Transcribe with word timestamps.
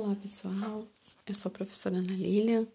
Olá 0.00 0.14
pessoal, 0.14 0.86
eu 1.26 1.34
sou 1.34 1.50
a 1.50 1.52
professora 1.52 1.96
Ana 1.96 2.12
Lilian 2.12 2.68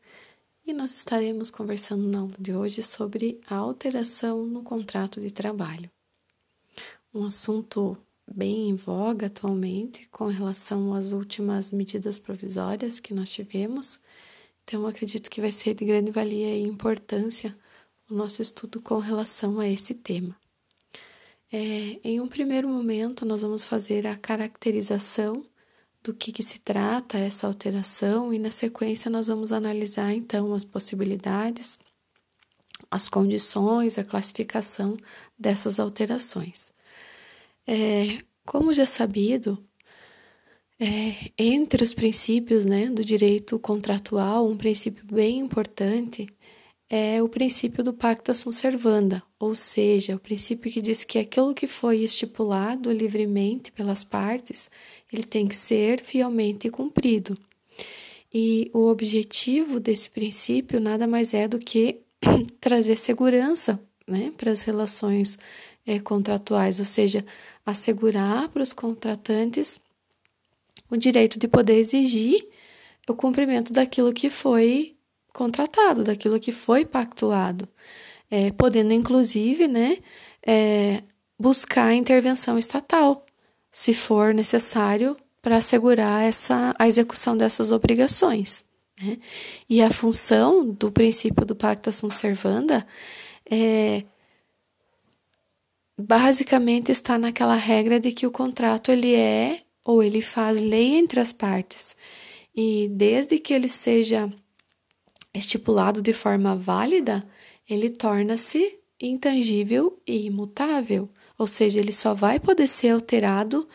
e 0.66 0.74
nós 0.74 0.94
estaremos 0.94 1.50
conversando 1.50 2.06
na 2.06 2.20
aula 2.20 2.34
de 2.38 2.54
hoje 2.54 2.84
sobre 2.84 3.40
a 3.48 3.56
alteração 3.56 4.46
no 4.46 4.62
contrato 4.62 5.22
de 5.22 5.32
trabalho. 5.32 5.90
Um 7.14 7.26
assunto 7.26 7.98
bem 8.30 8.68
em 8.68 8.76
voga 8.76 9.28
atualmente 9.28 10.06
com 10.12 10.26
relação 10.28 10.94
às 10.94 11.14
últimas 11.14 11.72
medidas 11.72 12.20
provisórias 12.20 13.00
que 13.00 13.14
nós 13.14 13.30
tivemos, 13.30 14.02
então 14.62 14.86
acredito 14.86 15.30
que 15.30 15.40
vai 15.40 15.54
ser 15.54 15.76
de 15.76 15.86
grande 15.86 16.12
valia 16.12 16.54
e 16.54 16.64
importância 16.64 17.58
o 18.10 18.14
nosso 18.14 18.42
estudo 18.42 18.82
com 18.82 18.98
relação 18.98 19.62
a 19.62 19.68
esse 19.68 19.94
tema. 19.94 20.36
É, 21.50 22.02
em 22.04 22.20
um 22.20 22.28
primeiro 22.28 22.68
momento, 22.68 23.26
nós 23.26 23.42
vamos 23.42 23.64
fazer 23.64 24.06
a 24.08 24.18
caracterização 24.18 25.46
do 26.04 26.14
que, 26.14 26.32
que 26.32 26.44
se 26.44 26.60
trata 26.60 27.18
essa 27.18 27.48
alteração 27.48 28.34
e 28.34 28.38
na 28.38 28.52
sequência 28.52 29.10
nós 29.10 29.28
vamos 29.28 29.52
analisar 29.54 30.14
então 30.14 30.54
as 30.54 30.64
possibilidades, 30.64 31.80
as 32.92 33.08
condições, 33.08 33.98
a 33.98 34.04
classificação 34.04 34.98
dessas 35.40 35.80
alterações. 35.80 36.72
É, 37.66 38.18
como 38.46 38.74
já 38.74 38.86
sabido, 38.86 39.58
é, 40.78 41.32
entre 41.38 41.82
os 41.84 41.94
princípios 41.94 42.66
né, 42.66 42.90
do 42.90 43.06
direito 43.06 43.58
contratual, 43.58 44.48
um 44.50 44.58
princípio 44.58 45.06
bem 45.06 45.40
importante 45.40 46.28
é 46.90 47.24
o 47.24 47.30
princípio 47.30 47.84
do 47.84 47.92
pacta 47.92 48.36
sunt 48.36 48.56
servanda, 48.56 49.24
ou 49.40 49.56
seja, 49.56 50.16
o 50.16 50.20
princípio 50.20 50.72
que 50.72 50.80
diz 50.80 51.04
que 51.04 51.18
aquilo 51.18 51.54
que 51.54 51.66
foi 51.66 52.04
estipulado 52.04 52.92
livremente 52.92 53.72
pelas 53.72 54.04
partes, 54.04 54.70
ele 55.14 55.24
tem 55.24 55.48
que 55.48 55.56
ser 55.56 56.02
fielmente 56.02 56.70
cumprido. 56.70 57.38
E 58.34 58.72
o 58.74 58.88
objetivo 58.88 59.80
desse 59.80 60.10
princípio 60.10 60.80
nada 60.80 61.06
mais 61.06 61.34
é 61.34 61.48
do 61.48 61.60
que 61.60 62.02
trazer 62.60 62.98
segurança 62.98 63.80
né, 64.08 64.34
para 64.36 64.52
as 64.52 64.62
relações 64.62 65.38
é, 65.86 66.00
contratuais, 66.00 66.80
ou 66.80 66.86
seja, 66.86 67.24
assegurar 67.66 68.50
para 68.50 68.64
os 68.64 68.74
contratantes 68.74 69.80
o 70.90 70.98
direito 70.98 71.38
de 71.38 71.48
poder 71.48 71.76
exigir 71.76 72.48
o 73.08 73.14
cumprimento 73.14 73.72
daquilo 73.72 74.14
que 74.14 74.30
foi 74.30 74.96
contratado, 75.34 76.04
daquilo 76.04 76.40
que 76.40 76.52
foi 76.52 76.86
pactuado, 76.86 77.68
é, 78.32 78.52
podendo 78.52 78.94
inclusive, 78.94 79.68
né, 79.68 79.98
é, 80.46 81.04
buscar 81.40 81.94
intervenção 81.94 82.58
estatal, 82.58 83.26
se 83.74 83.94
for 83.94 84.36
necessário, 84.36 85.18
para 85.42 85.58
assegurar 85.58 86.24
essa, 86.24 86.74
a 86.78 86.88
execução 86.88 87.36
dessas 87.36 87.72
obrigações. 87.72 88.64
Né? 89.02 89.18
E 89.68 89.82
a 89.82 89.92
função 89.92 90.66
do 90.70 90.92
princípio 90.92 91.46
do 91.46 91.56
pacta 91.56 91.92
sunt 91.92 92.14
servanda 92.14 92.86
é 93.50 94.06
basicamente 96.00 96.92
está 96.92 97.18
naquela 97.18 97.56
regra 97.56 98.00
de 98.00 98.12
que 98.12 98.26
o 98.26 98.32
contrato 98.32 98.92
ele 98.92 99.16
é 99.16 99.62
ou 99.86 100.02
ele 100.02 100.22
faz 100.22 100.62
lei 100.62 100.96
entre 100.96 101.20
as 101.20 101.34
partes. 101.34 101.96
E 102.56 102.88
desde 102.90 103.40
que 103.40 103.54
ele 103.54 103.68
seja 103.68 104.32
estipulado 105.34 106.02
de 106.02 106.14
forma 106.14 106.56
válida, 106.56 107.28
ele 107.68 107.90
torna-se 107.90 108.80
intangível 109.02 110.02
e 110.08 110.26
imutável, 110.26 111.10
ou 111.38 111.48
seja, 111.48 111.80
ele 111.80 111.92
só 111.92 112.14
vai 112.14 112.40
poder 112.40 112.68
ser 112.68 112.90
alterado 112.90 113.68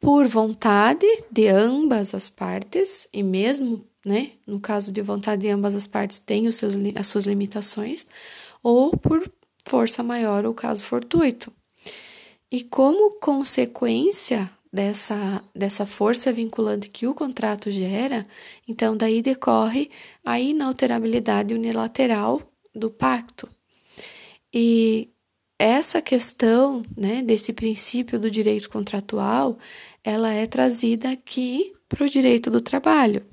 por 0.00 0.26
vontade 0.28 1.06
de 1.30 1.48
ambas 1.48 2.14
as 2.14 2.30
partes, 2.30 3.08
e 3.12 3.22
mesmo, 3.22 3.84
né, 4.04 4.32
no 4.46 4.60
caso 4.60 4.92
de 4.92 5.02
vontade 5.02 5.42
de 5.42 5.48
ambas 5.48 5.74
as 5.74 5.86
partes, 5.86 6.18
tem 6.18 6.46
os 6.46 6.56
seus, 6.56 6.74
as 6.94 7.06
suas 7.08 7.26
limitações, 7.26 8.06
ou 8.62 8.96
por 8.96 9.28
força 9.66 10.02
maior 10.02 10.46
ou 10.46 10.54
caso 10.54 10.82
fortuito. 10.82 11.52
E 12.50 12.62
como 12.62 13.18
consequência 13.20 14.50
dessa, 14.72 15.42
dessa 15.54 15.84
força 15.84 16.32
vinculante 16.32 16.88
que 16.88 17.06
o 17.06 17.14
contrato 17.14 17.70
gera, 17.70 18.26
então 18.66 18.96
daí 18.96 19.20
decorre 19.20 19.90
a 20.24 20.38
inalterabilidade 20.40 21.54
unilateral 21.54 22.40
do 22.74 22.90
pacto. 22.90 23.48
E 24.52 25.10
essa 25.58 26.00
questão, 26.00 26.82
né, 26.96 27.22
desse 27.22 27.52
princípio 27.52 28.18
do 28.18 28.30
direito 28.30 28.70
contratual, 28.70 29.58
ela 30.04 30.32
é 30.32 30.46
trazida 30.46 31.10
aqui 31.10 31.72
para 31.88 32.04
o 32.04 32.08
direito 32.08 32.50
do 32.50 32.60
trabalho. 32.60 33.26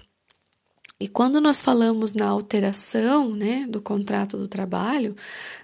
E 1.00 1.08
quando 1.09 1.41
nós 1.41 1.62
falamos 1.62 2.13
na 2.13 2.25
alteração 2.25 3.30
né, 3.30 3.68
do 3.69 3.84
contrato 3.84 4.38
do 4.38 4.47
trabalho, 4.47 5.13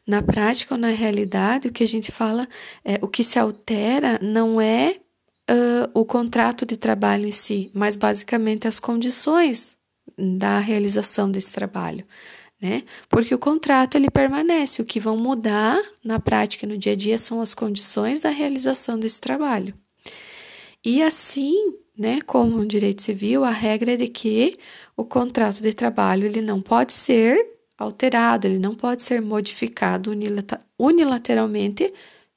na 0.06 0.22
prática 0.22 0.76
ou 0.76 0.80
na 0.80 0.90
realidade, 0.90 1.70
o 1.70 1.72
que 1.72 1.84
a 1.84 1.88
gente 1.88 2.12
fala, 2.12 2.48
é, 2.84 3.00
o 3.02 3.08
que 3.08 3.24
se 3.24 3.40
altera 3.40 4.20
não 4.22 4.60
é 4.60 4.98
uh, 5.50 5.90
o 5.94 6.04
contrato 6.04 6.66
de 6.66 6.76
trabalho 6.76 7.26
em 7.26 7.32
si, 7.32 7.72
mas 7.74 7.96
basicamente 7.96 8.68
as 8.68 8.80
condições 8.80 9.78
da 10.18 10.60
realização 10.60 11.32
desse 11.32 11.54
trabalho, 11.54 12.06
né? 12.62 12.84
Porque 13.10 13.34
o 13.34 13.40
contrato 13.40 13.96
ele 13.96 14.10
permanece, 14.10 14.82
o 14.82 14.86
que 14.86 15.00
vão 15.00 15.18
mudar 15.18 15.82
na 16.04 16.20
prática 16.20 16.68
no 16.68 16.78
dia 16.78 16.94
a 16.94 16.96
dia 16.96 17.18
são 17.18 17.42
as 17.42 17.54
condições 17.54 18.20
da 18.22 18.30
realização 18.30 19.00
desse 19.00 19.20
trabalho. 19.20 19.74
E 20.86 21.02
assim, 21.02 21.74
né, 21.98 22.20
como 22.26 22.58
no 22.58 22.66
direito 22.66 23.02
civil, 23.02 23.44
a 23.44 23.52
regra 23.52 23.94
é 23.94 23.98
de 23.98 24.08
que 24.08 24.58
o 24.96 25.04
contrato 25.04 25.62
de 25.62 25.74
trabalho 25.74 26.26
ele 26.26 26.42
não 26.42 26.62
pode 26.62 26.94
ser 26.94 27.46
alterado, 27.78 28.46
ele 28.46 28.60
não 28.60 28.76
pode 28.76 29.02
ser 29.02 29.22
modificado 29.22 30.12
unilateralmente 30.78 31.92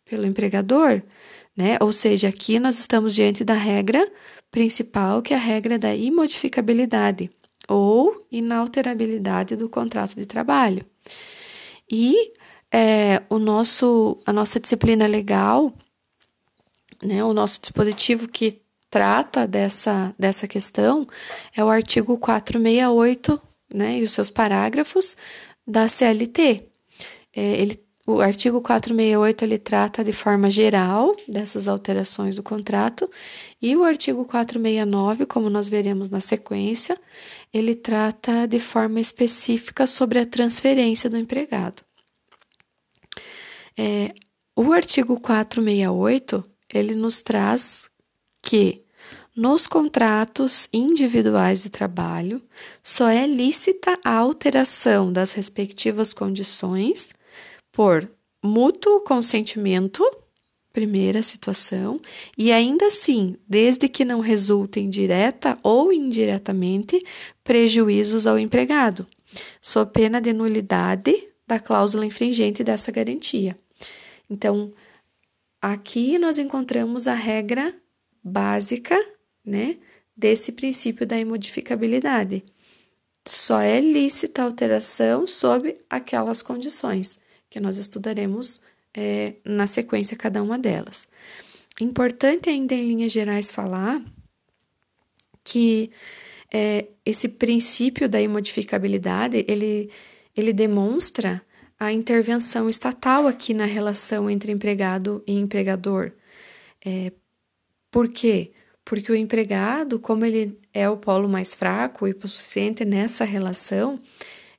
pelo 0.05 0.27
empregador, 0.27 1.03
né? 1.57 1.77
Ou 1.81 1.93
seja, 1.93 2.29
aqui 2.29 2.59
nós 2.59 2.79
estamos 2.79 3.15
diante 3.15 3.45
da 3.45 3.55
regra 3.55 4.11
principal, 4.51 5.21
que 5.21 5.35
é 5.35 5.37
a 5.37 5.41
regra 5.41 5.79
da 5.79 5.95
imodificabilidade 5.95 7.31
ou 7.69 8.27
inalterabilidade 8.31 9.57
do 9.57 9.69
contrato 9.69 10.15
de 10.15 10.27
trabalho. 10.27 10.85
E 11.91 12.33
é, 12.73 13.23
o 13.29 13.39
nosso, 13.39 14.19
a 14.27 14.33
nossa 14.33 14.59
disciplina 14.59 15.07
legal, 15.07 15.73
né, 17.03 17.23
o 17.23 17.33
nosso 17.33 17.61
dispositivo 17.61 18.29
que 18.29 18.61
trata 18.91 19.47
dessa, 19.47 20.15
dessa 20.19 20.47
questão 20.47 21.07
é 21.57 21.65
o 21.65 21.69
artigo 21.69 22.17
468 22.19 23.41
né, 23.73 23.99
e 23.99 24.03
os 24.03 24.13
seus 24.13 24.31
parágrafos 24.31 25.17
da 25.67 25.89
CLT. 25.89 26.69
É, 27.35 27.43
ele 27.61 27.85
o 28.07 28.21
artigo 28.21 28.61
468 28.61 29.45
ele 29.45 29.57
trata 29.57 30.05
de 30.05 30.13
forma 30.13 30.51
geral 30.51 31.17
dessas 31.27 31.67
alterações 31.67 32.37
do 32.37 32.43
contrato 32.43 33.11
e 33.63 33.75
o 33.75 33.83
artigo 33.83 34.27
469, 34.27 35.25
como 35.25 35.49
nós 35.49 35.71
veremos 35.71 36.11
na 36.11 36.21
sequência, 36.21 36.99
ele 37.55 37.77
trata 37.77 38.47
de 38.49 38.59
forma 38.59 39.01
específica 39.01 39.87
sobre 39.87 40.19
a 40.19 40.27
transferência 40.27 41.09
do 41.09 41.17
empregado. 41.17 41.83
É, 43.79 44.13
o 44.57 44.73
artigo 44.73 45.21
468 45.21 46.45
ele 46.73 46.97
nos 46.97 47.23
traz 47.23 47.89
que 48.43 48.83
nos 49.37 49.67
contratos 49.67 50.69
individuais 50.73 51.63
de 51.63 51.71
trabalho 51.71 52.43
só 52.83 53.09
é 53.09 53.27
lícita 53.27 53.99
a 54.05 54.17
alteração 54.17 55.13
das 55.13 55.33
respectivas 55.33 56.13
condições 56.13 57.11
por 57.73 58.09
mútuo 58.43 59.01
consentimento, 59.01 60.05
primeira 60.73 61.23
situação, 61.23 62.01
e 62.39 62.53
ainda 62.53 62.87
assim, 62.87 63.37
desde 63.49 63.89
que 63.89 64.05
não 64.05 64.21
resultem 64.21 64.89
direta 64.89 65.59
ou 65.63 65.93
indiretamente 65.93 67.05
prejuízos 67.45 68.27
ao 68.27 68.39
empregado, 68.39 69.07
sob 69.61 69.93
pena 69.93 70.21
de 70.21 70.33
nulidade 70.33 71.29
da 71.47 71.61
cláusula 71.61 72.07
infringente 72.07 72.65
dessa 72.65 72.91
garantia. 72.91 73.57
Então, 74.29 74.73
aqui 75.61 76.19
nós 76.19 76.39
encontramos 76.39 77.07
a 77.07 77.15
regra 77.15 77.73
básica, 78.23 78.97
né, 79.45 79.77
desse 80.17 80.53
princípio 80.53 81.07
da 81.07 81.19
imodificabilidade. 81.19 82.43
Só 83.27 83.61
é 83.61 83.81
lícita 83.81 84.43
a 84.43 84.45
alteração 84.47 85.27
sob 85.27 85.77
aquelas 85.89 86.43
condições 86.43 87.19
que 87.51 87.61
nós 87.61 87.77
estudaremos 87.77 88.61
é, 88.95 89.35
na 89.45 89.67
sequência 89.67 90.17
cada 90.17 90.43
uma 90.43 90.59
delas. 90.59 91.07
Importante 91.81 92.49
ainda 92.49 92.75
em 92.75 92.87
linhas 92.87 93.13
gerais 93.13 93.51
falar 93.51 94.03
que 95.43 95.91
é, 96.53 96.87
esse 97.05 97.29
princípio 97.29 98.09
da 98.09 98.21
imodificabilidade 98.21 99.45
ele, 99.49 99.91
ele 100.37 100.53
demonstra 100.53 101.43
a 101.79 101.93
intervenção 101.93 102.69
estatal 102.69 103.27
aqui 103.27 103.53
na 103.53 103.65
relação 103.65 104.31
entre 104.31 104.53
empregado 104.53 105.23
e 105.27 105.33
empregador. 105.33 106.13
É, 106.85 107.13
por 107.91 108.09
quê? 108.09 108.53
porque 108.85 109.11
o 109.11 109.17
empregado, 109.17 109.99
como 109.99 110.25
ele 110.25 110.59
é 110.73 110.89
o 110.89 110.97
polo 110.97 111.29
mais 111.29 111.55
fraco 111.55 112.07
e 112.07 112.11
hipossuficiente 112.11 112.85
nessa 112.85 113.25
relação, 113.25 113.99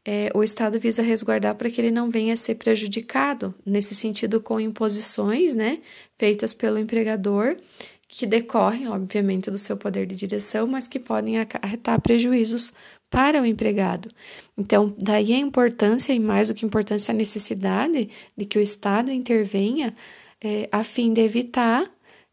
é, 0.03 0.29
o 0.33 0.43
Estado 0.43 0.79
visa 0.79 1.01
resguardar 1.01 1.55
para 1.55 1.69
que 1.69 1.79
ele 1.79 1.91
não 1.91 2.09
venha 2.09 2.33
a 2.33 2.37
ser 2.37 2.55
prejudicado, 2.55 3.53
nesse 3.65 3.93
sentido, 3.93 4.41
com 4.41 4.59
imposições 4.59 5.55
né, 5.55 5.79
feitas 6.17 6.53
pelo 6.53 6.79
empregador, 6.79 7.55
que 8.17 8.25
decorrem, 8.25 8.87
obviamente, 8.87 9.51
do 9.51 9.57
seu 9.57 9.75
poder 9.75 10.05
de 10.05 10.15
direção, 10.15 10.65
mas 10.65 10.87
que 10.87 10.97
podem 10.97 11.37
acarretar 11.37 11.99
prejuízos 11.99 12.71
para 13.09 13.41
o 13.41 13.45
empregado. 13.45 14.09
Então, 14.57 14.95
daí 14.97 15.33
a 15.33 15.37
importância, 15.37 16.13
e 16.13 16.19
mais 16.19 16.47
do 16.47 16.53
que 16.53 16.65
importância, 16.65 17.11
a 17.11 17.15
necessidade 17.15 18.09
de 18.35 18.45
que 18.45 18.57
o 18.57 18.61
Estado 18.61 19.11
intervenha 19.11 19.93
é, 20.41 20.69
a 20.71 20.81
fim 20.81 21.11
de 21.11 21.19
evitar 21.19 21.85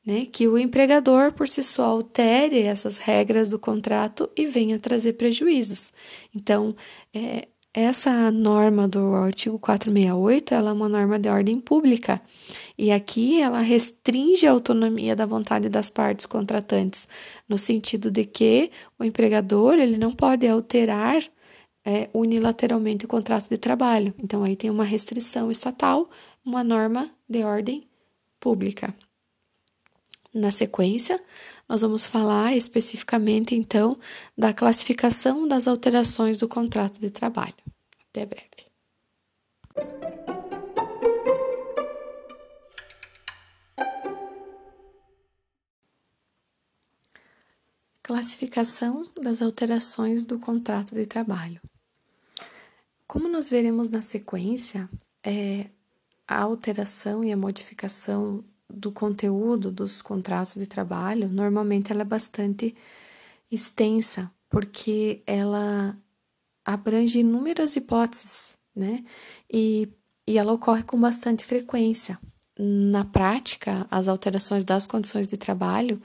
né, 0.07 0.25
que 0.31 0.47
o 0.47 0.57
empregador 0.57 1.33
por 1.33 1.49
si 1.49 1.65
só 1.65 1.85
altere 1.85 2.63
essas 2.63 2.99
regras 2.99 3.51
do 3.51 3.59
contrato 3.59 4.31
e 4.37 4.47
venha 4.47 4.79
trazer 4.79 5.15
prejuízos. 5.15 5.93
Então, 6.33 6.77
é, 7.13 7.49
essa 7.75 8.31
norma 8.31 8.87
do 8.87 9.15
artigo 9.15 9.59
468, 9.59 10.55
ela 10.55 10.71
é 10.71 10.73
uma 10.73 10.89
norma 10.89 11.19
de 11.19 11.29
ordem 11.29 11.59
pública, 11.59 12.21
e 12.77 12.93
aqui 12.93 13.41
ela 13.41 13.61
restringe 13.61 14.47
a 14.47 14.53
autonomia 14.53 15.17
da 15.17 15.25
vontade 15.25 15.69
das 15.69 15.89
partes 15.89 16.27
contratantes, 16.27 17.09
no 17.49 17.57
sentido 17.57 18.11
de 18.11 18.25
que 18.25 18.71
o 18.99 19.05
empregador, 19.05 19.75
ele 19.75 19.97
não 19.97 20.13
pode 20.13 20.47
alterar 20.47 21.23
é, 21.85 22.09
unilateralmente 22.13 23.05
o 23.05 23.09
contrato 23.09 23.49
de 23.49 23.57
trabalho. 23.57 24.15
Então, 24.19 24.43
aí 24.45 24.55
tem 24.55 24.71
uma 24.71 24.85
restrição 24.85 25.51
estatal, 25.51 26.09
uma 26.45 26.63
norma 26.63 27.11
de 27.29 27.43
ordem 27.43 27.89
pública. 28.39 28.95
Na 30.35 30.51
sequência, 30.51 31.23
nós 31.69 31.83
vamos 31.83 32.07
falar 32.07 32.57
especificamente, 32.57 33.55
então, 33.55 33.99
da 34.37 34.53
classificação 34.55 35.47
das 35.47 35.67
alterações 35.67 36.39
do 36.39 36.49
contrato 36.49 36.99
de 36.99 37.11
trabalho. 37.11 37.55
Até 38.09 38.25
breve. 38.25 38.49
Classificação 48.03 49.09
das 49.21 49.43
alterações 49.43 50.25
do 50.25 50.39
contrato 50.39 50.95
de 50.95 51.07
trabalho. 51.07 51.61
Como 53.07 53.29
nós 53.29 53.51
veremos 53.51 53.91
na 53.91 54.01
sequência, 54.01 54.89
é, 55.23 55.69
a 56.27 56.41
alteração 56.41 57.23
e 57.23 57.31
a 57.31 57.37
modificação 57.37 58.43
do 58.73 58.91
conteúdo 58.91 59.71
dos 59.71 60.01
contratos 60.01 60.55
de 60.55 60.67
trabalho, 60.67 61.29
normalmente 61.29 61.93
ela 61.93 62.03
é 62.03 62.05
bastante 62.05 62.75
extensa, 63.51 64.31
porque 64.49 65.23
ela 65.27 65.97
abrange 66.65 67.21
inúmeras 67.21 67.77
hipóteses, 67.77 68.57
né? 68.75 69.05
E, 69.53 69.89
e 70.27 70.39
ela 70.39 70.53
ocorre 70.53 70.83
com 70.83 70.99
bastante 70.99 71.45
frequência. 71.45 72.19
Na 72.59 73.05
prática, 73.05 73.87
as 73.91 74.09
alterações 74.09 74.65
das 74.65 74.87
condições 74.87 75.29
de 75.29 75.37
trabalho, 75.37 76.01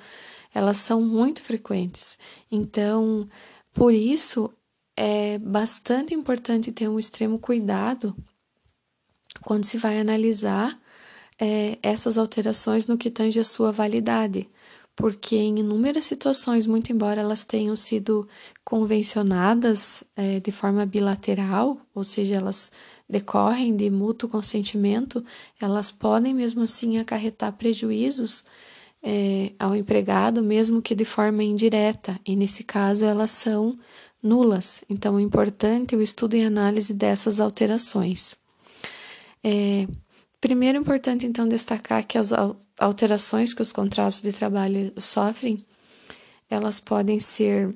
elas 0.54 0.78
são 0.78 1.02
muito 1.02 1.44
frequentes. 1.44 2.18
Então, 2.52 3.30
por 3.74 3.94
isso, 3.94 4.52
é 4.96 5.38
bastante 5.38 6.14
importante 6.14 6.72
ter 6.72 6.88
um 6.88 6.98
extremo 6.98 7.38
cuidado 7.38 8.16
quando 9.44 9.66
se 9.66 9.78
vai 9.78 10.00
analisar 10.00 10.80
é, 11.40 11.78
essas 11.82 12.18
alterações 12.18 12.88
no 12.88 12.98
que 12.98 13.10
tange 13.10 13.40
a 13.40 13.44
sua 13.44 13.72
validade, 13.72 14.48
porque 14.96 15.36
em 15.36 15.60
inúmeras 15.60 16.06
situações, 16.06 16.66
muito 16.66 16.92
embora 16.92 17.22
elas 17.22 17.46
tenham 17.46 17.76
sido 17.76 18.28
convencionadas 18.64 20.04
é, 20.16 20.40
de 20.40 20.52
forma 20.52 20.86
bilateral, 20.86 21.78
ou 21.94 22.04
seja, 22.04 22.36
elas 22.36 22.72
decorrem 23.08 23.76
de 23.76 23.90
mútuo 23.90 24.28
consentimento, 24.28 25.24
elas 25.62 25.92
podem 25.92 26.34
mesmo 26.34 26.64
assim 26.64 26.98
acarretar 26.98 27.54
prejuízos 27.54 28.44
é, 29.02 29.52
ao 29.60 29.76
empregado, 29.76 30.44
mesmo 30.44 30.82
que 30.82 30.96
de 30.96 31.06
forma 31.06 31.44
indireta, 31.44 32.20
e 32.26 32.36
nesse 32.36 32.64
caso 32.64 33.06
elas 33.06 33.32
são 33.32 33.78
nulas. 34.22 34.84
Então 34.90 35.18
é 35.18 35.22
importante 35.22 35.96
o 35.96 36.02
estudo 36.02 36.36
e 36.36 36.44
análise 36.44 36.94
dessas 36.94 37.40
alterações. 37.40 38.36
É, 39.44 39.88
Primeiro, 40.40 40.78
é 40.78 40.82
importante 40.82 41.26
então 41.26 41.48
destacar 41.48 42.06
que 42.06 42.18
as 42.18 42.32
alterações 42.80 43.54
que 43.54 43.62
os 43.62 43.72
contratos 43.72 44.22
de 44.22 44.32
trabalho 44.32 44.94
sofrem, 45.00 45.66
elas 46.50 46.80
podem 46.80 47.20
ser 47.20 47.76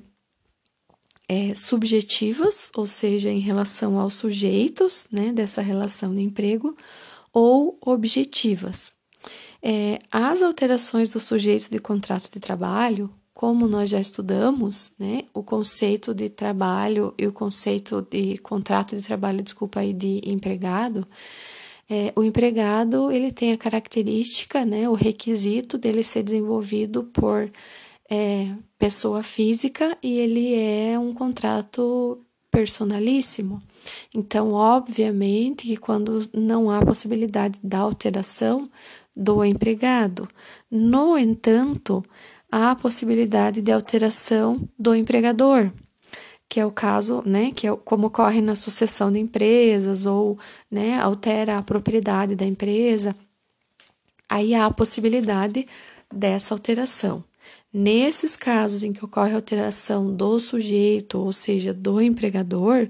é, 1.28 1.54
subjetivas, 1.54 2.70
ou 2.76 2.86
seja, 2.86 3.30
em 3.30 3.40
relação 3.40 3.98
aos 3.98 4.14
sujeitos 4.14 5.06
né, 5.10 5.32
dessa 5.32 5.60
relação 5.60 6.14
de 6.14 6.20
emprego, 6.20 6.76
ou 7.32 7.78
objetivas. 7.80 8.92
É, 9.62 9.98
as 10.10 10.42
alterações 10.42 11.08
dos 11.08 11.24
sujeitos 11.24 11.68
de 11.68 11.78
contrato 11.78 12.30
de 12.30 12.40
trabalho, 12.40 13.12
como 13.32 13.66
nós 13.66 13.88
já 13.88 14.00
estudamos, 14.00 14.92
né, 14.98 15.22
o 15.32 15.42
conceito 15.42 16.14
de 16.14 16.28
trabalho 16.28 17.14
e 17.18 17.26
o 17.26 17.32
conceito 17.32 18.02
de 18.02 18.38
contrato 18.38 18.94
de 18.94 19.02
trabalho, 19.02 19.42
desculpa 19.42 19.80
aí, 19.80 19.92
de 19.92 20.20
empregado, 20.24 21.06
é, 21.94 22.10
o 22.16 22.24
empregado 22.24 23.12
ele 23.12 23.30
tem 23.30 23.52
a 23.52 23.58
característica, 23.58 24.64
né, 24.64 24.88
o 24.88 24.94
requisito 24.94 25.76
dele 25.76 26.02
ser 26.02 26.22
desenvolvido 26.22 27.04
por 27.04 27.50
é, 28.10 28.48
pessoa 28.78 29.22
física 29.22 29.94
e 30.02 30.18
ele 30.18 30.54
é 30.54 30.98
um 30.98 31.12
contrato 31.12 32.18
personalíssimo. 32.50 33.62
Então, 34.14 34.52
obviamente 34.52 35.66
que 35.66 35.76
quando 35.76 36.26
não 36.32 36.70
há 36.70 36.82
possibilidade 36.82 37.58
da 37.62 37.80
alteração 37.80 38.70
do 39.14 39.44
empregado, 39.44 40.26
no 40.70 41.18
entanto, 41.18 42.02
há 42.50 42.74
possibilidade 42.74 43.60
de 43.60 43.70
alteração 43.70 44.66
do 44.78 44.94
empregador 44.94 45.70
que 46.52 46.60
é 46.60 46.66
o 46.66 46.70
caso, 46.70 47.22
né, 47.24 47.50
que 47.50 47.66
é 47.66 47.74
como 47.74 48.08
ocorre 48.08 48.42
na 48.42 48.54
sucessão 48.54 49.10
de 49.10 49.18
empresas 49.18 50.04
ou, 50.04 50.38
né, 50.70 51.00
altera 51.00 51.56
a 51.56 51.62
propriedade 51.62 52.36
da 52.36 52.44
empresa, 52.44 53.16
aí 54.28 54.54
há 54.54 54.66
a 54.66 54.70
possibilidade 54.70 55.66
dessa 56.12 56.52
alteração. 56.52 57.24
Nesses 57.72 58.36
casos 58.36 58.82
em 58.82 58.92
que 58.92 59.02
ocorre 59.02 59.34
alteração 59.34 60.14
do 60.14 60.38
sujeito, 60.38 61.18
ou 61.20 61.32
seja, 61.32 61.72
do 61.72 62.02
empregador, 62.02 62.86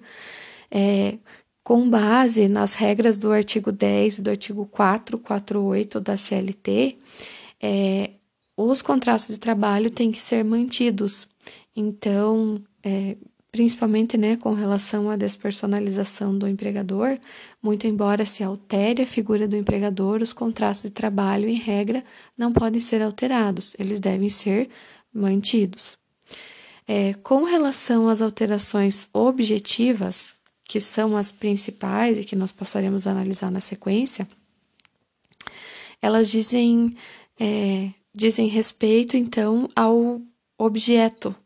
é, 0.69 1.19
com 1.63 1.89
base 1.89 2.49
nas 2.49 2.75
regras 2.75 3.17
do 3.17 3.31
artigo 3.31 3.71
10 3.71 4.19
e 4.19 4.23
do 4.23 4.31
artigo 4.31 4.67
448 4.67 6.01
da 6.01 6.17
CLT, 6.17 6.99
é, 7.63 8.11
os 8.57 8.83
contratos 8.83 9.29
de 9.29 9.39
trabalho 9.39 9.89
têm 9.89 10.11
que 10.11 10.21
ser 10.21 10.45
mantidos. 10.45 11.29
Então, 11.77 12.61
é, 12.83 13.17
principalmente 13.53 14.17
né, 14.17 14.37
com 14.39 14.55
relação 14.55 15.11
à 15.11 15.17
despersonalização 15.17 16.37
do 16.37 16.49
empregador, 16.49 17.19
muito 17.63 17.87
embora 17.87 18.25
se 18.25 18.43
altere 18.43 19.03
a 19.03 19.07
figura 19.07 19.47
do 19.47 19.55
empregador, 19.55 20.23
os 20.23 20.33
contratos 20.33 20.83
de 20.83 20.91
trabalho, 20.91 21.47
em 21.47 21.59
regra, 21.59 22.03
não 22.37 22.51
podem 22.51 22.81
ser 22.81 23.03
alterados, 23.03 23.77
eles 23.79 24.01
devem 24.01 24.31
ser 24.31 24.71
mantidos. 25.13 25.99
É, 26.89 27.13
com 27.23 27.45
relação 27.45 28.09
às 28.09 28.23
alterações 28.23 29.07
objetivas, 29.13 30.35
que 30.65 30.81
são 30.81 31.15
as 31.15 31.31
principais 31.31 32.19
e 32.19 32.25
que 32.25 32.35
nós 32.35 32.51
passaremos 32.51 33.07
a 33.07 33.11
analisar 33.11 33.51
na 33.51 33.61
sequência, 33.61 34.27
elas 36.01 36.31
dizem, 36.31 36.97
é, 37.39 37.91
dizem 38.15 38.49
respeito, 38.49 39.15
então, 39.15 39.69
ao 39.77 40.23
objeto 40.57 41.37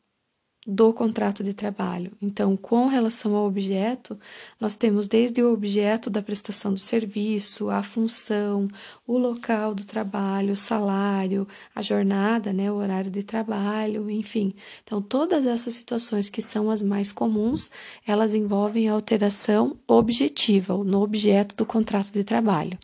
do 0.66 0.92
contrato 0.92 1.44
de 1.44 1.54
trabalho. 1.54 2.10
Então, 2.20 2.56
com 2.56 2.88
relação 2.88 3.36
ao 3.36 3.46
objeto, 3.46 4.18
nós 4.58 4.74
temos 4.74 5.06
desde 5.06 5.40
o 5.40 5.52
objeto 5.52 6.10
da 6.10 6.20
prestação 6.20 6.72
do 6.74 6.80
serviço, 6.80 7.70
a 7.70 7.84
função, 7.84 8.66
o 9.06 9.16
local 9.16 9.74
do 9.74 9.84
trabalho, 9.84 10.54
o 10.54 10.56
salário, 10.56 11.46
a 11.72 11.80
jornada, 11.82 12.52
né, 12.52 12.70
o 12.72 12.76
horário 12.76 13.10
de 13.10 13.22
trabalho, 13.22 14.10
enfim. 14.10 14.52
Então, 14.82 15.00
todas 15.00 15.46
essas 15.46 15.74
situações 15.74 16.28
que 16.28 16.42
são 16.42 16.68
as 16.68 16.82
mais 16.82 17.12
comuns, 17.12 17.70
elas 18.04 18.34
envolvem 18.34 18.88
a 18.88 18.92
alteração 18.92 19.76
objetiva, 19.86 20.76
no 20.82 21.00
objeto 21.00 21.54
do 21.54 21.64
contrato 21.64 22.12
de 22.12 22.24
trabalho. 22.24 22.76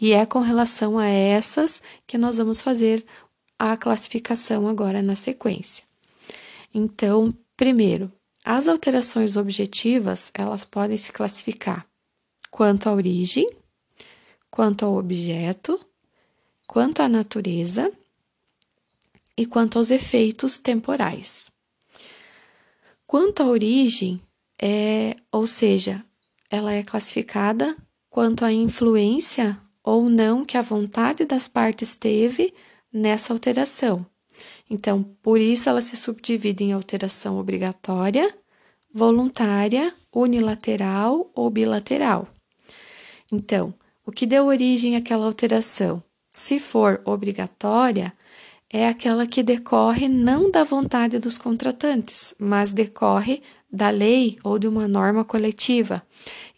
E 0.00 0.12
é 0.12 0.24
com 0.24 0.38
relação 0.38 0.98
a 0.98 1.06
essas 1.06 1.82
que 2.06 2.16
nós 2.16 2.38
vamos 2.38 2.60
fazer 2.60 3.04
a 3.58 3.76
classificação 3.76 4.68
agora 4.68 5.02
na 5.02 5.16
sequência. 5.16 5.87
Então, 6.72 7.34
primeiro, 7.56 8.12
as 8.44 8.68
alterações 8.68 9.36
objetivas, 9.36 10.30
elas 10.34 10.64
podem 10.64 10.96
se 10.96 11.12
classificar 11.12 11.86
quanto 12.50 12.88
à 12.88 12.94
origem, 12.94 13.48
quanto 14.50 14.84
ao 14.84 14.96
objeto, 14.96 15.78
quanto 16.66 17.00
à 17.00 17.08
natureza 17.08 17.92
e 19.36 19.46
quanto 19.46 19.78
aos 19.78 19.90
efeitos 19.90 20.58
temporais. 20.58 21.50
Quanto 23.06 23.42
à 23.42 23.46
origem, 23.46 24.20
é, 24.60 25.14
ou 25.30 25.46
seja, 25.46 26.04
ela 26.50 26.72
é 26.72 26.82
classificada 26.82 27.76
quanto 28.10 28.44
à 28.44 28.52
influência 28.52 29.60
ou 29.82 30.10
não 30.10 30.44
que 30.44 30.56
a 30.56 30.62
vontade 30.62 31.24
das 31.24 31.46
partes 31.46 31.94
teve 31.94 32.52
nessa 32.92 33.32
alteração. 33.32 34.04
Então, 34.70 35.02
por 35.22 35.40
isso 35.40 35.68
ela 35.68 35.80
se 35.80 35.96
subdivide 35.96 36.64
em 36.64 36.72
alteração 36.72 37.38
obrigatória, 37.38 38.34
voluntária, 38.92 39.94
unilateral 40.12 41.30
ou 41.34 41.50
bilateral. 41.50 42.28
Então, 43.30 43.74
o 44.04 44.10
que 44.10 44.26
deu 44.26 44.46
origem 44.46 44.96
àquela 44.96 45.26
alteração? 45.26 46.02
Se 46.30 46.58
for 46.60 47.00
obrigatória, 47.04 48.12
é 48.70 48.86
aquela 48.86 49.26
que 49.26 49.42
decorre 49.42 50.08
não 50.08 50.50
da 50.50 50.64
vontade 50.64 51.18
dos 51.18 51.38
contratantes, 51.38 52.34
mas 52.38 52.70
decorre 52.72 53.42
da 53.70 53.90
lei 53.90 54.38
ou 54.42 54.58
de 54.58 54.66
uma 54.66 54.88
norma 54.88 55.24
coletiva. 55.24 56.02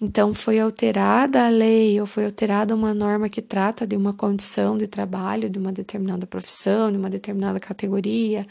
Então, 0.00 0.32
foi 0.32 0.58
alterada 0.58 1.44
a 1.44 1.48
lei 1.48 2.00
ou 2.00 2.06
foi 2.06 2.24
alterada 2.24 2.74
uma 2.74 2.94
norma 2.94 3.28
que 3.28 3.42
trata 3.42 3.86
de 3.86 3.96
uma 3.96 4.12
condição 4.14 4.78
de 4.78 4.86
trabalho 4.86 5.50
de 5.50 5.58
uma 5.58 5.72
determinada 5.72 6.26
profissão, 6.26 6.90
de 6.90 6.96
uma 6.96 7.10
determinada 7.10 7.58
categoria, 7.58 8.46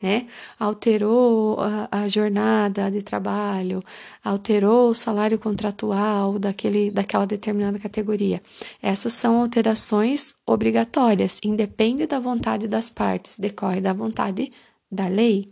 né? 0.00 0.26
Alterou 0.58 1.58
a, 1.60 1.88
a 1.90 2.08
jornada 2.08 2.90
de 2.90 3.02
trabalho, 3.02 3.82
alterou 4.22 4.90
o 4.90 4.94
salário 4.94 5.38
contratual 5.38 6.38
daquele, 6.38 6.90
daquela 6.90 7.26
determinada 7.26 7.78
categoria. 7.78 8.40
Essas 8.80 9.12
são 9.12 9.40
alterações 9.40 10.34
obrigatórias, 10.46 11.40
independe 11.44 12.06
da 12.06 12.20
vontade 12.20 12.68
das 12.68 12.88
partes, 12.88 13.38
decorre 13.38 13.80
da 13.80 13.92
vontade 13.92 14.52
da 14.90 15.08
lei. 15.08 15.48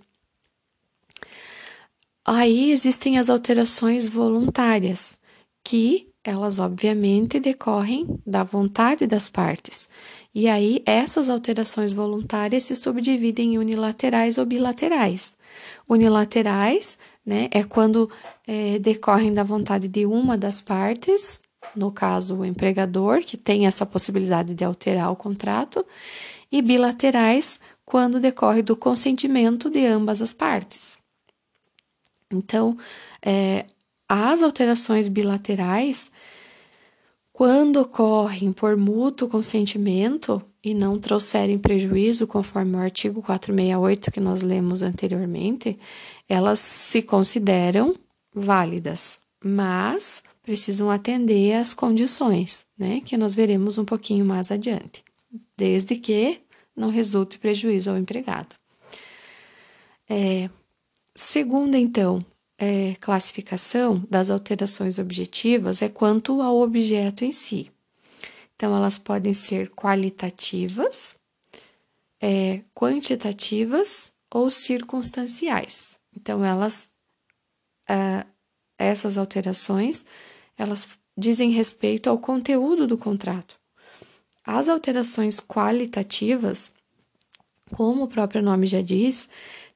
Aí 2.25 2.71
existem 2.71 3.19
as 3.19 3.29
alterações 3.29 4.07
voluntárias, 4.07 5.19
que 5.65 6.09
elas 6.25 6.61
obviamente 6.61 7.41
decorrem 7.41 8.07
da 8.25 8.45
vontade 8.45 9.09
das 9.09 9.29
partes. 9.29 9.89
E 10.33 10.49
aí 10.49 10.83
essas 10.87 11.29
alterações 11.29 11.93
voluntárias 11.93 12.63
se 12.63 12.77
subdividem 12.77 13.55
em 13.55 13.59
unilaterais 13.59 14.39
ou 14.39 14.47
bilaterais. 14.47 15.35
Unilaterais, 15.89 16.97
né, 17.27 17.49
é 17.51 17.65
quando 17.65 18.09
é, 18.47 18.79
decorrem 18.79 19.35
da 19.35 19.43
vontade 19.43 19.89
de 19.89 20.07
uma 20.07 20.39
das 20.39 20.61
partes, 20.61 21.41
no 21.75 21.91
caso 21.91 22.37
o 22.37 22.45
empregador, 22.45 23.21
que 23.21 23.37
tem 23.37 23.67
essa 23.67 23.85
possibilidade 23.85 24.55
de 24.55 24.65
alterar 24.65 25.11
o 25.11 25.17
contrato, 25.17 25.85
e 26.51 26.63
bilaterais, 26.63 27.61
quando 27.85 28.21
decorre 28.21 28.63
do 28.63 28.77
consentimento 28.77 29.69
de 29.69 29.85
ambas 29.87 30.23
as 30.23 30.33
partes. 30.33 31.02
Então, 32.33 32.77
é, 33.25 33.67
as 34.09 34.43
alterações 34.43 35.09
bilaterais, 35.09 36.11
quando 37.33 37.81
ocorrem 37.81 38.53
por 38.53 38.77
mútuo 38.77 39.29
consentimento 39.29 40.43
e 40.63 40.75
não 40.75 40.99
trouxerem 40.99 41.59
prejuízo, 41.59 42.27
conforme 42.27 42.77
o 42.77 42.81
artigo 42.81 43.23
468 43.23 44.11
que 44.11 44.21
nós 44.21 44.43
lemos 44.43 44.83
anteriormente, 44.83 45.79
elas 46.29 46.61
se 46.61 47.03
consideram 47.03 47.97
válidas, 48.35 49.19
mas 49.43 50.23
precisam 50.43 50.91
atender 50.91 51.55
às 51.55 51.73
condições, 51.73 52.67
né, 52.77 53.01
que 53.05 53.17
nós 53.17 53.35
veremos 53.35 53.79
um 53.79 53.85
pouquinho 53.85 54.25
mais 54.25 54.51
adiante, 54.51 55.03
desde 55.57 55.97
que 55.97 56.41
não 56.77 56.91
resulte 56.91 57.39
prejuízo 57.39 57.91
ao 57.91 57.99
empregado. 57.99 58.55
É, 60.09 60.51
Segunda, 61.15 61.79
então, 61.79 62.25
é, 62.57 62.95
classificação 63.01 64.05
das 64.09 64.31
alterações 64.31 64.99
objetivas 64.99 65.83
é 65.83 65.89
quanto 65.89 66.41
ao 66.41 66.61
objeto 66.61 67.25
em 67.25 67.33
si. 67.33 67.71
Então, 68.55 68.75
elas 68.75 68.97
podem 68.97 69.35
ser 69.35 69.71
qualitativas, 69.71 71.15
é, 72.21 72.61
quantitativas 72.75 74.13
ou 74.33 74.49
circunstanciais. 74.49 75.99
Então, 76.17 76.45
elas, 76.45 76.89
é, 77.89 78.25
essas 78.79 79.19
alterações, 79.19 80.07
elas 80.57 80.89
dizem 81.17 81.51
respeito 81.51 82.09
ao 82.09 82.19
conteúdo 82.19 82.87
do 82.87 82.97
contrato. 82.97 83.61
As 84.45 84.69
alterações 84.69 85.41
qualitativas, 85.41 86.73
como 87.71 88.05
o 88.05 88.09
próprio 88.09 88.43
nome 88.43 88.67
já 88.67 88.81
diz, 88.81 89.29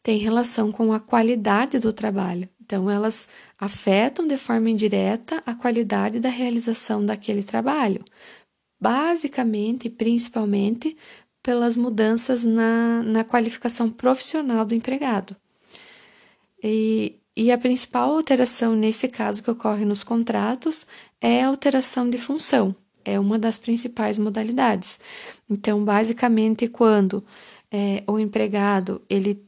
tem 0.06 0.18
relação 0.18 0.70
com 0.70 0.92
a 0.92 1.00
qualidade 1.00 1.80
do 1.80 1.92
trabalho. 1.92 2.48
Então, 2.64 2.88
elas 2.88 3.26
afetam 3.58 4.24
de 4.24 4.38
forma 4.38 4.70
indireta 4.70 5.42
a 5.44 5.52
qualidade 5.52 6.20
da 6.20 6.28
realização 6.28 7.04
daquele 7.04 7.42
trabalho, 7.42 8.04
basicamente 8.80 9.86
e 9.86 9.90
principalmente 9.90 10.96
pelas 11.42 11.76
mudanças 11.76 12.44
na, 12.44 13.02
na 13.02 13.24
qualificação 13.24 13.90
profissional 13.90 14.64
do 14.64 14.76
empregado. 14.76 15.34
E, 16.62 17.16
e 17.36 17.50
a 17.50 17.58
principal 17.58 18.14
alteração 18.14 18.76
nesse 18.76 19.08
caso 19.08 19.42
que 19.42 19.50
ocorre 19.50 19.84
nos 19.84 20.04
contratos 20.04 20.86
é 21.20 21.42
a 21.42 21.48
alteração 21.48 22.08
de 22.08 22.16
função, 22.16 22.76
é 23.04 23.18
uma 23.18 23.40
das 23.40 23.58
principais 23.58 24.18
modalidades. 24.18 25.00
Então, 25.50 25.84
basicamente, 25.84 26.68
quando 26.68 27.24
é, 27.72 28.04
o 28.06 28.20
empregado 28.20 29.02
ele 29.10 29.45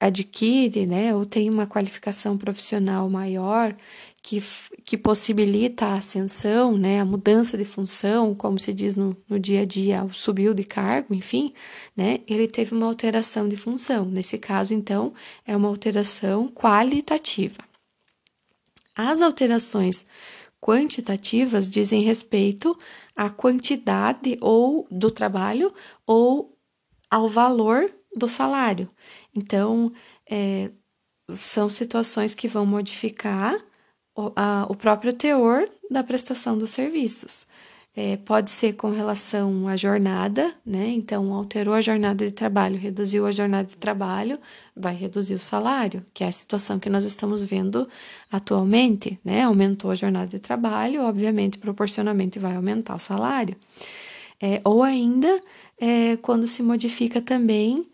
adquire, 0.00 0.86
né, 0.86 1.14
ou 1.14 1.26
tem 1.26 1.50
uma 1.50 1.66
qualificação 1.66 2.38
profissional 2.38 3.10
maior 3.10 3.76
que, 4.22 4.42
que 4.84 4.96
possibilita 4.96 5.86
a 5.86 5.94
ascensão, 5.96 6.76
né, 6.76 7.00
a 7.00 7.04
mudança 7.04 7.58
de 7.58 7.66
função, 7.66 8.34
como 8.34 8.58
se 8.58 8.72
diz 8.72 8.96
no, 8.96 9.14
no 9.28 9.38
dia 9.38 9.60
a 9.60 9.64
dia, 9.66 10.06
subiu 10.12 10.54
de 10.54 10.64
cargo, 10.64 11.14
enfim, 11.14 11.52
né, 11.94 12.20
ele 12.26 12.48
teve 12.48 12.74
uma 12.74 12.86
alteração 12.86 13.46
de 13.46 13.56
função. 13.56 14.06
Nesse 14.06 14.38
caso, 14.38 14.72
então, 14.72 15.12
é 15.46 15.54
uma 15.54 15.68
alteração 15.68 16.48
qualitativa. 16.48 17.62
As 18.96 19.20
alterações 19.20 20.06
quantitativas 20.60 21.68
dizem 21.68 22.02
respeito 22.02 22.78
à 23.14 23.28
quantidade 23.28 24.38
ou 24.40 24.86
do 24.90 25.10
trabalho 25.10 25.72
ou 26.06 26.54
ao 27.10 27.28
valor 27.28 27.90
do 28.14 28.28
salário. 28.28 28.88
Então, 29.34 29.92
é, 30.30 30.70
são 31.28 31.68
situações 31.68 32.34
que 32.34 32.48
vão 32.48 32.66
modificar 32.66 33.56
o, 34.14 34.32
a, 34.34 34.66
o 34.68 34.74
próprio 34.74 35.12
teor 35.12 35.68
da 35.90 36.02
prestação 36.02 36.56
dos 36.56 36.70
serviços. 36.70 37.46
É, 37.96 38.16
pode 38.18 38.52
ser 38.52 38.74
com 38.74 38.90
relação 38.90 39.66
à 39.66 39.76
jornada, 39.76 40.54
né? 40.64 40.88
Então, 40.90 41.34
alterou 41.34 41.74
a 41.74 41.80
jornada 41.80 42.24
de 42.24 42.30
trabalho, 42.30 42.78
reduziu 42.78 43.26
a 43.26 43.32
jornada 43.32 43.66
de 43.66 43.76
trabalho, 43.76 44.38
vai 44.76 44.94
reduzir 44.94 45.34
o 45.34 45.40
salário, 45.40 46.06
que 46.14 46.22
é 46.22 46.28
a 46.28 46.32
situação 46.32 46.78
que 46.78 46.88
nós 46.88 47.04
estamos 47.04 47.42
vendo 47.42 47.88
atualmente, 48.30 49.18
né? 49.24 49.42
Aumentou 49.42 49.90
a 49.90 49.96
jornada 49.96 50.28
de 50.28 50.38
trabalho, 50.38 51.02
obviamente, 51.02 51.58
proporcionalmente 51.58 52.38
vai 52.38 52.54
aumentar 52.54 52.94
o 52.94 53.00
salário. 53.00 53.56
É, 54.40 54.60
ou 54.64 54.84
ainda, 54.84 55.42
é, 55.76 56.16
quando 56.18 56.46
se 56.46 56.62
modifica 56.62 57.20
também 57.20 57.89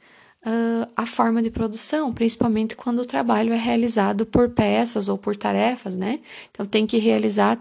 uh, 0.46 0.90
a 0.96 1.04
forma 1.04 1.42
de 1.42 1.50
produção, 1.50 2.12
principalmente 2.12 2.76
quando 2.76 3.00
o 3.00 3.06
trabalho 3.06 3.52
é 3.52 3.56
realizado 3.56 4.24
por 4.24 4.50
peças 4.50 5.08
ou 5.08 5.18
por 5.18 5.36
tarefas, 5.36 5.94
né? 5.94 6.20
Então, 6.50 6.64
tem 6.64 6.86
que 6.86 6.98
realizar 6.98 7.60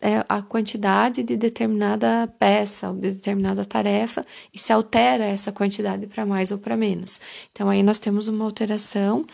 é, 0.00 0.24
a 0.28 0.42
quantidade 0.42 1.22
de 1.22 1.36
determinada 1.36 2.26
peça 2.38 2.90
ou 2.90 2.94
de 2.94 3.12
determinada 3.12 3.64
tarefa 3.64 4.26
e 4.52 4.58
se 4.58 4.72
altera 4.72 5.24
essa 5.24 5.50
quantidade 5.50 6.06
para 6.06 6.26
mais 6.26 6.50
ou 6.50 6.58
para 6.58 6.76
menos. 6.76 7.18
Então, 7.52 7.68
aí 7.68 7.82
nós 7.82 7.98
temos 7.98 8.28
uma 8.28 8.44
alteração 8.44 9.24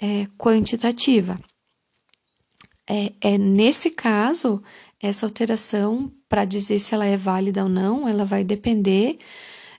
é, 0.00 0.28
quantitativa. 0.38 1.38
É, 2.88 3.12
é 3.20 3.38
nesse 3.38 3.90
caso, 3.90 4.62
essa 5.02 5.26
alteração, 5.26 6.12
para 6.28 6.44
dizer 6.44 6.78
se 6.78 6.94
ela 6.94 7.06
é 7.06 7.16
válida 7.16 7.64
ou 7.64 7.68
não, 7.68 8.08
ela 8.08 8.24
vai 8.24 8.44
depender 8.44 9.18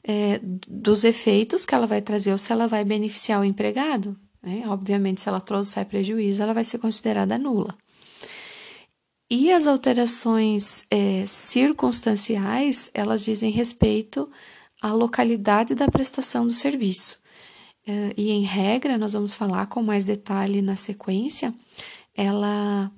é, 0.07 0.39
dos 0.41 1.03
efeitos 1.03 1.65
que 1.65 1.75
ela 1.75 1.85
vai 1.85 2.01
trazer 2.01 2.31
ou 2.31 2.37
se 2.37 2.53
ela 2.53 2.65
vai 2.65 2.85
beneficiar 2.85 3.41
o 3.41 3.43
empregado. 3.43 4.17
Né? 4.41 4.63
Obviamente, 4.67 5.19
se 5.19 5.27
ela 5.27 5.41
trouxer 5.41 5.85
prejuízo, 5.85 6.41
ela 6.41 6.53
vai 6.53 6.63
ser 6.63 6.77
considerada 6.77 7.37
nula. 7.37 7.75
E 9.29 9.51
as 9.51 9.67
alterações 9.67 10.85
é, 10.89 11.25
circunstanciais, 11.27 12.89
elas 12.93 13.21
dizem 13.21 13.51
respeito 13.51 14.29
à 14.81 14.93
localidade 14.93 15.75
da 15.75 15.89
prestação 15.89 16.47
do 16.47 16.53
serviço. 16.53 17.19
É, 17.85 18.13
e 18.15 18.31
em 18.31 18.43
regra, 18.43 18.97
nós 18.97 19.11
vamos 19.11 19.33
falar 19.33 19.65
com 19.67 19.83
mais 19.83 20.05
detalhe 20.05 20.61
na 20.61 20.77
sequência, 20.77 21.53
ela, 22.15 22.89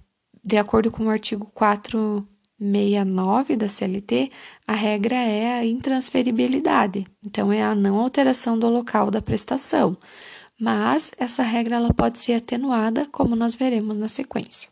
de 0.43 0.57
acordo 0.57 0.91
com 0.91 1.05
o 1.05 1.09
artigo 1.09 1.49
4 1.55 2.27
69 2.59 3.55
da 3.55 3.69
CLT, 3.69 4.31
a 4.67 4.73
regra 4.73 5.15
é 5.15 5.59
a 5.59 5.65
intransferibilidade, 5.65 7.07
então 7.25 7.51
é 7.53 7.63
a 7.63 7.73
não 7.73 7.97
alteração 7.97 8.59
do 8.59 8.67
local 8.67 9.09
da 9.09 9.21
prestação. 9.21 9.97
Mas 10.59 11.09
essa 11.17 11.41
regra 11.41 11.77
ela 11.77 11.93
pode 11.93 12.19
ser 12.19 12.33
atenuada, 12.33 13.07
como 13.11 13.35
nós 13.35 13.55
veremos 13.55 13.97
na 13.97 14.09
sequência. 14.09 14.69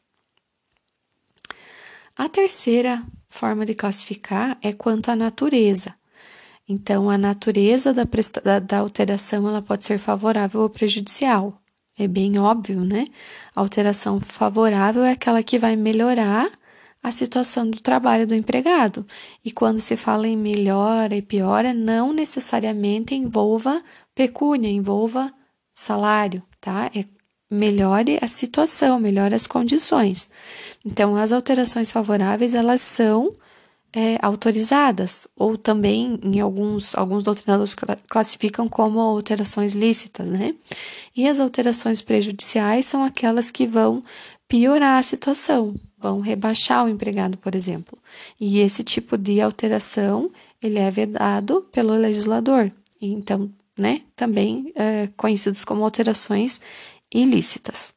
A 2.18 2.28
terceira 2.28 3.02
forma 3.30 3.66
de 3.66 3.74
classificar 3.74 4.58
é 4.62 4.74
quanto 4.74 5.10
à 5.10 5.16
natureza. 5.16 5.96
Então, 6.68 7.10
a 7.10 7.18
natureza 7.18 7.94
da, 7.94 8.04
da, 8.44 8.60
da 8.60 8.78
alteração 8.80 9.48
ela 9.48 9.62
pode 9.62 9.86
ser 9.86 9.98
favorável 9.98 10.62
ou 10.62 10.70
prejudicial. 10.70 11.62
É 11.98 12.08
bem 12.08 12.38
óbvio, 12.38 12.82
né? 12.82 13.08
A 13.56 13.62
alteração 13.62 14.20
favorável 14.20 15.04
é 15.04 15.12
aquela 15.12 15.42
que 15.42 15.58
vai 15.58 15.76
melhorar 15.78 16.50
a 17.08 17.12
situação 17.12 17.70
do 17.70 17.80
trabalho 17.80 18.28
do 18.28 18.36
empregado. 18.36 19.06
E 19.44 19.52
quando 19.52 19.80
se 19.80 19.96
fala 19.96 20.28
em 20.28 20.38
melhora 20.38 21.16
e 21.16 21.22
piora, 21.22 21.74
não 21.74 22.14
necessariamente 22.14 23.16
envolva 23.16 23.82
pecúnia, 24.14 24.70
envolva 24.70 25.32
salário, 25.74 26.44
tá? 26.60 26.92
É 26.94 27.06
melhore 27.50 28.18
a 28.22 28.28
situação, 28.28 29.00
melhore 29.00 29.36
as 29.36 29.48
condições. 29.48 30.30
Então, 30.86 31.16
as 31.16 31.32
alterações 31.32 31.92
favoráveis, 31.92 32.54
elas 32.54 32.82
são 32.82 33.34
é, 33.94 34.18
autorizadas, 34.22 35.28
ou 35.36 35.58
também 35.58 36.20
em 36.22 36.40
alguns, 36.40 36.96
alguns 36.96 37.24
doutrinadores 37.24 37.76
classificam 38.10 38.68
como 38.68 39.00
alterações 39.00 39.74
lícitas, 39.74 40.30
né? 40.30 40.54
E 41.16 41.28
as 41.28 41.40
alterações 41.40 42.02
prejudiciais 42.02 42.86
são 42.86 43.04
aquelas 43.04 43.50
que 43.50 43.66
vão 43.66 44.02
piorar 44.48 45.00
a 45.00 45.04
situação, 45.04 45.74
vão 45.98 46.20
rebaixar 46.20 46.86
o 46.86 46.90
empregado, 46.90 47.38
por 47.38 47.56
exemplo. 47.56 47.98
E 48.40 48.60
esse 48.60 48.84
tipo 48.84 49.18
de 49.18 49.42
alteração, 49.42 50.32
ele 50.62 50.80
é 50.80 50.92
vedado 50.92 51.68
pelo 51.72 51.94
legislador. 51.94 52.72
Então, 53.02 53.52
né, 53.78 54.02
também 54.16 54.72
é, 54.76 55.08
conhecidos 55.16 55.64
como 55.64 55.84
alterações 55.84 56.60
ilícitas. 57.14 57.94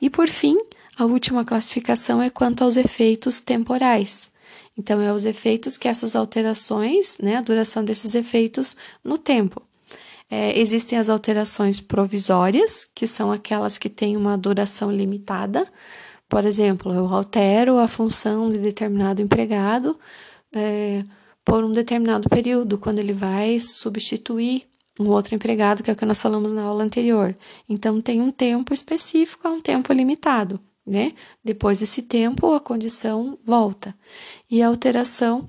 E 0.00 0.08
por 0.08 0.28
fim, 0.28 0.58
a 0.96 1.04
última 1.04 1.44
classificação 1.44 2.22
é 2.22 2.30
quanto 2.30 2.64
aos 2.64 2.76
efeitos 2.76 3.40
temporais. 3.40 4.30
Então, 4.76 5.00
é 5.00 5.12
os 5.12 5.24
efeitos 5.24 5.76
que 5.76 5.88
essas 5.88 6.16
alterações, 6.16 7.18
né, 7.18 7.36
a 7.36 7.42
duração 7.42 7.84
desses 7.84 8.14
efeitos 8.14 8.76
no 9.04 9.18
tempo. 9.18 9.62
É, 10.30 10.56
existem 10.58 10.96
as 10.96 11.08
alterações 11.08 11.80
provisórias, 11.80 12.86
que 12.94 13.06
são 13.06 13.32
aquelas 13.32 13.76
que 13.76 13.88
têm 13.88 14.16
uma 14.16 14.38
duração 14.38 14.90
limitada. 14.90 15.66
Por 16.28 16.44
exemplo, 16.44 16.94
eu 16.94 17.06
altero 17.12 17.78
a 17.78 17.88
função 17.88 18.48
de 18.48 18.60
determinado 18.60 19.20
empregado 19.20 19.98
é, 20.54 21.04
por 21.44 21.64
um 21.64 21.72
determinado 21.72 22.28
período, 22.28 22.78
quando 22.78 23.00
ele 23.00 23.12
vai 23.12 23.58
substituir 23.58 24.68
um 25.00 25.08
outro 25.08 25.34
empregado, 25.34 25.82
que 25.82 25.90
é 25.90 25.92
o 25.92 25.96
que 25.96 26.06
nós 26.06 26.22
falamos 26.22 26.52
na 26.52 26.62
aula 26.62 26.84
anterior. 26.84 27.34
Então, 27.68 28.00
tem 28.00 28.20
um 28.20 28.30
tempo 28.30 28.72
específico, 28.72 29.48
é 29.48 29.50
um 29.50 29.60
tempo 29.60 29.92
limitado, 29.92 30.60
né? 30.86 31.12
Depois 31.42 31.80
desse 31.80 32.02
tempo, 32.02 32.54
a 32.54 32.60
condição 32.60 33.38
volta. 33.44 33.94
E 34.48 34.62
a 34.62 34.68
alteração 34.68 35.48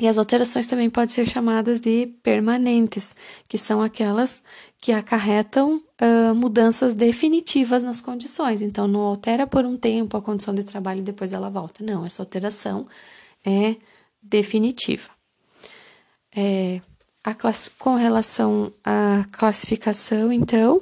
e 0.00 0.08
as 0.08 0.16
alterações 0.16 0.66
também 0.66 0.88
podem 0.88 1.14
ser 1.14 1.28
chamadas 1.28 1.78
de 1.78 2.06
permanentes, 2.22 3.14
que 3.46 3.58
são 3.58 3.82
aquelas 3.82 4.42
que 4.80 4.92
acarretam 4.92 5.76
uh, 5.76 6.34
mudanças 6.34 6.94
definitivas 6.94 7.84
nas 7.84 8.00
condições. 8.00 8.62
Então, 8.62 8.88
não 8.88 9.00
altera 9.00 9.46
por 9.46 9.66
um 9.66 9.76
tempo 9.76 10.16
a 10.16 10.22
condição 10.22 10.54
de 10.54 10.64
trabalho 10.64 11.00
e 11.00 11.02
depois 11.02 11.34
ela 11.34 11.50
volta. 11.50 11.84
Não, 11.84 12.02
essa 12.04 12.22
alteração 12.22 12.86
é 13.44 13.76
definitiva. 14.22 15.10
É, 16.34 16.80
class... 17.36 17.70
com 17.78 17.94
relação 17.94 18.72
à 18.82 19.26
classificação, 19.30 20.32
então, 20.32 20.80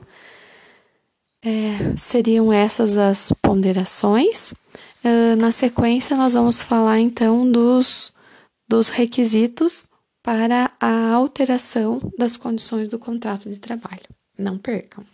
é, 1.43 1.97
seriam 1.97 2.53
essas 2.53 2.97
as 2.97 3.33
ponderações. 3.43 4.53
Uh, 5.05 5.35
na 5.37 5.51
sequência, 5.51 6.17
nós 6.17 6.35
vamos 6.35 6.63
falar 6.63 7.01
então 7.01 7.51
dos 7.51 8.13
dos 8.69 8.89
requisitos 8.89 9.89
para 10.23 10.71
a 10.79 11.11
alteração 11.13 12.01
das 12.19 12.37
condições 12.37 12.89
do 12.89 12.99
contrato 12.99 13.49
de 13.49 13.59
trabalho. 13.59 14.07
Não 14.37 14.59
percam! 14.59 15.05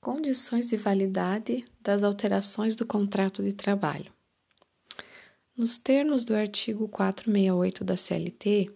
Condições 0.00 0.68
de 0.68 0.76
validade 0.76 1.64
das 1.80 2.02
alterações 2.02 2.74
do 2.74 2.86
contrato 2.86 3.42
de 3.42 3.52
trabalho. 3.52 4.10
Nos 5.56 5.76
termos 5.76 6.24
do 6.24 6.34
artigo 6.34 6.88
468 6.88 7.84
da 7.84 7.96
CLT, 7.96 8.70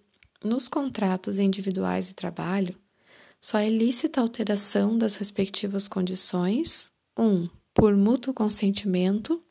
nos 0.44 0.68
contratos 0.68 1.38
individuais 1.38 2.08
de 2.08 2.14
trabalho, 2.14 2.76
só 3.40 3.58
é 3.58 3.68
lícita 3.68 4.20
a 4.20 4.22
alteração 4.22 4.96
das 4.96 5.16
respectivas 5.16 5.86
condições, 5.86 6.90
1. 7.16 7.24
Um, 7.24 7.48
por 7.74 7.94
mútuo 7.94 8.32
consentimento, 8.32 9.42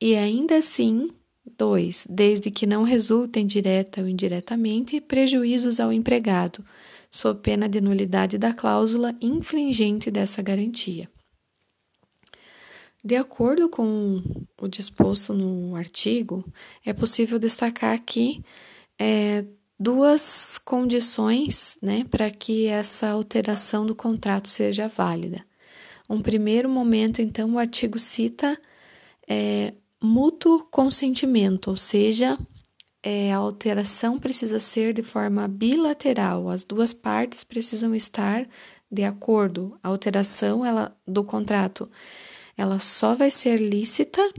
e 0.00 0.16
ainda 0.16 0.56
assim, 0.56 1.10
2. 1.56 2.08
Desde 2.10 2.50
que 2.50 2.66
não 2.66 2.82
resultem 2.82 3.46
direta 3.46 4.00
ou 4.00 4.08
indiretamente 4.08 5.00
prejuízos 5.00 5.78
ao 5.78 5.92
empregado, 5.92 6.64
sob 7.10 7.40
pena 7.40 7.68
de 7.68 7.80
nulidade 7.80 8.36
da 8.36 8.52
cláusula 8.52 9.14
infringente 9.20 10.10
dessa 10.10 10.42
garantia. 10.42 11.08
De 13.04 13.16
acordo 13.16 13.68
com 13.68 14.22
o 14.60 14.66
disposto 14.66 15.34
no 15.34 15.76
artigo, 15.76 16.44
é 16.84 16.92
possível 16.92 17.38
destacar 17.38 17.94
aqui 17.94 18.42
é, 18.98 19.44
duas 19.78 20.58
condições 20.58 21.76
né, 21.82 22.04
para 22.10 22.30
que 22.30 22.66
essa 22.66 23.08
alteração 23.08 23.84
do 23.84 23.94
contrato 23.94 24.48
seja 24.48 24.88
válida. 24.88 25.44
Um 26.08 26.20
primeiro 26.20 26.68
momento, 26.68 27.20
então, 27.20 27.54
o 27.54 27.58
artigo 27.58 27.98
cita 27.98 28.58
é, 29.28 29.72
mútuo 30.02 30.66
consentimento, 30.70 31.68
ou 31.68 31.76
seja, 31.76 32.38
é, 33.02 33.32
a 33.32 33.38
alteração 33.38 34.18
precisa 34.18 34.60
ser 34.60 34.92
de 34.92 35.02
forma 35.02 35.48
bilateral, 35.48 36.48
as 36.48 36.64
duas 36.64 36.92
partes 36.92 37.42
precisam 37.42 37.94
estar 37.94 38.46
de 38.90 39.04
acordo. 39.04 39.78
A 39.82 39.88
alteração 39.88 40.64
ela, 40.64 40.96
do 41.06 41.24
contrato 41.24 41.90
ela 42.56 42.78
só 42.78 43.14
vai 43.14 43.30
ser 43.30 43.58
lícita 43.58 44.32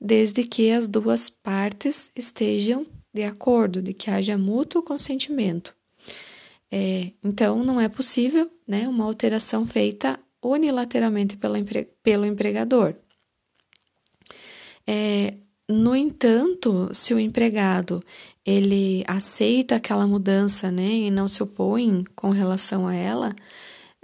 desde 0.00 0.44
que 0.44 0.70
as 0.70 0.88
duas 0.88 1.28
partes 1.28 2.10
estejam 2.14 2.86
de 3.18 3.24
acordo, 3.24 3.82
de 3.82 3.92
que 3.92 4.10
haja 4.10 4.38
mútuo 4.38 4.80
consentimento. 4.80 5.74
É, 6.70 7.10
então, 7.24 7.64
não 7.64 7.80
é 7.80 7.88
possível 7.88 8.48
né, 8.66 8.86
uma 8.86 9.04
alteração 9.04 9.66
feita 9.66 10.20
unilateralmente 10.40 11.36
pela, 11.36 11.58
pelo 12.00 12.24
empregador. 12.24 12.94
É, 14.86 15.32
no 15.68 15.96
entanto, 15.96 16.90
se 16.92 17.12
o 17.12 17.18
empregado 17.18 18.02
ele 18.46 19.02
aceita 19.08 19.74
aquela 19.74 20.06
mudança 20.06 20.70
né, 20.70 20.88
e 20.88 21.10
não 21.10 21.26
se 21.26 21.42
opõe 21.42 22.04
com 22.14 22.30
relação 22.30 22.86
a 22.86 22.94
ela, 22.94 23.34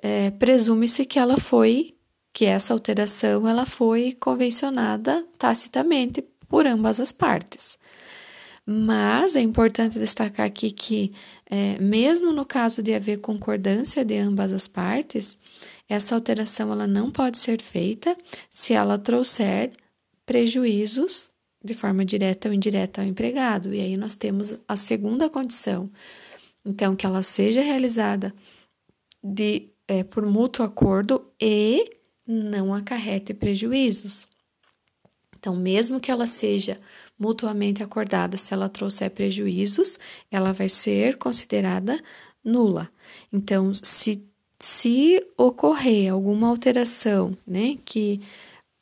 é, 0.02 0.32
presume-se 0.32 1.04
que 1.06 1.20
ela 1.20 1.38
foi, 1.38 1.94
que 2.32 2.46
essa 2.46 2.74
alteração 2.74 3.48
ela 3.48 3.64
foi 3.64 4.16
convencionada 4.18 5.24
tacitamente 5.38 6.20
por 6.48 6.66
ambas 6.66 6.98
as 6.98 7.12
partes. 7.12 7.78
Mas 8.66 9.36
é 9.36 9.40
importante 9.40 9.98
destacar 9.98 10.46
aqui 10.46 10.70
que, 10.70 11.12
é, 11.50 11.78
mesmo 11.78 12.32
no 12.32 12.46
caso 12.46 12.82
de 12.82 12.94
haver 12.94 13.18
concordância 13.18 14.04
de 14.04 14.16
ambas 14.16 14.52
as 14.52 14.66
partes, 14.66 15.36
essa 15.88 16.14
alteração 16.14 16.72
ela 16.72 16.86
não 16.86 17.10
pode 17.10 17.36
ser 17.38 17.60
feita 17.60 18.16
se 18.48 18.72
ela 18.72 18.98
trouxer 18.98 19.72
prejuízos 20.24 21.28
de 21.62 21.74
forma 21.74 22.04
direta 22.04 22.48
ou 22.48 22.54
indireta 22.54 23.02
ao 23.02 23.06
empregado. 23.06 23.74
E 23.74 23.80
aí 23.80 23.96
nós 23.96 24.16
temos 24.16 24.58
a 24.66 24.76
segunda 24.76 25.28
condição. 25.28 25.90
Então, 26.64 26.96
que 26.96 27.04
ela 27.04 27.22
seja 27.22 27.60
realizada 27.60 28.34
de, 29.22 29.68
é, 29.86 30.02
por 30.02 30.24
mútuo 30.24 30.64
acordo 30.64 31.30
e 31.40 31.90
não 32.26 32.74
acarrete 32.74 33.34
prejuízos. 33.34 34.26
Então, 35.44 35.54
mesmo 35.54 36.00
que 36.00 36.10
ela 36.10 36.26
seja 36.26 36.80
mutuamente 37.18 37.82
acordada, 37.82 38.38
se 38.38 38.54
ela 38.54 38.66
trouxer 38.66 39.10
prejuízos, 39.10 39.98
ela 40.30 40.54
vai 40.54 40.70
ser 40.70 41.18
considerada 41.18 42.02
nula. 42.42 42.88
Então, 43.30 43.74
se, 43.74 44.24
se 44.58 45.22
ocorrer 45.36 46.10
alguma 46.10 46.48
alteração, 46.48 47.36
né, 47.46 47.76
que 47.84 48.22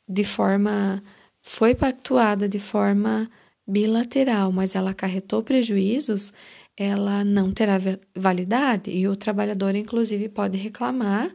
de 0.07 0.23
forma 0.23 1.03
foi 1.41 1.75
pactuada 1.75 2.47
de 2.47 2.61
forma 2.61 3.29
bilateral, 3.67 4.49
mas 4.53 4.73
ela 4.73 4.91
acarretou 4.91 5.43
prejuízos, 5.43 6.31
ela 6.77 7.25
não 7.25 7.51
terá 7.51 7.77
validade 8.15 8.89
e 8.89 9.05
o 9.05 9.17
trabalhador, 9.17 9.75
inclusive, 9.75 10.29
pode 10.29 10.57
reclamar 10.57 11.29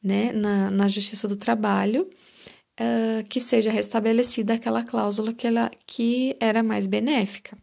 né, 0.00 0.30
na, 0.30 0.70
na 0.70 0.86
Justiça 0.86 1.26
do 1.26 1.34
Trabalho 1.34 2.08
uh, 2.80 3.24
que 3.28 3.38
seja 3.38 3.70
restabelecida 3.70 4.54
aquela 4.54 4.82
cláusula 4.82 5.34
que, 5.34 5.46
ela, 5.46 5.70
que 5.86 6.34
era 6.40 6.62
mais 6.62 6.86
benéfica. 6.86 7.56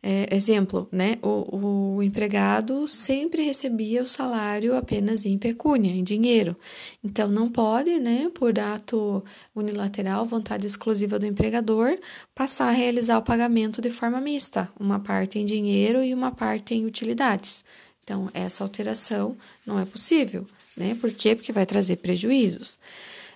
É, 0.00 0.32
exemplo, 0.32 0.88
né? 0.92 1.18
O, 1.20 1.96
o 1.96 2.02
empregado 2.04 2.86
sempre 2.86 3.42
recebia 3.42 4.00
o 4.00 4.06
salário 4.06 4.76
apenas 4.76 5.26
em 5.26 5.36
pecúnia, 5.36 5.90
em 5.90 6.04
dinheiro. 6.04 6.56
Então, 7.02 7.26
não 7.26 7.50
pode, 7.50 7.98
né, 7.98 8.30
por 8.32 8.56
ato 8.60 9.24
unilateral, 9.56 10.24
vontade 10.24 10.68
exclusiva 10.68 11.18
do 11.18 11.26
empregador, 11.26 11.98
passar 12.32 12.68
a 12.68 12.72
realizar 12.72 13.18
o 13.18 13.22
pagamento 13.22 13.80
de 13.80 13.90
forma 13.90 14.20
mista, 14.20 14.70
uma 14.78 15.00
parte 15.00 15.40
em 15.40 15.44
dinheiro 15.44 16.00
e 16.04 16.14
uma 16.14 16.30
parte 16.30 16.74
em 16.76 16.86
utilidades. 16.86 17.64
Então, 18.04 18.30
essa 18.32 18.62
alteração 18.62 19.36
não 19.66 19.80
é 19.80 19.84
possível, 19.84 20.46
né? 20.76 20.94
Por 20.94 21.10
quê? 21.10 21.34
Porque 21.34 21.52
vai 21.52 21.66
trazer 21.66 21.96
prejuízos. 21.96 22.78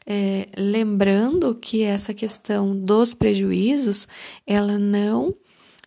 É, 0.06 0.48
lembrando 0.56 1.54
que 1.54 1.82
essa 1.82 2.12
questão 2.12 2.76
dos 2.76 3.14
prejuízos, 3.14 4.08
ela 4.46 4.78
não 4.78 5.28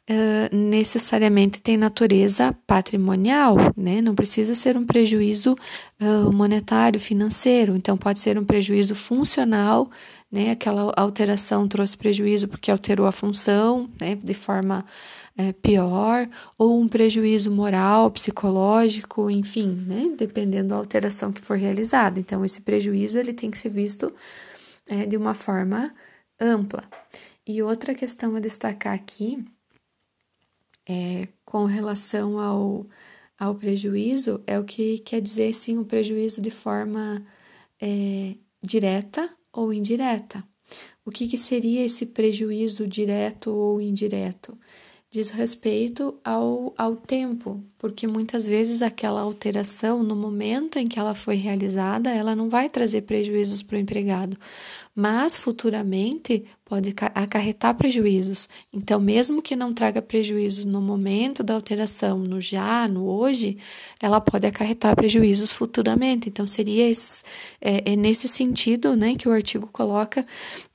uh, 0.10 0.56
necessariamente 0.56 1.62
tem 1.62 1.78
natureza 1.78 2.56
patrimonial, 2.65 3.58
né? 3.75 4.01
Não 4.01 4.15
precisa 4.15 4.56
ser 4.56 4.78
um 4.78 4.86
prejuízo 4.86 5.56
uh, 5.99 6.32
monetário, 6.32 6.99
financeiro. 6.99 7.75
Então, 7.75 7.97
pode 7.97 8.19
ser 8.19 8.38
um 8.38 8.45
prejuízo 8.45 8.95
funcional, 8.95 9.89
né? 10.32 10.51
Aquela 10.51 10.93
alteração 10.95 11.67
trouxe 11.67 11.97
prejuízo 11.97 12.47
porque 12.47 12.71
alterou 12.71 13.08
a 13.08 13.12
função, 13.12 13.89
né? 13.99 14.15
De 14.15 14.34
forma 14.34 14.86
é, 15.37 15.51
pior, 15.51 16.29
ou 16.57 16.79
um 16.79 16.87
prejuízo 16.87 17.51
moral, 17.51 18.09
psicológico, 18.11 19.29
enfim, 19.29 19.67
né? 19.87 20.15
Dependendo 20.17 20.69
da 20.69 20.75
alteração 20.75 21.33
que 21.33 21.41
for 21.41 21.57
realizada. 21.57 22.19
Então, 22.19 22.45
esse 22.45 22.61
prejuízo 22.61 23.17
ele 23.17 23.33
tem 23.33 23.51
que 23.51 23.57
ser 23.57 23.69
visto 23.69 24.13
é, 24.87 25.05
de 25.05 25.17
uma 25.17 25.33
forma 25.33 25.93
ampla. 26.39 26.83
E 27.45 27.61
outra 27.61 27.93
questão 27.93 28.35
a 28.35 28.39
destacar 28.39 28.93
aqui 28.93 29.45
é, 30.87 31.27
com 31.43 31.65
relação 31.65 32.39
ao, 32.39 32.85
ao 33.37 33.55
prejuízo 33.55 34.41
é 34.47 34.57
o 34.59 34.63
que 34.63 34.99
quer 34.99 35.21
dizer 35.21 35.53
sim 35.53 35.77
o 35.77 35.81
um 35.81 35.83
prejuízo 35.83 36.41
de 36.41 36.49
forma 36.49 37.25
é, 37.81 38.35
direta 38.63 39.29
ou 39.51 39.73
indireta. 39.73 40.43
O 41.05 41.11
que, 41.11 41.27
que 41.27 41.37
seria 41.37 41.85
esse 41.85 42.07
prejuízo 42.07 42.87
direto 42.87 43.51
ou 43.51 43.79
indireto? 43.79 44.57
Diz 45.15 45.30
respeito 45.30 46.13
ao, 46.25 46.73
ao 46.78 46.93
tempo, 46.93 47.63
porque 47.78 48.06
muitas 48.06 48.45
vezes 48.45 48.82
aquela 48.82 49.21
alteração, 49.21 50.04
no 50.04 50.13
momento 50.13 50.78
em 50.78 50.86
que 50.86 50.99
ela 50.99 51.15
foi 51.15 51.38
realizada, 51.38 52.10
ela 52.10 52.36
não 52.36 52.49
vai 52.49 52.67
trazer 52.67 53.04
prejuízos 53.04 53.63
para 53.63 53.78
o 53.78 53.80
empregado, 53.80 54.36
mas 54.93 55.38
futuramente 55.38 56.43
pode 56.65 56.93
acarretar 57.13 57.75
prejuízos. 57.75 58.49
Então, 58.73 58.99
mesmo 58.99 59.41
que 59.41 59.56
não 59.56 59.73
traga 59.73 60.01
prejuízos 60.01 60.65
no 60.65 60.82
momento 60.82 61.43
da 61.43 61.54
alteração, 61.54 62.17
no 62.17 62.41
já, 62.41 62.86
no 62.86 63.08
hoje, 63.08 63.58
ela 64.01 64.19
pode 64.19 64.45
acarretar 64.45 64.97
prejuízos 64.97 65.54
futuramente. 65.54 66.28
Então, 66.28 66.45
seria 66.45 66.89
esse, 66.89 67.23
é, 67.62 67.93
é 67.93 67.95
nesse 67.95 68.28
sentido 68.28 68.97
né, 68.97 69.15
que 69.15 69.30
o 69.30 69.32
artigo 69.32 69.67
coloca 69.67 70.28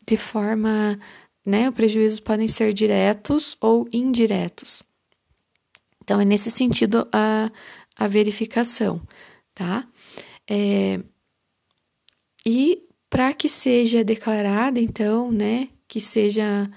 de 0.06 0.16
forma. 0.16 0.98
Né, 1.44 1.68
os 1.68 1.74
prejuízos 1.74 2.20
podem 2.20 2.48
ser 2.48 2.74
diretos 2.74 3.56
ou 3.60 3.88
indiretos. 3.92 4.82
Então, 6.02 6.20
é 6.20 6.24
nesse 6.24 6.50
sentido 6.50 7.08
a, 7.12 7.50
a 7.96 8.06
verificação, 8.06 9.00
tá? 9.54 9.86
É, 10.48 11.00
e 12.44 12.82
para 13.08 13.32
que 13.32 13.48
seja 13.48 14.04
declarada, 14.04 14.80
então, 14.80 15.30
né, 15.30 15.68
que 15.88 16.00
seja 16.00 16.70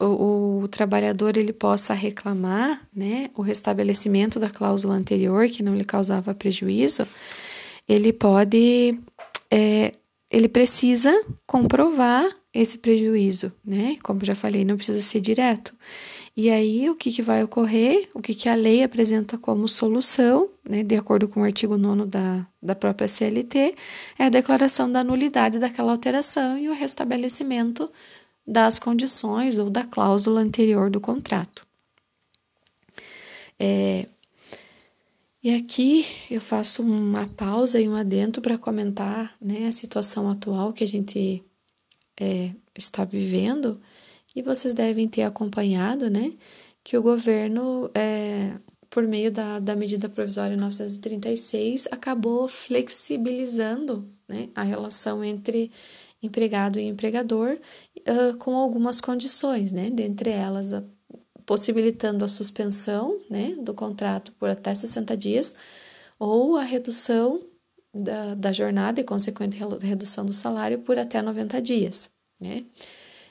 o, 0.00 0.62
o, 0.62 0.68
trabalhador 0.68 1.36
ele 1.36 1.52
possa 1.52 1.94
reclamar, 1.94 2.86
né, 2.94 3.30
o 3.34 3.42
restabelecimento 3.42 4.38
da 4.38 4.50
cláusula 4.50 4.94
anterior 4.94 5.48
que 5.48 5.62
não 5.62 5.74
lhe 5.74 5.84
causava 5.84 6.34
prejuízo, 6.34 7.06
ele 7.88 8.12
pode, 8.12 8.98
é, 9.50 9.92
ele 10.30 10.48
precisa 10.48 11.12
comprovar 11.46 12.24
esse 12.54 12.78
prejuízo, 12.78 13.52
né? 13.64 13.96
Como 14.02 14.24
já 14.24 14.34
falei, 14.34 14.64
não 14.64 14.76
precisa 14.76 15.00
ser 15.00 15.20
direto. 15.20 15.74
E 16.36 16.50
aí, 16.50 16.90
o 16.90 16.96
que, 16.96 17.12
que 17.12 17.22
vai 17.22 17.44
ocorrer? 17.44 18.08
O 18.14 18.20
que, 18.20 18.34
que 18.34 18.48
a 18.48 18.54
lei 18.54 18.82
apresenta 18.82 19.38
como 19.38 19.68
solução, 19.68 20.48
né, 20.68 20.82
de 20.82 20.96
acordo 20.96 21.28
com 21.28 21.40
o 21.40 21.44
artigo 21.44 21.78
9 21.78 22.06
da, 22.06 22.46
da 22.60 22.74
própria 22.74 23.06
CLT, 23.06 23.76
é 24.18 24.24
a 24.24 24.28
declaração 24.28 24.90
da 24.90 25.04
nulidade 25.04 25.60
daquela 25.60 25.92
alteração 25.92 26.58
e 26.58 26.68
o 26.68 26.74
restabelecimento 26.74 27.90
das 28.46 28.78
condições 28.78 29.56
ou 29.56 29.70
da 29.70 29.84
cláusula 29.84 30.40
anterior 30.40 30.90
do 30.90 31.00
contrato. 31.00 31.64
É, 33.58 34.06
e 35.42 35.54
aqui 35.54 36.06
eu 36.30 36.40
faço 36.40 36.82
uma 36.82 37.28
pausa 37.28 37.80
e 37.80 37.88
um 37.88 37.94
adendo 37.94 38.40
para 38.40 38.58
comentar 38.58 39.36
né, 39.40 39.66
a 39.68 39.72
situação 39.72 40.28
atual 40.28 40.72
que 40.72 40.82
a 40.82 40.88
gente 40.88 41.44
é, 42.20 42.52
está 42.76 43.04
vivendo 43.04 43.80
e 44.34 44.42
vocês 44.42 44.74
devem 44.74 45.08
ter 45.08 45.22
acompanhado, 45.22 46.10
né, 46.10 46.32
que 46.82 46.96
o 46.96 47.02
governo, 47.02 47.90
é, 47.94 48.58
por 48.90 49.06
meio 49.06 49.30
da, 49.30 49.58
da 49.58 49.76
medida 49.76 50.08
provisória 50.08 50.56
936, 50.56 51.86
acabou 51.90 52.48
flexibilizando 52.48 54.08
né, 54.28 54.48
a 54.54 54.62
relação 54.62 55.24
entre 55.24 55.70
empregado 56.22 56.78
e 56.78 56.84
empregador 56.84 57.58
uh, 57.98 58.36
com 58.38 58.56
algumas 58.56 59.00
condições, 59.00 59.72
né, 59.72 59.90
dentre 59.90 60.30
elas 60.30 60.72
a, 60.72 60.82
possibilitando 61.44 62.24
a 62.24 62.28
suspensão 62.28 63.20
né, 63.28 63.54
do 63.60 63.74
contrato 63.74 64.32
por 64.32 64.48
até 64.48 64.74
60 64.74 65.16
dias 65.16 65.54
ou 66.18 66.56
a 66.56 66.62
redução 66.62 67.42
da, 67.94 68.34
da 68.34 68.52
jornada 68.52 69.00
e 69.00 69.04
consequente 69.04 69.58
redução 69.80 70.24
do 70.24 70.32
salário 70.32 70.80
por 70.80 70.98
até 70.98 71.22
90 71.22 71.62
dias. 71.62 72.08
Né? 72.40 72.64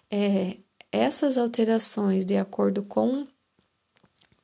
É, 0.09 0.57
essas 0.91 1.37
alterações, 1.37 2.25
de 2.25 2.37
acordo 2.37 2.83
com 2.83 3.27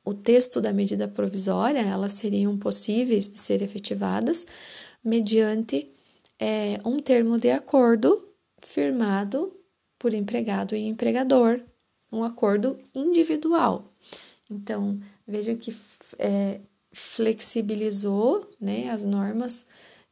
o 0.04 0.12
texto 0.12 0.60
da 0.60 0.72
medida 0.72 1.06
provisória, 1.06 1.80
elas 1.80 2.14
seriam 2.14 2.58
possíveis 2.58 3.28
de 3.28 3.38
ser 3.38 3.62
efetivadas 3.62 4.46
mediante 5.02 5.90
é, 6.38 6.80
um 6.84 6.98
termo 6.98 7.38
de 7.38 7.50
acordo 7.50 8.28
firmado 8.58 9.56
por 9.98 10.12
empregado 10.14 10.74
e 10.74 10.86
empregador, 10.86 11.60
um 12.10 12.24
acordo 12.24 12.78
individual. 12.94 13.92
Então, 14.50 14.98
vejam 15.26 15.56
que 15.56 15.74
é, 16.18 16.60
flexibilizou 16.92 18.50
né, 18.60 18.90
as 18.90 19.04
normas, 19.04 19.64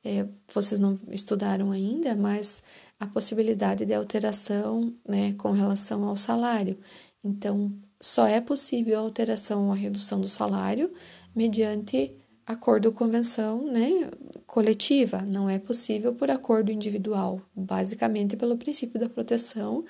é, 0.08 0.26
vocês 0.52 0.80
não 0.80 0.98
estudaram 1.10 1.70
ainda, 1.70 2.16
mas 2.16 2.62
a 2.98 3.06
possibilidade 3.06 3.84
de 3.84 3.92
alteração 3.92 4.94
né, 5.06 5.34
com 5.34 5.52
relação 5.52 6.04
ao 6.04 6.16
salário. 6.16 6.78
Então, 7.22 7.70
só 8.00 8.26
é 8.26 8.40
possível 8.40 8.96
a 8.98 9.02
alteração 9.02 9.66
ou 9.66 9.72
a 9.72 9.76
redução 9.76 10.18
do 10.18 10.28
salário 10.28 10.90
mediante 11.36 12.16
acordo 12.46 12.86
ou 12.86 12.92
convenção 12.92 13.66
né, 13.66 14.08
coletiva, 14.46 15.20
não 15.20 15.50
é 15.50 15.58
possível 15.58 16.14
por 16.14 16.30
acordo 16.30 16.72
individual, 16.72 17.42
basicamente 17.54 18.34
pelo 18.34 18.56
princípio 18.56 18.98
da 18.98 19.10
proteção 19.10 19.84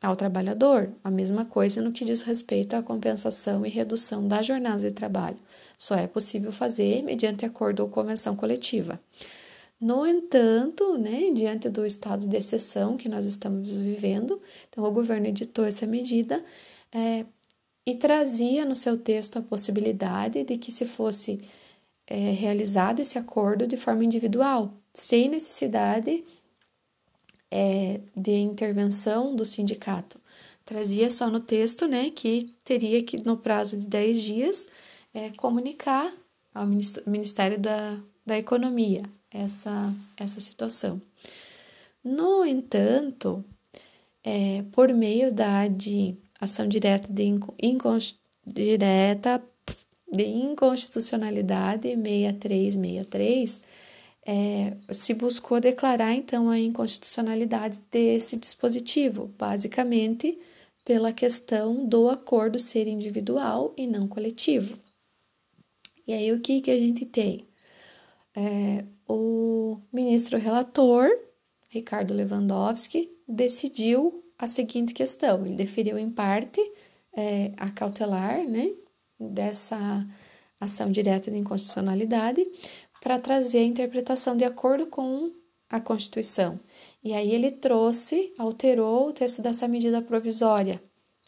ao 0.00 0.16
trabalhador. 0.16 0.90
A 1.04 1.10
mesma 1.10 1.44
coisa 1.44 1.82
no 1.82 1.92
que 1.92 2.06
diz 2.06 2.22
respeito 2.22 2.74
à 2.74 2.82
compensação 2.82 3.66
e 3.66 3.68
redução 3.68 4.26
da 4.26 4.40
jornada 4.40 4.80
de 4.80 4.92
trabalho. 4.92 5.36
Só 5.76 5.94
é 5.94 6.06
possível 6.06 6.50
fazer 6.50 7.02
mediante 7.02 7.44
acordo 7.44 7.80
ou 7.80 7.88
convenção 7.88 8.34
coletiva. 8.34 8.98
No 9.80 10.06
entanto, 10.06 10.98
né, 10.98 11.30
diante 11.32 11.70
do 11.70 11.86
estado 11.86 12.28
de 12.28 12.36
exceção 12.36 12.98
que 12.98 13.08
nós 13.08 13.24
estamos 13.24 13.80
vivendo, 13.80 14.40
então 14.68 14.84
o 14.84 14.90
governo 14.90 15.26
editou 15.26 15.64
essa 15.64 15.86
medida 15.86 16.44
é, 16.92 17.24
e 17.86 17.94
trazia 17.94 18.66
no 18.66 18.76
seu 18.76 18.98
texto 18.98 19.38
a 19.38 19.42
possibilidade 19.42 20.44
de 20.44 20.58
que 20.58 20.70
se 20.70 20.84
fosse 20.84 21.40
é, 22.06 22.14
realizado 22.32 23.00
esse 23.00 23.18
acordo 23.18 23.66
de 23.66 23.78
forma 23.78 24.04
individual, 24.04 24.74
sem 24.92 25.30
necessidade 25.30 26.24
é, 27.50 28.02
de 28.14 28.32
intervenção 28.32 29.34
do 29.34 29.46
sindicato. 29.46 30.20
Trazia 30.62 31.08
só 31.08 31.30
no 31.30 31.40
texto 31.40 31.88
né, 31.88 32.10
que 32.10 32.54
teria 32.64 33.02
que, 33.02 33.24
no 33.24 33.38
prazo 33.38 33.78
de 33.78 33.86
10 33.86 34.22
dias, 34.22 34.68
é, 35.14 35.30
comunicar 35.30 36.12
ao 36.54 36.66
Ministério 36.66 37.58
da, 37.58 37.98
da 38.26 38.36
Economia 38.36 39.02
essa, 39.30 39.94
essa 40.16 40.40
situação. 40.40 41.00
No 42.02 42.44
entanto, 42.44 43.44
é, 44.24 44.62
por 44.72 44.92
meio 44.92 45.32
da 45.32 45.68
de 45.68 46.16
ação 46.40 46.66
direta 46.66 47.12
de 47.12 47.38
direta 48.46 49.42
de 50.10 50.24
inconstitucionalidade 50.24 51.88
6363, 51.88 53.62
é, 54.26 54.76
se 54.90 55.14
buscou 55.14 55.60
declarar 55.60 56.14
então 56.14 56.50
a 56.50 56.58
inconstitucionalidade 56.58 57.80
desse 57.90 58.36
dispositivo, 58.36 59.30
basicamente 59.38 60.38
pela 60.84 61.12
questão 61.12 61.86
do 61.86 62.08
acordo 62.08 62.58
ser 62.58 62.88
individual 62.88 63.72
e 63.76 63.86
não 63.86 64.08
coletivo. 64.08 64.78
E 66.06 66.12
aí 66.12 66.32
o 66.32 66.40
que, 66.40 66.60
que 66.60 66.70
a 66.70 66.78
gente 66.78 67.06
tem? 67.06 67.46
É, 68.36 68.84
o 69.10 69.80
ministro 69.92 70.38
relator, 70.38 71.08
Ricardo 71.68 72.14
Lewandowski, 72.14 73.10
decidiu 73.26 74.24
a 74.38 74.46
seguinte 74.46 74.94
questão: 74.94 75.44
ele 75.44 75.56
deferiu 75.56 75.98
em 75.98 76.10
parte 76.10 76.60
é, 77.16 77.52
a 77.56 77.70
cautelar 77.70 78.46
né, 78.46 78.70
dessa 79.18 80.06
ação 80.60 80.90
direta 80.90 81.30
de 81.30 81.38
inconstitucionalidade 81.38 82.46
para 83.00 83.18
trazer 83.18 83.58
a 83.58 83.64
interpretação 83.64 84.36
de 84.36 84.44
acordo 84.44 84.86
com 84.86 85.32
a 85.68 85.80
Constituição. 85.80 86.60
E 87.02 87.14
aí 87.14 87.32
ele 87.32 87.50
trouxe, 87.50 88.32
alterou 88.38 89.08
o 89.08 89.12
texto 89.12 89.40
dessa 89.40 89.66
medida 89.66 90.02
provisória, 90.02 90.82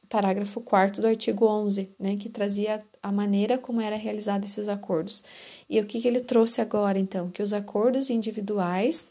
parágrafo 0.09 0.61
4 0.61 1.01
do 1.01 1.09
artigo 1.09 1.47
11, 1.47 1.95
né, 1.99 2.17
que 2.17 2.29
trazia 2.29 2.85
a 3.03 3.11
maneira 3.11 3.59
como 3.59 3.81
era 3.81 3.97
realizado 3.97 4.45
esses 4.45 4.69
acordos. 4.69 5.25
E 5.69 5.81
o 5.81 5.87
que, 5.87 6.01
que 6.01 6.09
ele 6.09 6.21
trouxe 6.21 6.61
agora, 6.61 6.99
então? 6.99 7.31
Que 7.31 7.43
os 7.43 7.53
acordos 7.53 8.11
individuais, 8.11 9.11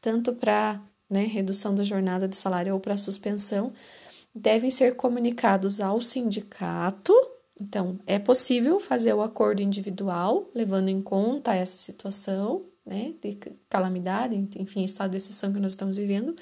tanto 0.00 0.32
para 0.32 0.80
né, 1.10 1.24
redução 1.24 1.74
da 1.74 1.82
jornada 1.82 2.28
de 2.28 2.36
salário 2.36 2.74
ou 2.74 2.80
para 2.80 2.96
suspensão, 2.96 3.72
devem 4.34 4.70
ser 4.70 4.96
comunicados 4.96 5.80
ao 5.80 6.00
sindicato 6.00 7.12
então, 7.62 8.00
é 8.06 8.18
possível 8.18 8.80
fazer 8.80 9.12
o 9.14 9.22
acordo 9.22 9.62
individual, 9.62 10.50
levando 10.52 10.88
em 10.88 11.00
conta 11.00 11.54
essa 11.54 11.78
situação, 11.78 12.64
né, 12.84 13.14
de 13.22 13.38
calamidade, 13.68 14.34
enfim, 14.56 14.82
estado 14.82 15.12
de 15.12 15.18
exceção 15.18 15.52
que 15.52 15.60
nós 15.60 15.72
estamos 15.72 15.96
vivendo, 15.96 16.34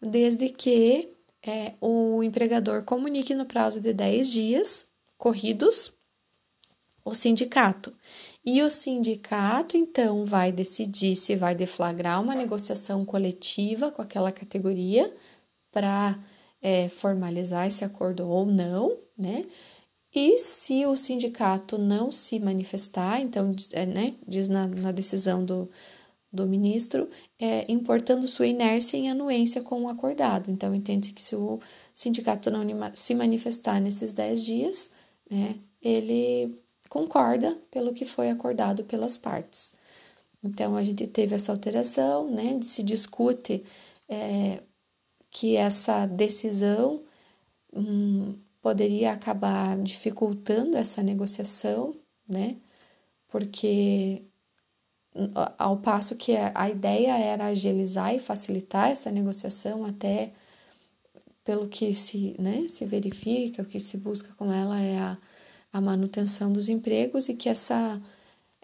desde 0.00 0.50
que 0.50 1.08
é, 1.46 1.74
o 1.80 2.22
empregador 2.22 2.84
comunique 2.84 3.34
no 3.34 3.46
prazo 3.46 3.80
de 3.80 3.92
10 3.94 4.30
dias 4.30 4.86
corridos 5.16 5.92
o 7.04 7.14
sindicato. 7.14 7.94
E 8.44 8.62
o 8.62 8.70
sindicato, 8.70 9.76
então, 9.76 10.24
vai 10.24 10.50
decidir 10.50 11.14
se 11.16 11.36
vai 11.36 11.54
deflagrar 11.54 12.20
uma 12.20 12.34
negociação 12.34 13.04
coletiva 13.04 13.90
com 13.90 14.02
aquela 14.02 14.32
categoria 14.32 15.14
para 15.70 16.18
é, 16.60 16.88
formalizar 16.88 17.66
esse 17.66 17.84
acordo 17.84 18.26
ou 18.26 18.44
não, 18.46 18.96
né? 19.16 19.46
E 20.14 20.38
se 20.38 20.84
o 20.84 20.96
sindicato 20.96 21.78
não 21.78 22.12
se 22.12 22.38
manifestar, 22.38 23.20
então, 23.20 23.54
é, 23.72 23.86
né, 23.86 24.14
diz 24.28 24.46
na, 24.46 24.66
na 24.66 24.92
decisão 24.92 25.42
do, 25.44 25.70
do 26.30 26.46
ministro, 26.46 27.08
é, 27.38 27.70
importando 27.70 28.28
sua 28.28 28.46
inércia 28.46 28.96
em 28.98 29.10
anuência 29.10 29.62
com 29.62 29.82
o 29.82 29.88
acordado. 29.88 30.50
Então, 30.50 30.74
entende-se 30.74 31.12
que 31.12 31.22
se 31.22 31.34
o 31.36 31.60
sindicato 31.94 32.50
não 32.50 32.62
se 32.92 33.14
manifestar 33.14 33.80
nesses 33.80 34.12
10 34.12 34.44
dias, 34.44 34.90
né, 35.30 35.56
ele 35.80 36.54
concorda 36.92 37.58
pelo 37.70 37.94
que 37.94 38.04
foi 38.04 38.28
acordado 38.28 38.84
pelas 38.84 39.16
partes. 39.16 39.72
Então, 40.42 40.76
a 40.76 40.82
gente 40.82 41.06
teve 41.06 41.34
essa 41.34 41.50
alteração, 41.50 42.30
né, 42.30 42.60
se 42.60 42.82
discute 42.82 43.64
é, 44.06 44.62
que 45.30 45.56
essa 45.56 46.04
decisão 46.04 47.02
hum, 47.72 48.38
poderia 48.60 49.12
acabar 49.12 49.78
dificultando 49.78 50.76
essa 50.76 51.02
negociação, 51.02 51.96
né? 52.28 52.58
Porque 53.28 54.24
ao 55.58 55.78
passo 55.78 56.14
que 56.16 56.36
a 56.36 56.68
ideia 56.68 57.16
era 57.16 57.46
agilizar 57.46 58.14
e 58.14 58.18
facilitar 58.18 58.90
essa 58.90 59.10
negociação 59.10 59.86
até 59.86 60.34
pelo 61.42 61.68
que 61.68 61.94
se, 61.94 62.36
né, 62.38 62.68
se 62.68 62.84
verifica, 62.84 63.62
o 63.62 63.66
que 63.66 63.80
se 63.80 63.96
busca 63.96 64.34
com 64.34 64.52
ela 64.52 64.78
é 64.78 64.98
a, 64.98 65.18
a 65.72 65.80
manutenção 65.80 66.52
dos 66.52 66.68
empregos 66.68 67.28
e 67.28 67.34
que 67.34 67.48
essa 67.48 68.00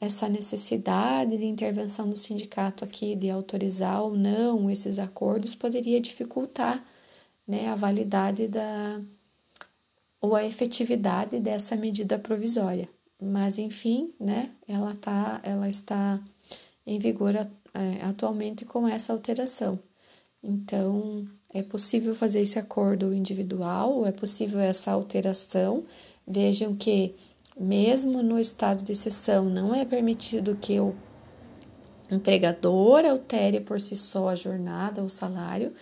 essa 0.00 0.28
necessidade 0.28 1.36
de 1.36 1.44
intervenção 1.44 2.06
do 2.06 2.16
sindicato 2.16 2.84
aqui 2.84 3.16
de 3.16 3.28
autorizar 3.28 4.00
ou 4.04 4.16
não 4.16 4.70
esses 4.70 4.96
acordos 4.96 5.56
poderia 5.56 6.00
dificultar 6.00 6.80
né, 7.44 7.68
a 7.68 7.74
validade 7.74 8.46
da, 8.46 9.00
ou 10.20 10.36
a 10.36 10.44
efetividade 10.44 11.40
dessa 11.40 11.74
medida 11.74 12.16
provisória. 12.16 12.88
Mas, 13.20 13.58
enfim, 13.58 14.14
né, 14.20 14.50
ela, 14.68 14.94
tá, 14.94 15.40
ela 15.42 15.68
está 15.68 16.20
em 16.86 16.98
vigor 17.00 17.34
é, 17.34 17.48
atualmente 18.04 18.64
com 18.64 18.86
essa 18.86 19.12
alteração. 19.12 19.80
Então, 20.40 21.26
é 21.52 21.62
possível 21.62 22.14
fazer 22.14 22.40
esse 22.40 22.58
acordo 22.58 23.12
individual, 23.12 24.06
é 24.06 24.12
possível 24.12 24.60
essa 24.60 24.92
alteração. 24.92 25.84
Vejam 26.28 26.74
que, 26.74 27.14
mesmo 27.58 28.22
no 28.22 28.38
estado 28.38 28.84
de 28.84 28.92
exceção, 28.92 29.46
não 29.46 29.74
é 29.74 29.84
permitido 29.84 30.58
que 30.60 30.78
o 30.78 30.94
empregador 32.10 33.04
altere 33.04 33.60
por 33.60 33.80
si 33.80 33.96
só 33.96 34.28
a 34.28 34.34
jornada 34.34 35.02
ou 35.02 35.08
salário, 35.08 35.72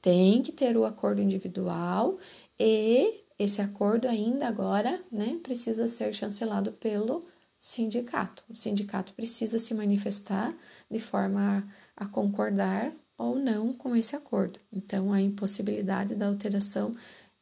tem 0.00 0.42
que 0.42 0.50
ter 0.50 0.76
o 0.76 0.84
acordo 0.84 1.22
individual 1.22 2.18
e 2.58 3.22
esse 3.38 3.60
acordo 3.60 4.08
ainda 4.08 4.48
agora 4.48 5.00
né, 5.10 5.38
precisa 5.42 5.86
ser 5.86 6.12
chancelado 6.12 6.72
pelo 6.72 7.24
sindicato. 7.58 8.42
O 8.48 8.54
sindicato 8.54 9.12
precisa 9.12 9.58
se 9.58 9.72
manifestar 9.74 10.52
de 10.90 10.98
forma 10.98 11.64
a, 11.96 12.04
a 12.04 12.08
concordar 12.08 12.92
ou 13.16 13.36
não 13.36 13.72
com 13.72 13.94
esse 13.94 14.16
acordo. 14.16 14.58
Então, 14.72 15.12
a 15.12 15.20
impossibilidade 15.20 16.16
da 16.16 16.26
alteração 16.26 16.92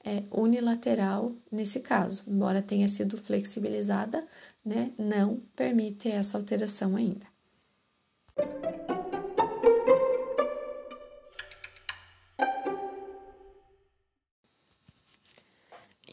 é 0.05 0.23
unilateral 0.31 1.35
nesse 1.51 1.81
caso, 1.81 2.23
embora 2.27 2.63
tenha 2.63 2.89
sido 2.89 3.17
flexibilizada, 3.17 4.27
né, 4.65 4.93
não 4.99 5.41
permite 5.55 6.09
essa 6.09 6.39
alteração 6.39 6.97
ainda. 6.97 7.27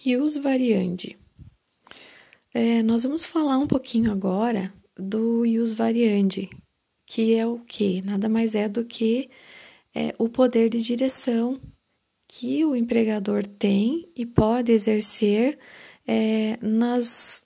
Ius 0.05 0.37
variandi. 0.37 1.17
É, 2.53 2.81
nós 2.81 3.03
vamos 3.03 3.25
falar 3.25 3.57
um 3.57 3.67
pouquinho 3.67 4.11
agora 4.11 4.73
do 4.95 5.45
ius 5.45 5.73
variandi, 5.73 6.49
que 7.05 7.35
é 7.35 7.45
o 7.45 7.59
que? 7.59 8.01
Nada 8.05 8.29
mais 8.29 8.55
é 8.55 8.69
do 8.69 8.85
que 8.85 9.29
é, 9.93 10.13
o 10.17 10.29
poder 10.29 10.69
de 10.69 10.81
direção 10.81 11.59
que 12.39 12.63
o 12.63 12.75
empregador 12.75 13.43
tem 13.43 14.07
e 14.15 14.23
pode 14.23 14.71
exercer 14.71 15.57
é, 16.07 16.55
nas, 16.61 17.41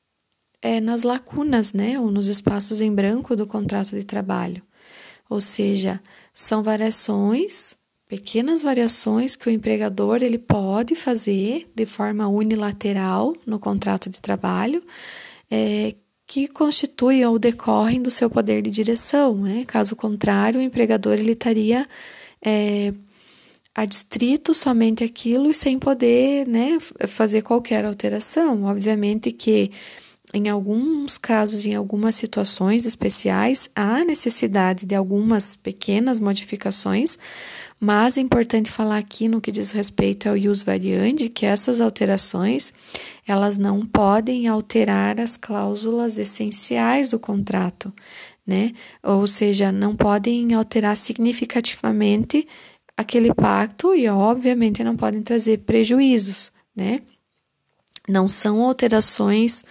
é, 0.61 0.81
nas 0.81 1.03
lacunas, 1.03 1.71
né, 1.71 1.97
ou 1.97 2.11
nos 2.11 2.27
espaços 2.27 2.81
em 2.81 2.93
branco 2.93 3.33
do 3.33 3.47
contrato 3.47 3.95
de 3.95 4.03
trabalho. 4.03 4.61
Ou 5.29 5.39
seja, 5.39 6.01
são 6.33 6.61
variações 6.61 7.77
pequenas 8.05 8.61
variações 8.61 9.37
que 9.37 9.47
o 9.47 9.51
empregador 9.51 10.21
ele 10.21 10.37
pode 10.37 10.95
fazer 10.95 11.71
de 11.73 11.85
forma 11.85 12.27
unilateral 12.27 13.33
no 13.45 13.57
contrato 13.57 14.09
de 14.09 14.19
trabalho, 14.19 14.83
é, 15.49 15.95
que 16.27 16.49
constituem 16.49 17.25
ou 17.25 17.39
decorrem 17.39 18.01
do 18.01 18.11
seu 18.11 18.29
poder 18.29 18.61
de 18.61 18.69
direção. 18.69 19.37
Né? 19.37 19.63
Caso 19.65 19.95
contrário, 19.95 20.59
o 20.59 20.63
empregador 20.63 21.13
ele 21.13 21.31
estaria 21.31 21.87
é, 22.45 22.93
adstrito 23.75 24.53
somente 24.53 25.03
aquilo 25.03 25.49
e 25.49 25.55
sem 25.55 25.79
poder 25.79 26.47
né, 26.47 26.77
fazer 27.07 27.41
qualquer 27.41 27.85
alteração. 27.85 28.63
Obviamente 28.63 29.31
que 29.31 29.71
em 30.33 30.47
alguns 30.47 31.17
casos, 31.17 31.65
em 31.65 31.75
algumas 31.75 32.15
situações 32.15 32.85
especiais, 32.85 33.69
há 33.75 34.03
necessidade 34.05 34.85
de 34.85 34.95
algumas 34.95 35.57
pequenas 35.57 36.21
modificações, 36.21 37.17
mas 37.77 38.17
é 38.17 38.21
importante 38.21 38.71
falar 38.71 38.97
aqui 38.97 39.27
no 39.27 39.41
que 39.41 39.51
diz 39.51 39.71
respeito 39.71 40.29
ao 40.29 40.35
use 40.35 40.63
variante 40.63 41.27
que 41.27 41.45
essas 41.45 41.81
alterações 41.81 42.71
elas 43.27 43.57
não 43.57 43.85
podem 43.85 44.47
alterar 44.47 45.19
as 45.19 45.35
cláusulas 45.35 46.17
essenciais 46.17 47.09
do 47.09 47.19
contrato, 47.19 47.91
né? 48.45 48.71
Ou 49.03 49.27
seja, 49.27 49.71
não 49.71 49.95
podem 49.95 50.53
alterar 50.53 50.95
significativamente 50.95 52.47
aquele 53.01 53.33
pacto 53.33 53.93
e 53.93 54.07
obviamente 54.07 54.83
não 54.83 54.95
podem 54.95 55.21
trazer 55.21 55.59
prejuízos, 55.59 56.51
né? 56.75 57.01
Não 58.07 58.27
são 58.27 58.63
alterações 58.63 59.63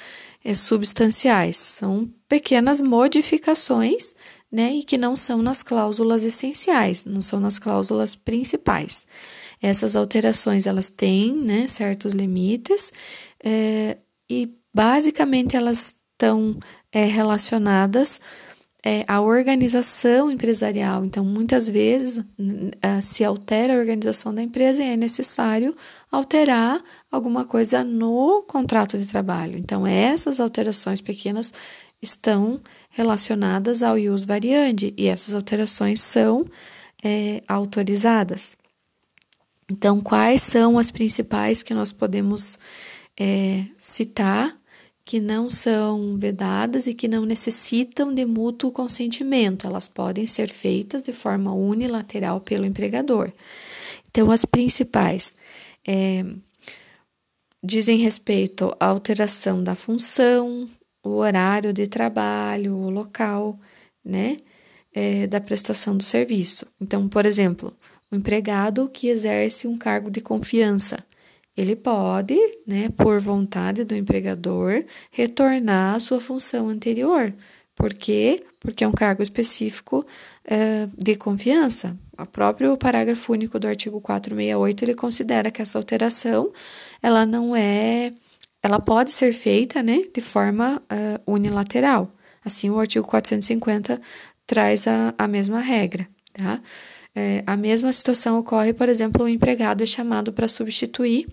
é, 0.44 0.54
substanciais, 0.54 1.56
são 1.56 2.08
pequenas 2.28 2.80
modificações 2.80 4.14
né, 4.50 4.72
e 4.72 4.82
que 4.82 4.98
não 4.98 5.14
são 5.14 5.42
nas 5.42 5.62
cláusulas 5.62 6.24
essenciais, 6.24 7.04
não 7.04 7.22
são 7.22 7.38
nas 7.38 7.58
cláusulas 7.58 8.14
principais. 8.14 9.06
Essas 9.62 9.94
alterações 9.94 10.66
elas 10.66 10.90
têm 10.90 11.32
né, 11.32 11.66
certos 11.66 12.14
limites 12.14 12.92
é, 13.44 13.98
e 14.28 14.50
basicamente 14.74 15.56
elas 15.56 15.94
estão 16.12 16.58
é, 16.92 17.04
relacionadas 17.04 18.20
é, 18.84 19.04
à 19.06 19.20
organização 19.20 20.30
empresarial. 20.30 21.04
Então, 21.04 21.24
muitas 21.24 21.68
vezes 21.68 22.24
se 23.02 23.22
altera 23.24 23.74
a 23.74 23.78
organização 23.78 24.34
da 24.34 24.42
empresa 24.42 24.82
e 24.82 24.88
é 24.88 24.96
necessário 24.96 25.76
alterar 26.10 26.82
alguma 27.10 27.44
coisa 27.44 27.84
no 27.84 28.42
contrato 28.42 28.98
de 28.98 29.06
trabalho. 29.06 29.58
Então, 29.58 29.86
essas 29.86 30.40
alterações 30.40 31.00
pequenas 31.00 31.52
estão 32.00 32.60
relacionadas 32.90 33.82
ao 33.82 33.98
ius 33.98 34.24
variandi 34.24 34.94
e 34.96 35.06
essas 35.06 35.34
alterações 35.34 36.00
são 36.00 36.46
é, 37.04 37.42
autorizadas. 37.46 38.56
Então, 39.70 40.00
quais 40.00 40.42
são 40.42 40.78
as 40.78 40.90
principais 40.90 41.62
que 41.62 41.74
nós 41.74 41.92
podemos 41.92 42.58
é, 43.18 43.64
citar 43.78 44.59
que 45.04 45.20
não 45.20 45.50
são 45.50 46.16
vedadas 46.16 46.86
e 46.86 46.94
que 46.94 47.08
não 47.08 47.24
necessitam 47.24 48.14
de 48.14 48.24
mútuo 48.24 48.70
consentimento? 48.70 49.66
Elas 49.66 49.88
podem 49.88 50.26
ser 50.26 50.50
feitas 50.50 51.02
de 51.02 51.12
forma 51.12 51.52
unilateral 51.52 52.40
pelo 52.40 52.64
empregador. 52.64 53.32
Então, 54.08 54.30
as 54.30 54.44
principais 54.44 55.34
é, 55.86 56.24
dizem 57.62 57.98
respeito 57.98 58.74
à 58.78 58.86
alteração 58.86 59.62
da 59.62 59.74
função, 59.74 60.68
o 61.02 61.10
horário 61.10 61.72
de 61.72 61.86
trabalho, 61.86 62.76
o 62.76 62.90
local, 62.90 63.58
né, 64.04 64.38
é, 64.92 65.26
da 65.26 65.40
prestação 65.40 65.96
do 65.96 66.04
serviço. 66.04 66.66
Então, 66.80 67.08
por 67.08 67.24
exemplo, 67.24 67.74
o 68.10 68.16
empregado 68.16 68.88
que 68.88 69.08
exerce 69.08 69.66
um 69.66 69.78
cargo 69.78 70.10
de 70.10 70.20
confiança, 70.20 70.98
ele 71.56 71.76
pode, 71.76 72.36
né, 72.66 72.88
por 72.96 73.20
vontade 73.20 73.84
do 73.84 73.94
empregador, 73.94 74.84
retornar 75.10 75.96
à 75.96 76.00
sua 76.00 76.20
função 76.20 76.68
anterior. 76.68 77.32
Por 77.74 77.94
quê? 77.94 78.44
Porque 78.58 78.84
é 78.84 78.88
um 78.88 78.92
cargo 78.92 79.22
específico 79.22 80.06
é, 80.44 80.86
de 80.96 81.16
confiança. 81.16 81.96
O 82.18 82.26
próprio 82.26 82.76
parágrafo 82.76 83.32
único 83.32 83.58
do 83.58 83.66
artigo 83.66 84.00
468 84.00 84.84
ele 84.84 84.94
considera 84.94 85.50
que 85.50 85.62
essa 85.62 85.78
alteração 85.78 86.52
ela 87.02 87.24
não 87.24 87.56
é 87.56 88.12
ela 88.62 88.78
pode 88.78 89.10
ser 89.10 89.32
feita 89.32 89.82
né, 89.82 90.04
de 90.14 90.20
forma 90.20 90.82
uh, 90.92 91.32
unilateral. 91.32 92.12
Assim, 92.44 92.68
o 92.68 92.78
artigo 92.78 93.06
450 93.06 94.00
traz 94.46 94.86
a, 94.86 95.14
a 95.16 95.26
mesma 95.26 95.60
regra. 95.60 96.06
Tá? 96.34 96.60
É, 97.14 97.42
a 97.46 97.56
mesma 97.56 97.92
situação 97.92 98.38
ocorre, 98.38 98.72
por 98.72 98.88
exemplo, 98.88 99.24
um 99.24 99.28
empregado 99.28 99.82
é 99.82 99.86
chamado 99.86 100.32
para 100.32 100.46
substituir 100.48 101.26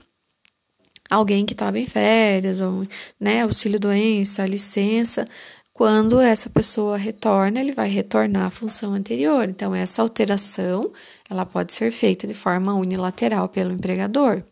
alguém 1.10 1.46
que 1.46 1.54
estava 1.54 1.80
em 1.80 1.86
férias, 1.86 2.60
ou 2.60 2.88
né, 3.20 3.42
auxílio-doença, 3.42 4.46
licença. 4.46 5.28
Quando 5.74 6.20
essa 6.20 6.50
pessoa 6.50 6.98
retorna, 6.98 7.60
ele 7.60 7.72
vai 7.72 7.90
retornar 7.90 8.48
à 8.48 8.50
função 8.50 8.94
anterior. 8.94 9.48
Então, 9.48 9.76
essa 9.76 10.02
alteração 10.02 10.92
ela 11.30 11.46
pode 11.46 11.74
ser 11.74 11.92
feita 11.92 12.26
de 12.26 12.34
forma 12.34 12.74
unilateral 12.74 13.48
pelo 13.48 13.72
empregador. 13.72 14.44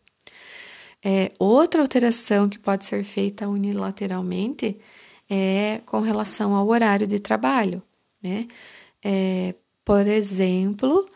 É, 1.04 1.32
outra 1.40 1.82
alteração 1.82 2.48
que 2.48 2.60
pode 2.60 2.86
ser 2.86 3.04
feita 3.04 3.48
unilateralmente 3.48 4.78
é 5.30 5.82
com 5.86 6.00
relação 6.00 6.54
ao 6.56 6.68
horário 6.68 7.08
de 7.08 7.20
trabalho, 7.20 7.82
né? 8.22 8.48
É, 9.04 9.54
por 9.84 10.08
exemplo, 10.08 11.08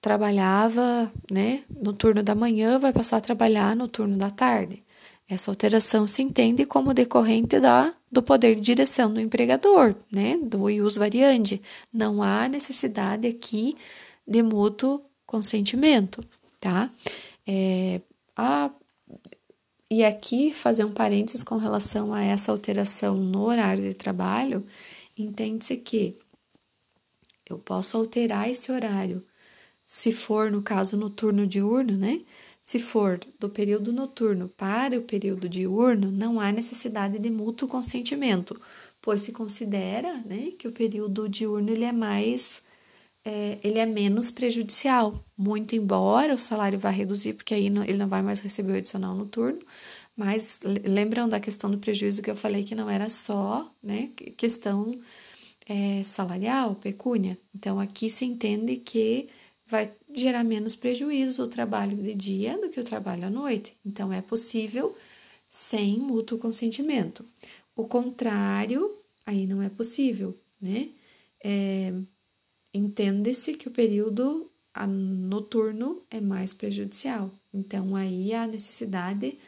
trabalhava 0.00 1.12
né, 1.30 1.64
no 1.82 1.92
turno 1.92 2.22
da 2.22 2.34
manhã, 2.34 2.78
vai 2.78 2.92
passar 2.92 3.16
a 3.16 3.20
trabalhar 3.20 3.74
no 3.74 3.88
turno 3.88 4.16
da 4.16 4.30
tarde. 4.30 4.82
Essa 5.28 5.50
alteração 5.50 6.06
se 6.06 6.22
entende 6.22 6.64
como 6.64 6.94
decorrente 6.94 7.58
da, 7.58 7.92
do 8.10 8.22
poder 8.22 8.54
de 8.54 8.60
direção 8.60 9.12
do 9.12 9.20
empregador, 9.20 9.96
né, 10.12 10.38
do 10.40 10.70
ius 10.70 10.96
variandi. 10.96 11.60
Não 11.92 12.22
há 12.22 12.48
necessidade 12.48 13.26
aqui 13.26 13.76
de 14.26 14.42
mútuo 14.42 15.02
consentimento, 15.26 16.22
tá? 16.60 16.88
É, 17.46 18.00
a 18.36 18.70
e 19.88 20.04
aqui, 20.04 20.52
fazer 20.52 20.84
um 20.84 20.92
parênteses 20.92 21.44
com 21.44 21.56
relação 21.58 22.12
a 22.12 22.20
essa 22.22 22.50
alteração 22.50 23.16
no 23.16 23.44
horário 23.44 23.84
de 23.84 23.94
trabalho, 23.94 24.66
entende-se 25.16 25.76
que 25.76 26.18
eu 27.48 27.56
posso 27.56 27.96
alterar 27.96 28.50
esse 28.50 28.72
horário, 28.72 29.24
se 29.86 30.12
for, 30.12 30.50
no 30.50 30.62
caso, 30.62 30.96
no 30.96 31.08
turno 31.08 31.46
diurno, 31.46 31.96
né? 31.96 32.22
Se 32.62 32.80
for 32.80 33.20
do 33.38 33.48
período 33.48 33.92
noturno 33.92 34.48
para 34.48 34.98
o 34.98 35.02
período 35.02 35.48
diurno, 35.48 36.10
não 36.10 36.40
há 36.40 36.50
necessidade 36.50 37.16
de 37.16 37.30
mútuo 37.30 37.68
consentimento, 37.68 38.60
pois 39.00 39.20
se 39.20 39.30
considera 39.30 40.20
né, 40.26 40.50
que 40.58 40.66
o 40.66 40.72
período 40.72 41.28
diurno 41.28 41.70
ele 41.70 41.84
é 41.84 41.92
mais 41.92 42.64
é, 43.24 43.58
ele 43.62 43.78
é 43.78 43.86
menos 43.86 44.30
prejudicial, 44.30 45.24
muito 45.36 45.76
embora 45.76 46.34
o 46.34 46.38
salário 46.38 46.78
vá 46.78 46.90
reduzir, 46.90 47.34
porque 47.34 47.54
aí 47.54 47.70
não, 47.70 47.82
ele 47.84 47.98
não 47.98 48.08
vai 48.08 48.22
mais 48.22 48.40
receber 48.40 48.72
o 48.72 48.76
adicional 48.76 49.14
noturno, 49.14 49.60
mas 50.16 50.60
lembram 50.64 51.28
da 51.28 51.40
questão 51.40 51.70
do 51.70 51.78
prejuízo 51.78 52.22
que 52.22 52.30
eu 52.30 52.36
falei 52.36 52.64
que 52.64 52.74
não 52.74 52.88
era 52.90 53.10
só 53.10 53.70
né, 53.82 54.10
questão 54.36 54.98
é, 55.68 56.02
salarial, 56.02 56.74
pecúnia. 56.76 57.38
Então 57.54 57.78
aqui 57.80 58.08
se 58.08 58.24
entende 58.24 58.76
que 58.76 59.28
vai 59.66 59.92
gerar 60.14 60.44
menos 60.44 60.76
prejuízo 60.76 61.42
o 61.42 61.48
trabalho 61.48 61.96
de 61.96 62.14
dia 62.14 62.56
do 62.58 62.68
que 62.68 62.80
o 62.80 62.84
trabalho 62.84 63.26
à 63.26 63.30
noite. 63.30 63.76
Então 63.84 64.12
é 64.12 64.22
possível 64.22 64.96
sem 65.48 65.98
mútuo 65.98 66.38
consentimento. 66.38 67.24
O 67.74 67.86
contrário, 67.86 68.96
aí 69.24 69.46
não 69.46 69.62
é 69.62 69.68
possível, 69.68 70.36
né? 70.60 70.88
É, 71.44 71.92
entende-se 72.72 73.54
que 73.54 73.68
o 73.68 73.70
período 73.70 74.50
noturno 74.86 76.02
é 76.10 76.20
mais 76.20 76.52
prejudicial. 76.52 77.30
Então, 77.52 77.96
aí 77.96 78.34
há 78.34 78.46
necessidade 78.46 79.38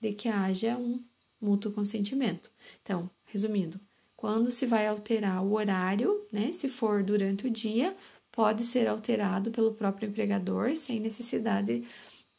de 0.00 0.12
que 0.12 0.28
haja 0.28 0.76
um 0.76 1.00
mútuo 1.40 1.72
consentimento. 1.72 2.50
Então, 2.82 3.08
resumindo, 3.26 3.80
quando 4.16 4.50
se 4.50 4.66
vai 4.66 4.86
alterar 4.86 5.42
o 5.42 5.54
horário, 5.54 6.26
né, 6.32 6.52
se 6.52 6.68
for 6.68 7.02
durante 7.02 7.46
o 7.46 7.50
dia, 7.50 7.96
pode 8.34 8.64
ser 8.64 8.88
alterado 8.88 9.50
pelo 9.50 9.74
próprio 9.74 10.08
empregador 10.08 10.76
sem 10.76 10.98
necessidade 10.98 11.84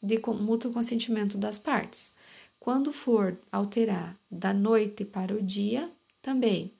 de 0.02 0.20
mútuo 0.40 0.72
consentimento 0.72 1.38
das 1.38 1.58
partes. 1.58 2.12
Quando 2.60 2.92
for 2.92 3.36
alterar 3.50 4.14
da 4.30 4.52
noite 4.52 5.04
para 5.04 5.34
o 5.34 5.42
dia, 5.42 5.90
também 6.20 6.76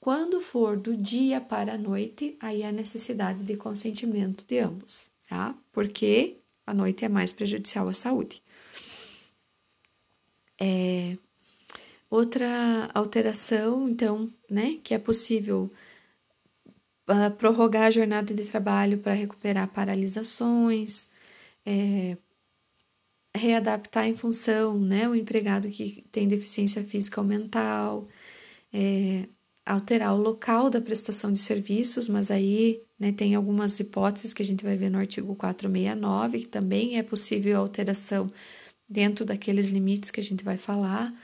quando 0.00 0.40
for 0.40 0.78
do 0.78 0.96
dia 0.96 1.40
para 1.42 1.74
a 1.74 1.78
noite, 1.78 2.34
aí 2.40 2.62
há 2.62 2.72
necessidade 2.72 3.42
de 3.42 3.54
consentimento 3.54 4.44
de 4.46 4.58
ambos, 4.58 5.10
tá? 5.28 5.54
Porque 5.70 6.38
a 6.66 6.72
noite 6.72 7.04
é 7.04 7.08
mais 7.08 7.32
prejudicial 7.32 7.86
à 7.86 7.92
saúde. 7.92 8.42
É, 10.58 11.18
outra 12.08 12.90
alteração, 12.94 13.90
então, 13.90 14.30
né, 14.48 14.78
que 14.82 14.94
é 14.94 14.98
possível 14.98 15.70
prorrogar 17.38 17.84
a 17.84 17.90
jornada 17.90 18.32
de 18.34 18.44
trabalho 18.44 18.98
para 18.98 19.12
recuperar 19.12 19.68
paralisações, 19.68 21.08
é, 21.66 22.16
readaptar 23.36 24.06
em 24.06 24.16
função, 24.16 24.78
né, 24.78 25.08
o 25.08 25.14
empregado 25.14 25.68
que 25.70 26.04
tem 26.10 26.28
deficiência 26.28 26.82
física 26.84 27.20
ou 27.20 27.26
mental, 27.26 28.06
é, 28.72 29.28
alterar 29.64 30.14
o 30.14 30.18
local 30.20 30.70
da 30.70 30.80
prestação 30.80 31.32
de 31.32 31.38
serviços, 31.38 32.08
mas 32.08 32.30
aí 32.30 32.82
né, 32.98 33.12
tem 33.12 33.34
algumas 33.34 33.78
hipóteses 33.80 34.34
que 34.34 34.42
a 34.42 34.44
gente 34.44 34.64
vai 34.64 34.76
ver 34.76 34.90
no 34.90 34.98
artigo 34.98 35.34
469, 35.36 36.40
que 36.40 36.48
também 36.48 36.98
é 36.98 37.02
possível 37.02 37.58
alteração 37.58 38.30
dentro 38.88 39.24
daqueles 39.24 39.70
limites 39.70 40.10
que 40.10 40.20
a 40.20 40.22
gente 40.22 40.44
vai 40.44 40.56
falar. 40.56 41.14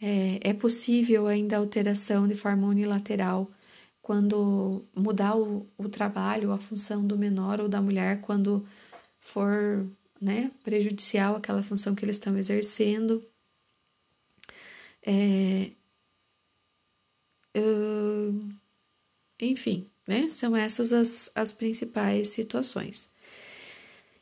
É, 0.00 0.50
é 0.50 0.54
possível 0.54 1.26
ainda 1.26 1.56
alteração 1.56 2.28
de 2.28 2.34
forma 2.34 2.68
unilateral 2.68 3.50
quando 4.08 4.86
mudar 4.96 5.36
o, 5.36 5.66
o 5.76 5.86
trabalho, 5.86 6.50
a 6.50 6.56
função 6.56 7.06
do 7.06 7.18
menor 7.18 7.60
ou 7.60 7.68
da 7.68 7.78
mulher, 7.78 8.22
quando 8.22 8.66
for 9.20 9.86
né, 10.18 10.50
prejudicial 10.64 11.36
aquela 11.36 11.62
função 11.62 11.94
que 11.94 12.06
eles 12.06 12.16
estão 12.16 12.34
exercendo. 12.38 13.22
É, 15.06 15.72
Uh, 17.56 18.50
enfim, 19.40 19.90
né? 20.06 20.28
São 20.28 20.56
essas 20.56 20.92
as, 20.92 21.30
as 21.34 21.52
principais 21.52 22.28
situações. 22.28 23.08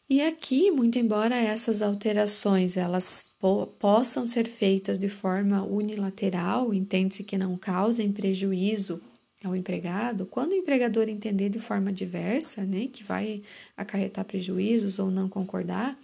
E 0.08 0.22
aqui, 0.22 0.70
muito 0.70 0.98
embora 0.98 1.36
essas 1.36 1.82
alterações 1.82 2.76
elas 2.76 3.28
po 3.38 3.66
possam 3.66 4.26
ser 4.26 4.48
feitas 4.48 4.98
de 4.98 5.08
forma 5.08 5.62
unilateral, 5.64 6.72
entende-se 6.72 7.24
que 7.24 7.36
não 7.36 7.58
causem 7.58 8.12
prejuízo 8.12 9.02
ao 9.46 9.56
empregado, 9.56 10.26
quando 10.26 10.52
o 10.52 10.54
empregador 10.54 11.08
entender 11.08 11.48
de 11.48 11.58
forma 11.58 11.92
diversa, 11.92 12.64
né, 12.64 12.88
que 12.92 13.02
vai 13.04 13.42
acarretar 13.76 14.24
prejuízos 14.24 14.98
ou 14.98 15.10
não 15.10 15.28
concordar, 15.28 15.98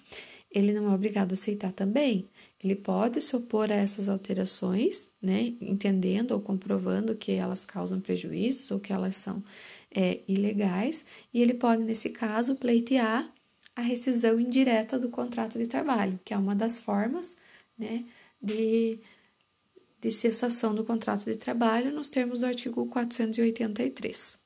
ele 0.51 0.73
não 0.73 0.91
é 0.91 0.95
obrigado 0.95 1.33
a 1.33 1.35
aceitar 1.35 1.73
também. 1.73 2.29
ele 2.63 2.77
pode 2.77 3.21
se 3.21 3.35
opor 3.35 3.73
a 3.73 3.75
essas 3.75 4.09
alterações, 4.09 5.09
né, 5.21 5.55
entendendo 5.61 6.31
ou 6.33 6.41
comprovando 6.41 7.17
que 7.17 7.33
elas 7.33 7.65
causam 7.65 8.01
prejuízos 8.01 8.71
ou 8.71 8.79
que 8.79 8.93
elas 8.93 9.17
são 9.17 9.43
é, 9.91 10.21
ilegais, 10.29 11.05
e 11.35 11.43
ele 11.43 11.55
pode, 11.55 11.83
nesse 11.83 12.11
caso, 12.11 12.55
pleitear 12.55 13.29
a 13.75 13.81
rescisão 13.81 14.39
indireta 14.39 14.99
do 14.99 15.09
contrato 15.09 15.59
de 15.59 15.67
trabalho, 15.67 16.21
que 16.25 16.33
é 16.33 16.39
uma 16.39 16.55
das 16.55 16.79
formas 16.79 17.37
né, 17.77 18.05
de, 18.41 18.99
de 20.03 20.11
cessação 20.11 20.75
do 20.75 20.85
contrato 20.85 21.25
de 21.27 21.37
trabalho 21.37 21.93
nos 21.93 22.09
termos 22.09 22.41
do 22.41 22.47
artigo 22.47 22.85
483. 22.87 24.37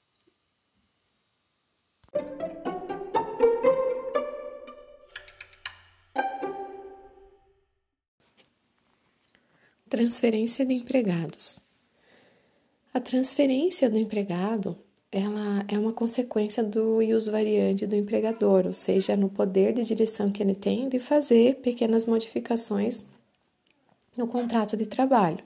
Transferência 9.88 10.66
de 10.66 10.74
empregados. 10.74 11.58
A 12.92 13.00
transferência 13.00 13.88
do 13.88 13.98
empregado 13.98 14.78
ela 15.10 15.64
é 15.68 15.78
uma 15.78 15.92
consequência 15.92 16.62
do 16.62 16.98
uso 16.98 17.30
variante 17.30 17.86
do 17.86 17.96
empregador, 17.96 18.66
ou 18.66 18.74
seja, 18.74 19.16
no 19.16 19.30
poder 19.30 19.72
de 19.72 19.84
direção 19.84 20.30
que 20.30 20.42
ele 20.42 20.54
tem 20.54 20.90
de 20.90 20.98
fazer 20.98 21.56
pequenas 21.62 22.04
modificações 22.04 23.06
no 24.16 24.26
contrato 24.26 24.76
de 24.76 24.86
trabalho. 24.86 25.44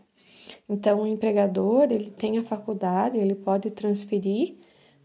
Então, 0.68 1.03
o 1.03 1.07
empregador 1.07 1.89
ele 1.91 2.11
tem 2.11 2.39
a 2.39 2.45
faculdade, 2.45 3.18
ele 3.18 3.35
pode 3.35 3.71
transferir 3.71 4.57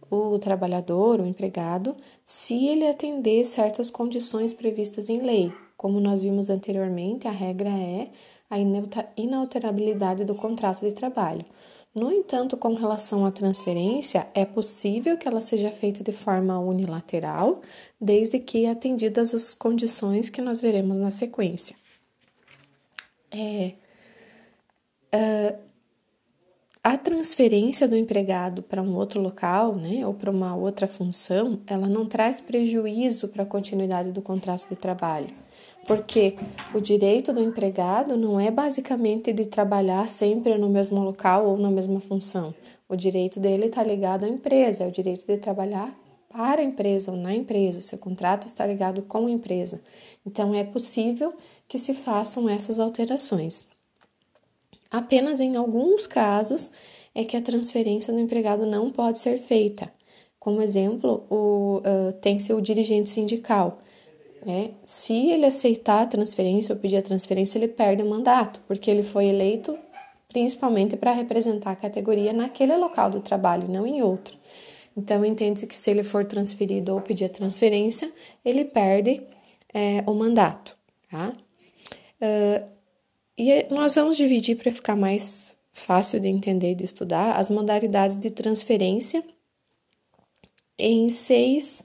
o 0.09 0.38
trabalhador, 0.38 1.20
o 1.20 1.26
empregado, 1.26 1.95
se 2.24 2.68
ele 2.68 2.88
atender 2.88 3.45
certas 3.45 3.89
condições 3.89 4.53
previstas 4.53 5.09
em 5.09 5.20
lei. 5.20 5.51
Como 5.76 5.99
nós 5.99 6.22
vimos 6.22 6.49
anteriormente, 6.49 7.28
a 7.28 7.32
regra 7.32 7.70
é 7.70 8.09
a 8.49 8.57
inalterabilidade 9.18 10.24
do 10.24 10.36
contrato 10.36 10.82
de 10.82 10.93
trabalho. 10.93 11.45
No 11.93 12.11
entanto, 12.11 12.57
com 12.57 12.74
relação 12.74 13.26
à 13.26 13.32
transferência, 13.32 14.28
é 14.34 14.45
possível 14.45 15.18
que 15.18 15.28
ela 15.28 15.41
seja 15.41 15.72
feita 15.72 16.03
de 16.03 16.11
forma 16.11 16.59
unilateral, 16.59 17.61
desde 17.99 18.38
que 18.38 18.68
atendidas 18.68 19.34
as 19.34 19.53
condições 19.53 20.30
que 20.30 20.41
nós 20.41 20.59
veremos 20.59 20.97
na 20.97 21.09
sequência. 21.09 21.76
É, 23.38 23.73
uh, 25.13 25.59
a 26.83 26.97
transferência 26.97 27.88
do 27.88 27.95
empregado 27.95 28.63
para 28.63 28.81
um 28.81 28.95
outro 28.95 29.19
local, 29.19 29.75
né, 29.75 30.05
ou 30.05 30.13
para 30.13 30.31
uma 30.31 30.55
outra 30.55 30.88
função, 30.88 31.59
ela 31.67 31.88
não 31.88 32.05
traz 32.05 32.39
prejuízo 32.39 33.27
para 33.27 33.43
a 33.43 33.45
continuidade 33.45 34.11
do 34.11 34.21
contrato 34.21 34.69
de 34.69 34.75
trabalho 34.75 35.33
porque 35.86 36.36
o 36.73 36.81
direito 36.81 37.31
do 37.31 37.41
empregado 37.41 38.17
não 38.17 38.39
é 38.39 38.49
basicamente 38.51 39.31
de 39.31 39.45
trabalhar 39.45 40.07
sempre 40.09 40.57
no 40.57 40.67
mesmo 40.67 41.01
local 41.03 41.47
ou 41.47 41.57
na 41.57 41.69
mesma 41.69 41.99
função. 41.99 42.53
O 42.89 42.95
direito 42.95 43.39
dele 43.39 43.67
está 43.67 43.83
ligado 43.83 44.25
à 44.25 44.27
empresa, 44.27 44.83
é 44.83 44.88
o 44.88 44.91
direito 44.91 45.25
de 45.25 45.38
trabalhar 45.38 45.95
para 46.29 46.61
a 46.61 46.63
empresa 46.63 47.11
ou 47.11 47.17
na 47.17 47.33
empresa, 47.33 47.79
o 47.79 47.83
seu 47.83 47.97
contrato 47.97 48.45
está 48.45 48.65
ligado 48.65 49.01
com 49.03 49.27
a 49.27 49.31
empresa. 49.31 49.81
Então, 50.25 50.53
é 50.53 50.63
possível 50.63 51.33
que 51.68 51.80
se 51.80 51.93
façam 51.93 52.49
essas 52.49 52.80
alterações. 52.80 53.66
Apenas 54.91 55.39
em 55.39 55.55
alguns 55.55 56.07
casos 56.07 56.70
é 57.13 57.24
que 57.24 57.36
a 57.36 57.41
transferência 57.41 58.13
do 58.13 58.20
empregado 58.20 58.66
não 58.66 58.91
pode 58.91 59.20
ser 59.20 59.38
feita. 59.38 59.91
Como 60.39 60.61
exemplo, 60.61 61.26
o, 61.30 61.78
uh, 61.78 62.13
tem-se 62.22 62.53
o 62.53 62.61
dirigente 62.61 63.09
sindical. 63.09 63.80
Né? 64.45 64.72
Se 64.84 65.32
ele 65.32 65.45
aceitar 65.45 66.03
a 66.03 66.07
transferência 66.07 66.76
ou 66.76 66.80
pedir 66.80 66.97
a 66.97 67.01
transferência, 67.01 67.57
ele 67.57 67.68
perde 67.68 68.03
o 68.03 68.09
mandato, 68.09 68.61
porque 68.68 68.91
ele 68.91 69.01
foi 69.01 69.26
eleito 69.26 69.76
principalmente 70.28 70.97
para 70.97 71.13
representar 71.13 71.72
a 71.72 71.76
categoria 71.76 72.34
naquele 72.34 72.76
local 72.76 73.09
do 73.09 73.22
trabalho, 73.22 73.68
não 73.68 73.88
em 73.88 74.01
outro. 74.01 74.38
Então, 74.95 75.26
entende-se 75.26 75.68
que 75.68 75.76
se 75.76 75.89
ele 75.89 76.03
for 76.03 76.26
transferido 76.26 76.93
ou 76.93 77.01
pedir 77.01 77.26
a 77.26 77.30
transferência, 77.30 78.11
ele 78.43 78.66
perde 78.66 79.22
é, 79.74 80.03
o 80.05 80.13
mandato. 80.13 80.78
Tá? 81.09 81.34
Uh, 82.26 82.65
e 83.38 83.67
nós 83.69 83.95
vamos 83.95 84.17
dividir 84.17 84.55
para 84.55 84.71
ficar 84.71 84.95
mais 84.95 85.55
fácil 85.73 86.19
de 86.19 86.30
entender 86.30 86.71
e 86.71 86.76
de 86.76 86.86
estudar 86.86 87.38
as 87.38 87.49
modalidades 87.49 88.17
de 88.17 88.30
transferência 88.30 89.23
em 90.80 91.09
seis 91.09 91.84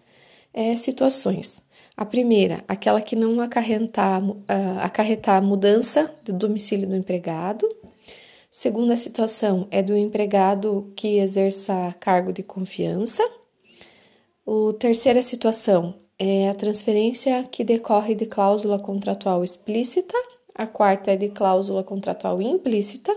é, 0.54 0.74
situações. 0.76 1.60
A 1.96 2.04
primeira, 2.04 2.64
aquela 2.66 3.00
que 3.00 3.14
não 3.14 3.40
acarretar, 3.40 4.22
uh, 4.24 4.36
acarretar 4.80 5.42
mudança 5.42 6.14
do 6.24 6.32
domicílio 6.32 6.88
do 6.88 6.96
empregado. 6.96 7.68
Segunda 8.50 8.96
situação 8.96 9.68
é 9.70 9.82
do 9.82 9.96
empregado 9.96 10.92
que 10.96 11.18
exerça 11.18 11.94
cargo 12.00 12.32
de 12.32 12.42
confiança. 12.42 13.22
O 14.46 14.72
terceira 14.72 15.22
situação 15.22 15.94
é 16.22 16.50
a 16.50 16.54
transferência 16.54 17.42
que 17.44 17.64
decorre 17.64 18.14
de 18.14 18.26
cláusula 18.26 18.78
contratual 18.78 19.42
explícita. 19.42 20.14
A 20.54 20.66
quarta 20.66 21.12
é 21.12 21.16
de 21.16 21.30
cláusula 21.30 21.82
contratual 21.82 22.42
implícita. 22.42 23.16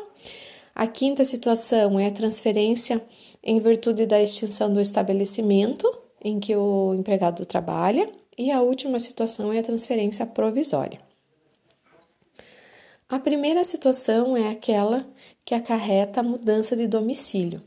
A 0.73 0.87
quinta 0.87 1.25
situação 1.25 1.99
é 1.99 2.07
a 2.07 2.11
transferência 2.11 3.03
em 3.43 3.59
virtude 3.59 4.05
da 4.05 4.21
extinção 4.21 4.73
do 4.73 4.79
estabelecimento 4.79 5.85
em 6.23 6.39
que 6.39 6.55
o 6.55 6.93
empregado 6.93 7.45
trabalha. 7.45 8.09
E 8.37 8.49
a 8.49 8.61
última 8.61 8.97
situação 8.99 9.51
é 9.51 9.59
a 9.59 9.63
transferência 9.63 10.25
provisória. 10.25 10.97
A 13.09 13.19
primeira 13.19 13.65
situação 13.65 14.37
é 14.37 14.47
aquela 14.47 15.05
que 15.43 15.53
acarreta 15.53 16.21
a 16.21 16.23
mudança 16.23 16.73
de 16.73 16.87
domicílio. 16.87 17.61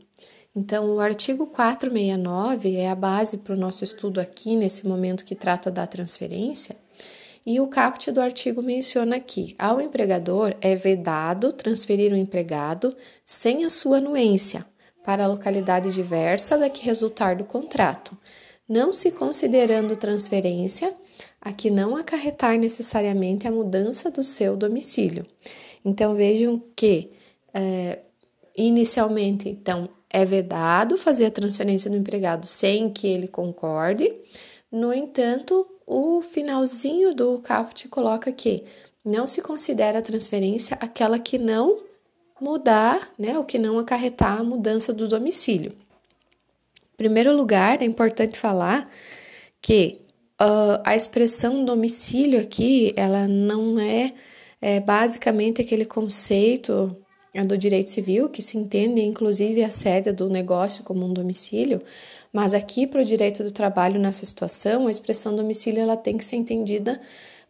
Então, 0.57 0.95
o 0.95 0.99
artigo 0.99 1.45
469 1.45 2.77
é 2.77 2.89
a 2.89 2.95
base 2.95 3.37
para 3.37 3.53
o 3.53 3.59
nosso 3.59 3.83
estudo 3.83 4.19
aqui, 4.19 4.55
nesse 4.55 4.87
momento 4.87 5.23
que 5.23 5.35
trata 5.35 5.69
da 5.69 5.85
transferência. 5.85 6.75
E 7.45 7.59
o 7.59 7.67
caput 7.67 8.11
do 8.11 8.19
artigo 8.19 8.63
menciona 8.63 9.17
aqui: 9.17 9.55
ao 9.59 9.79
empregador 9.79 10.55
é 10.59 10.75
vedado 10.75 11.53
transferir 11.53 12.11
o 12.11 12.17
empregado 12.17 12.97
sem 13.23 13.65
a 13.65 13.69
sua 13.69 13.97
anuência 13.97 14.65
para 15.05 15.25
a 15.25 15.27
localidade 15.27 15.93
diversa 15.93 16.57
da 16.57 16.71
que 16.71 16.83
resultar 16.83 17.35
do 17.35 17.43
contrato, 17.43 18.17
não 18.67 18.91
se 18.91 19.11
considerando 19.11 19.95
transferência 19.95 20.91
a 21.39 21.53
que 21.53 21.69
não 21.69 21.95
acarretar 21.95 22.57
necessariamente 22.57 23.47
a 23.47 23.51
mudança 23.51 24.09
do 24.09 24.23
seu 24.23 24.57
domicílio. 24.57 25.23
Então 25.85 26.15
vejam 26.15 26.59
que 26.75 27.11
é, 27.53 27.99
inicialmente 28.55 29.47
então 29.49 29.87
é 30.09 30.25
vedado 30.25 30.97
fazer 30.97 31.25
a 31.25 31.31
transferência 31.31 31.89
do 31.89 31.97
empregado 31.97 32.45
sem 32.45 32.89
que 32.89 33.07
ele 33.07 33.27
concorde. 33.27 34.13
No 34.71 34.93
entanto, 34.93 35.67
o 35.85 36.21
finalzinho 36.21 37.13
do 37.13 37.39
caput 37.39 37.87
coloca 37.89 38.31
que 38.31 38.63
não 39.03 39.25
se 39.25 39.41
considera 39.41 39.99
a 39.99 40.01
transferência 40.01 40.77
aquela 40.81 41.19
que 41.19 41.37
não 41.37 41.83
mudar, 42.39 43.09
né, 43.17 43.37
o 43.39 43.43
que 43.43 43.57
não 43.57 43.79
acarretar 43.79 44.39
a 44.39 44.43
mudança 44.43 44.93
do 44.93 45.07
domicílio 45.07 45.73
primeiro 46.97 47.33
lugar, 47.33 47.81
é 47.81 47.85
importante 47.85 48.39
falar 48.39 48.89
que 49.61 50.01
uh, 50.41 50.81
a 50.83 50.95
expressão 50.95 51.63
domicílio 51.63 52.41
aqui, 52.41 52.91
ela 52.97 53.27
não 53.27 53.79
é, 53.79 54.13
é 54.59 54.79
basicamente 54.79 55.61
aquele 55.61 55.85
conceito 55.85 56.97
é 57.37 57.45
do 57.45 57.57
direito 57.57 57.91
civil, 57.91 58.29
que 58.29 58.41
se 58.41 58.57
entende 58.57 59.01
inclusive 59.01 59.63
a 59.63 59.69
sede 59.69 60.11
do 60.11 60.29
negócio 60.29 60.83
como 60.83 61.05
um 61.05 61.13
domicílio, 61.13 61.81
mas 62.33 62.53
aqui 62.53 62.87
para 62.87 63.01
o 63.01 63.05
direito 63.05 63.43
do 63.43 63.51
trabalho 63.51 63.99
nessa 63.99 64.25
situação, 64.25 64.87
a 64.87 64.91
expressão 64.91 65.35
domicílio 65.35 65.81
ela 65.81 65.95
tem 65.95 66.17
que 66.17 66.25
ser 66.25 66.35
entendida 66.35 66.99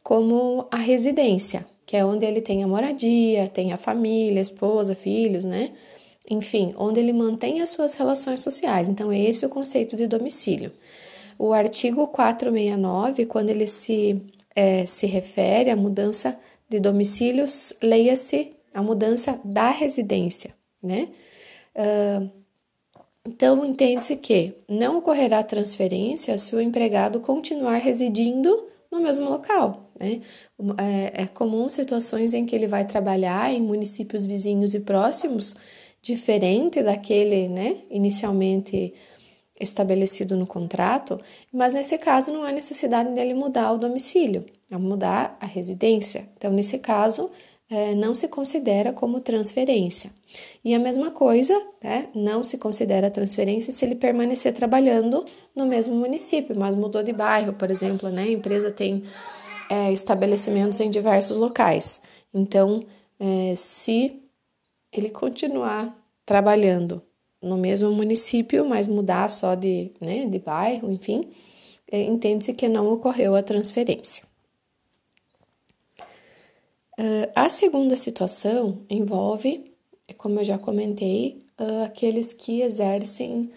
como 0.04 0.68
a 0.72 0.78
residência, 0.78 1.66
que 1.86 1.96
é 1.96 2.04
onde 2.04 2.26
ele 2.26 2.42
tem 2.42 2.64
a 2.64 2.68
moradia, 2.68 3.48
tem 3.48 3.72
a 3.72 3.78
família, 3.78 4.42
esposa, 4.42 4.94
filhos, 4.94 5.46
né? 5.46 5.72
enfim, 6.30 6.74
onde 6.78 7.00
ele 7.00 7.14
mantém 7.14 7.62
as 7.62 7.70
suas 7.70 7.94
relações 7.94 8.42
sociais. 8.42 8.90
Então, 8.90 9.12
é 9.12 9.20
esse 9.20 9.46
o 9.46 9.50
conceito 9.50 9.96
de 9.96 10.08
domicílio. 10.08 10.72
O 11.40 11.54
artigo 11.54 12.06
469, 12.08 13.26
quando 13.26 13.50
ele 13.50 13.68
se, 13.68 14.22
é, 14.54 14.86
se 14.86 15.08
refere 15.08 15.70
à 15.70 15.76
mudança 15.76 16.38
de 16.70 16.80
domicílios, 16.80 17.74
leia-se 17.82 18.57
a 18.78 18.84
mudança 18.84 19.42
da 19.44 19.72
residência, 19.72 20.54
né? 20.84 21.10
Uh, 21.76 22.30
então, 23.26 23.66
entende-se 23.66 24.16
que 24.18 24.54
não 24.70 25.00
ocorrerá 25.00 25.42
transferência 25.42 26.38
se 26.38 26.56
o 26.56 26.62
empregado 26.62 27.20
continuar 27.20 27.78
residindo 27.78 28.68
no 28.92 29.02
mesmo 29.02 29.28
local. 29.28 29.90
Né? 30.00 30.22
É, 30.78 31.24
é 31.24 31.26
comum 31.26 31.68
situações 31.72 32.36
em 32.36 32.46
que 32.46 32.56
ele 32.56 32.68
vai 32.68 32.86
trabalhar 32.86 33.52
em 33.52 33.62
municípios 33.64 34.26
vizinhos 34.28 34.76
e 34.76 34.80
próximos 34.80 35.56
diferente 36.00 36.84
daquele, 36.84 37.48
né, 37.48 37.78
inicialmente 37.90 38.94
estabelecido 39.60 40.38
no 40.38 40.46
contrato, 40.46 41.20
mas 41.52 41.74
nesse 41.74 41.98
caso 41.98 42.32
não 42.32 42.44
há 42.44 42.52
necessidade 42.52 43.12
dele 43.16 43.34
mudar 43.34 43.72
o 43.72 43.80
domicílio, 43.80 44.46
a 44.70 44.78
mudar 44.78 45.36
a 45.42 45.48
residência. 45.48 46.30
Então, 46.38 46.52
nesse 46.52 46.78
caso, 46.78 47.32
é, 47.70 47.94
não 47.94 48.16
se 48.16 48.28
considera 48.28 48.94
como 48.94 49.20
transferência. 49.20 50.12
E 50.64 50.74
a 50.74 50.80
mesma 50.80 51.12
coisa, 51.12 51.54
né, 51.84 52.08
não 52.16 52.44
se 52.44 52.58
considera 52.58 53.10
transferência 53.10 53.72
se 53.74 53.84
ele 53.84 53.96
permanecer 53.96 54.54
trabalhando 54.54 55.26
no 55.56 55.66
mesmo 55.66 55.96
município, 55.96 56.56
mas 56.58 56.76
mudou 56.76 57.04
de 57.04 57.12
bairro, 57.12 57.54
por 57.54 57.70
exemplo, 57.70 58.10
né? 58.10 58.24
A 58.24 58.32
empresa 58.32 58.72
tem 58.72 59.04
é, 59.70 59.92
estabelecimentos 59.92 60.80
em 60.80 60.90
diversos 60.90 61.38
locais. 61.38 62.02
Então, 62.34 62.84
é, 63.20 63.54
se 63.56 64.22
ele 64.92 65.10
continuar 65.10 65.96
trabalhando 66.26 67.02
no 67.42 67.58
mesmo 67.58 67.92
município, 67.92 68.68
mas 68.68 68.88
mudar 68.88 69.30
só 69.30 69.56
de, 69.56 69.92
né, 70.02 70.26
de 70.26 70.40
bairro, 70.40 70.92
enfim, 70.92 71.30
é, 71.92 72.02
entende-se 72.02 72.54
que 72.54 72.68
não 72.68 72.92
ocorreu 72.92 73.36
a 73.36 73.44
transferência. 73.44 74.24
Uh, 77.00 77.30
a 77.36 77.48
segunda 77.48 77.96
situação 77.96 78.82
envolve, 78.90 79.72
como 80.18 80.40
eu 80.40 80.44
já 80.44 80.58
comentei, 80.58 81.46
uh, 81.60 81.84
aqueles 81.84 82.34
que 82.34 82.62
exercem 82.62 83.52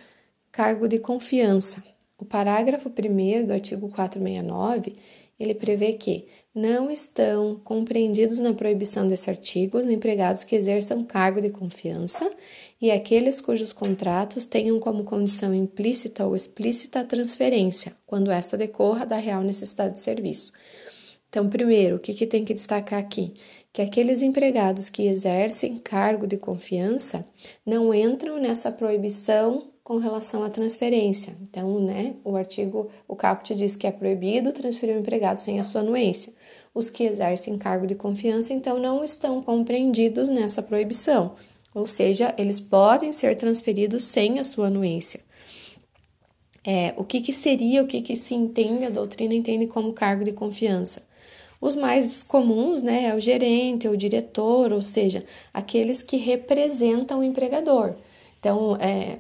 cargo 0.53 0.87
de 0.87 0.99
confiança. 0.99 1.83
O 2.19 2.25
parágrafo 2.25 2.91
1 2.91 3.47
do 3.47 3.53
artigo 3.55 3.89
469, 3.89 4.95
ele 5.39 5.55
prevê 5.55 5.95
que 5.95 6.27
não 6.55 6.91
estão 6.91 7.59
compreendidos 7.65 8.41
na 8.41 8.53
proibição 8.53 9.09
desse 9.09 9.31
artigo 9.31 9.79
os 9.79 9.89
empregados 9.89 10.45
que 10.45 10.55
exerçam 10.55 11.05
cargo 11.05 11.41
de 11.41 11.49
confiança 11.49 12.29
e 12.79 12.91
aqueles 12.91 13.41
cujos 13.41 13.73
contratos 13.73 14.45
tenham 14.47 14.79
como 14.81 15.05
condição 15.05 15.55
implícita 15.55 16.27
ou 16.27 16.37
explícita 16.37 17.01
a 17.01 17.05
transferência, 17.05 17.95
quando 18.07 18.31
esta 18.31 18.57
decorra 18.57 19.07
da 19.07 19.17
real 19.17 19.43
necessidade 19.43 19.95
de 19.95 20.01
serviço. 20.01 20.53
Então, 21.31 21.49
primeiro, 21.49 21.97
o 21.97 21.99
que, 22.01 22.13
que 22.13 22.27
tem 22.27 22.45
que 22.45 22.53
destacar 22.53 22.99
aqui? 22.99 23.35
Que 23.73 23.81
aqueles 23.81 24.21
empregados 24.21 24.89
que 24.89 25.07
exercem 25.07 25.79
cargo 25.79 26.27
de 26.27 26.37
confiança 26.37 27.25
não 27.65 27.95
entram 27.95 28.41
nessa 28.41 28.73
proibição 28.73 29.71
com 29.85 29.99
relação 29.99 30.43
à 30.43 30.51
transferência. 30.51 31.37
Então, 31.41 31.81
né, 31.81 32.17
o 32.25 32.37
artigo, 32.37 32.91
o 33.07 33.15
caput 33.15 33.55
diz 33.55 33.77
que 33.77 33.87
é 33.87 33.93
proibido 33.93 34.53
transferir 34.53 34.97
um 34.97 35.01
empregado 35.01 35.39
sem 35.39 35.61
a 35.61 35.65
sua 35.65 35.83
anuência. 35.83 36.33
Os 36.75 36.91
que 36.91 37.05
exercem 37.05 37.57
cargo 37.57 37.87
de 37.87 37.95
confiança, 37.95 38.53
então, 38.53 38.81
não 38.81 39.05
estão 39.05 39.41
compreendidos 39.41 40.29
nessa 40.29 40.61
proibição, 40.61 41.37
ou 41.73 41.87
seja, 41.87 42.35
eles 42.37 42.59
podem 42.59 43.13
ser 43.13 43.37
transferidos 43.37 44.03
sem 44.03 44.41
a 44.41 44.45
sua 44.45 44.67
anuência. 44.67 45.21
É, 46.65 46.93
o 46.97 47.05
que, 47.05 47.21
que 47.21 47.33
seria, 47.33 47.83
o 47.83 47.87
que, 47.87 48.03
que 48.03 48.17
se 48.17 48.35
entende, 48.35 48.85
a 48.85 48.91
doutrina 48.91 49.33
entende 49.33 49.69
como 49.69 49.93
cargo 49.93 50.25
de 50.25 50.33
confiança? 50.33 51.09
Os 51.61 51.77
mais 51.77 52.23
comuns, 52.23 52.81
né, 52.83 53.07
é 53.07 53.15
o 53.15 53.21
gerente, 53.21 53.87
é 53.87 53.91
o 53.91 53.97
diretor, 53.97 54.73
ou 54.73 54.81
seja, 54.81 55.25
aqueles 55.53 56.03
que 56.03 56.17
representam 56.17 57.21
o 57.21 57.25
empregador. 57.25 57.95
Então, 58.39 58.77
é, 58.77 59.19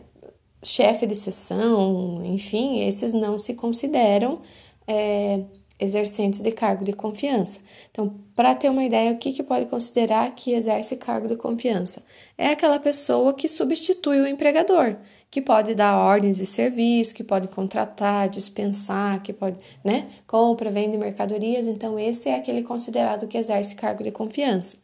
chefe 0.62 1.06
de 1.06 1.14
sessão, 1.14 2.22
enfim, 2.24 2.86
esses 2.86 3.12
não 3.12 3.38
se 3.38 3.54
consideram 3.54 4.40
é, 4.86 5.42
exercentes 5.78 6.40
de 6.40 6.52
cargo 6.52 6.84
de 6.84 6.92
confiança. 6.92 7.60
Então, 7.90 8.14
para 8.34 8.54
ter 8.54 8.70
uma 8.70 8.84
ideia, 8.84 9.12
o 9.12 9.18
que, 9.18 9.32
que 9.32 9.42
pode 9.42 9.66
considerar 9.66 10.34
que 10.34 10.52
exerce 10.52 10.96
cargo 10.96 11.28
de 11.28 11.36
confiança? 11.36 12.02
É 12.36 12.48
aquela 12.48 12.78
pessoa 12.78 13.34
que 13.34 13.48
substitui 13.48 14.20
o 14.20 14.26
empregador 14.26 14.96
que 15.30 15.40
pode 15.40 15.74
dar 15.74 15.96
ordens 15.96 16.38
de 16.38 16.46
serviço, 16.46 17.14
que 17.14 17.22
pode 17.22 17.46
contratar, 17.48 18.28
dispensar, 18.28 19.22
que 19.22 19.32
pode, 19.32 19.58
né, 19.84 20.08
compra, 20.26 20.70
vende 20.70 20.98
mercadorias. 20.98 21.66
Então, 21.66 21.98
esse 21.98 22.28
é 22.28 22.34
aquele 22.34 22.62
considerado 22.62 23.28
que 23.28 23.38
exerce 23.38 23.76
cargo 23.76 24.02
de 24.02 24.10
confiança. 24.10 24.76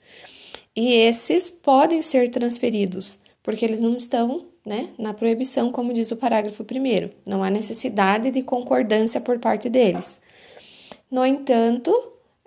E 0.74 0.92
esses 0.92 1.51
podem 1.51 2.01
ser 2.01 2.28
transferidos, 2.28 3.18
porque 3.42 3.64
eles 3.64 3.80
não 3.80 3.97
estão, 3.97 4.47
né, 4.64 4.90
na 4.97 5.12
proibição, 5.12 5.72
como 5.72 5.92
diz 5.92 6.12
o 6.12 6.16
parágrafo 6.16 6.62
primeiro. 6.64 7.11
Não 7.24 7.42
há 7.42 7.51
necessidade 7.51 8.30
de 8.30 8.42
concordância 8.42 9.20
por 9.20 9.38
parte 9.40 9.68
deles. 9.68 10.20
No 11.11 11.26
entanto, 11.26 11.92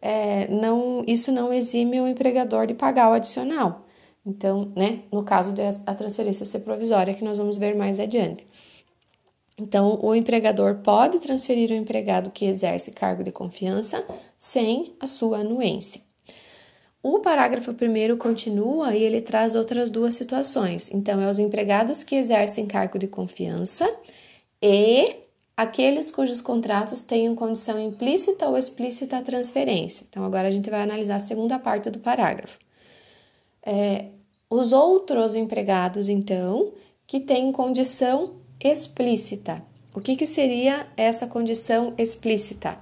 é, 0.02 0.48
não, 0.48 1.04
isso 1.06 1.32
não 1.32 1.52
exime 1.52 2.00
o 2.00 2.08
empregador 2.08 2.66
de 2.66 2.74
pagar 2.74 3.10
o 3.10 3.14
adicional. 3.14 3.89
Então, 4.30 4.72
né, 4.76 5.00
no 5.12 5.24
caso 5.24 5.54
da 5.54 5.96
transferência 5.96 6.46
ser 6.46 6.60
provisória, 6.60 7.16
que 7.16 7.24
nós 7.24 7.40
vamos 7.40 7.58
ver 7.58 7.76
mais 7.76 8.00
adiante. 8.00 8.46
Então, 9.58 10.00
o 10.04 10.14
empregador 10.14 10.76
pode 10.76 11.20
transferir 11.20 11.72
o 11.72 11.74
empregado 11.74 12.30
que 12.30 12.46
exerce 12.46 12.92
cargo 12.92 13.24
de 13.24 13.32
confiança 13.32 14.06
sem 14.38 14.94
a 15.00 15.08
sua 15.08 15.40
anuência. 15.40 16.02
O 17.02 17.20
parágrafo 17.20 17.74
primeiro 17.74 18.18
continua 18.18 18.96
e 18.96 19.04
ele 19.04 19.20
traz 19.20 19.56
outras 19.56 19.90
duas 19.90 20.14
situações. 20.14 20.92
Então, 20.94 21.20
é 21.20 21.30
os 21.30 21.40
empregados 21.40 22.04
que 22.04 22.16
exercem 22.16 22.68
cargo 22.68 23.00
de 23.00 23.08
confiança 23.08 23.90
e 24.62 25.16
aqueles 25.58 26.12
cujos 26.12 26.40
contratos 26.40 27.02
tenham 27.02 27.36
condição 27.36 27.80
implícita 27.80 28.48
ou 28.48 28.58
explícita 28.58 29.18
a 29.18 29.22
transferência. 29.24 30.06
Então, 30.08 30.24
agora 30.24 30.48
a 30.48 30.52
gente 30.52 30.70
vai 30.70 30.84
analisar 30.84 31.16
a 31.16 31.20
segunda 31.20 31.58
parte 31.58 31.90
do 31.90 32.00
parágrafo. 32.00 32.60
É, 33.62 34.06
os 34.50 34.74
outros 34.74 35.36
empregados, 35.36 36.10
então, 36.10 36.72
que 37.06 37.20
têm 37.20 37.52
condição 37.52 38.36
explícita. 38.64 39.64
O 39.94 40.02
que, 40.02 40.16
que 40.16 40.26
seria 40.26 40.88
essa 40.98 41.28
condição 41.28 41.94
explícita? 41.98 42.78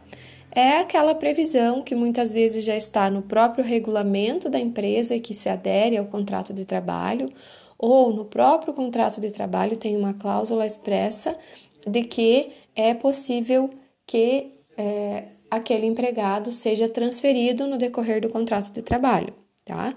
É 0.52 0.80
aquela 0.80 1.14
previsão 1.14 1.82
que 1.82 1.94
muitas 1.94 2.32
vezes 2.32 2.66
já 2.66 2.76
está 2.76 3.10
no 3.10 3.22
próprio 3.22 3.64
regulamento 3.64 4.50
da 4.50 4.60
empresa 4.60 5.16
e 5.16 5.20
que 5.20 5.34
se 5.34 5.50
adere 5.50 5.98
ao 5.98 6.06
contrato 6.06 6.54
de 6.54 6.66
trabalho, 6.66 7.32
ou 7.78 8.12
no 8.12 8.26
próprio 8.26 8.74
contrato 8.74 9.22
de 9.22 9.30
trabalho 9.30 9.78
tem 9.78 9.96
uma 9.96 10.14
cláusula 10.14 10.66
expressa 10.66 11.38
de 11.86 12.04
que 12.04 12.52
é 12.76 12.94
possível 12.94 13.70
que 14.06 14.52
é, 14.78 15.26
aquele 15.50 15.86
empregado 15.86 16.52
seja 16.52 16.90
transferido 16.90 17.68
no 17.68 17.78
decorrer 17.78 18.22
do 18.22 18.30
contrato 18.30 18.72
de 18.72 18.82
trabalho, 18.82 19.34
tá? 19.66 19.94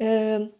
Uh, 0.00 0.50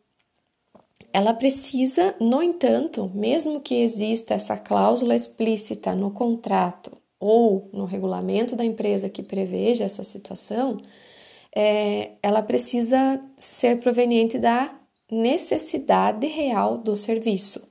ela 1.13 1.35
precisa, 1.35 2.15
no 2.21 2.43
entanto, 2.43 3.11
mesmo 3.15 3.61
que 3.61 3.83
exista 3.83 4.35
essa 4.35 4.57
cláusula 4.57 5.15
explícita 5.15 5.95
no 5.95 6.11
contrato 6.11 6.93
ou 7.21 7.69
no 7.73 7.85
regulamento 7.85 8.57
da 8.57 8.65
empresa 8.65 9.09
que 9.09 9.23
preveja 9.23 9.85
essa 9.85 10.03
situação, 10.03 10.81
é, 11.55 12.13
ela 12.23 12.43
precisa 12.43 13.23
ser 13.37 13.79
proveniente 13.81 14.39
da 14.39 14.75
necessidade 15.11 16.27
real 16.27 16.79
do 16.79 16.97
serviço. 16.97 17.63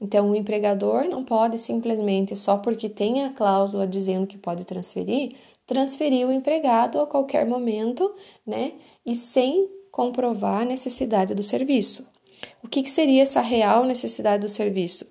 Então, 0.00 0.30
o 0.30 0.36
empregador 0.36 1.04
não 1.04 1.24
pode 1.24 1.58
simplesmente, 1.58 2.36
só 2.36 2.58
porque 2.58 2.88
tem 2.88 3.24
a 3.24 3.30
cláusula 3.30 3.86
dizendo 3.86 4.26
que 4.26 4.38
pode 4.38 4.64
transferir, 4.64 5.34
transferir 5.66 6.26
o 6.26 6.32
empregado 6.32 7.00
a 7.00 7.06
qualquer 7.06 7.46
momento, 7.46 8.14
né? 8.46 8.72
E 9.04 9.14
sem 9.16 9.68
comprovar 9.90 10.62
a 10.62 10.64
necessidade 10.64 11.34
do 11.34 11.42
serviço. 11.42 12.06
O 12.62 12.68
que, 12.68 12.82
que 12.82 12.90
seria 12.90 13.22
essa 13.22 13.40
real 13.40 13.84
necessidade 13.84 14.42
do 14.42 14.48
serviço? 14.48 15.06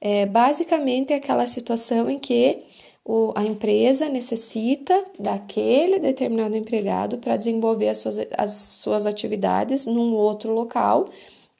É, 0.00 0.26
basicamente, 0.26 1.12
é 1.12 1.16
aquela 1.16 1.46
situação 1.46 2.10
em 2.10 2.18
que 2.18 2.62
o, 3.04 3.32
a 3.34 3.44
empresa 3.44 4.08
necessita 4.08 5.04
daquele 5.18 5.98
determinado 5.98 6.56
empregado 6.56 7.18
para 7.18 7.36
desenvolver 7.36 7.88
as 7.88 7.98
suas, 7.98 8.18
as 8.36 8.50
suas 8.50 9.06
atividades 9.06 9.86
num 9.86 10.14
outro 10.14 10.52
local 10.52 11.06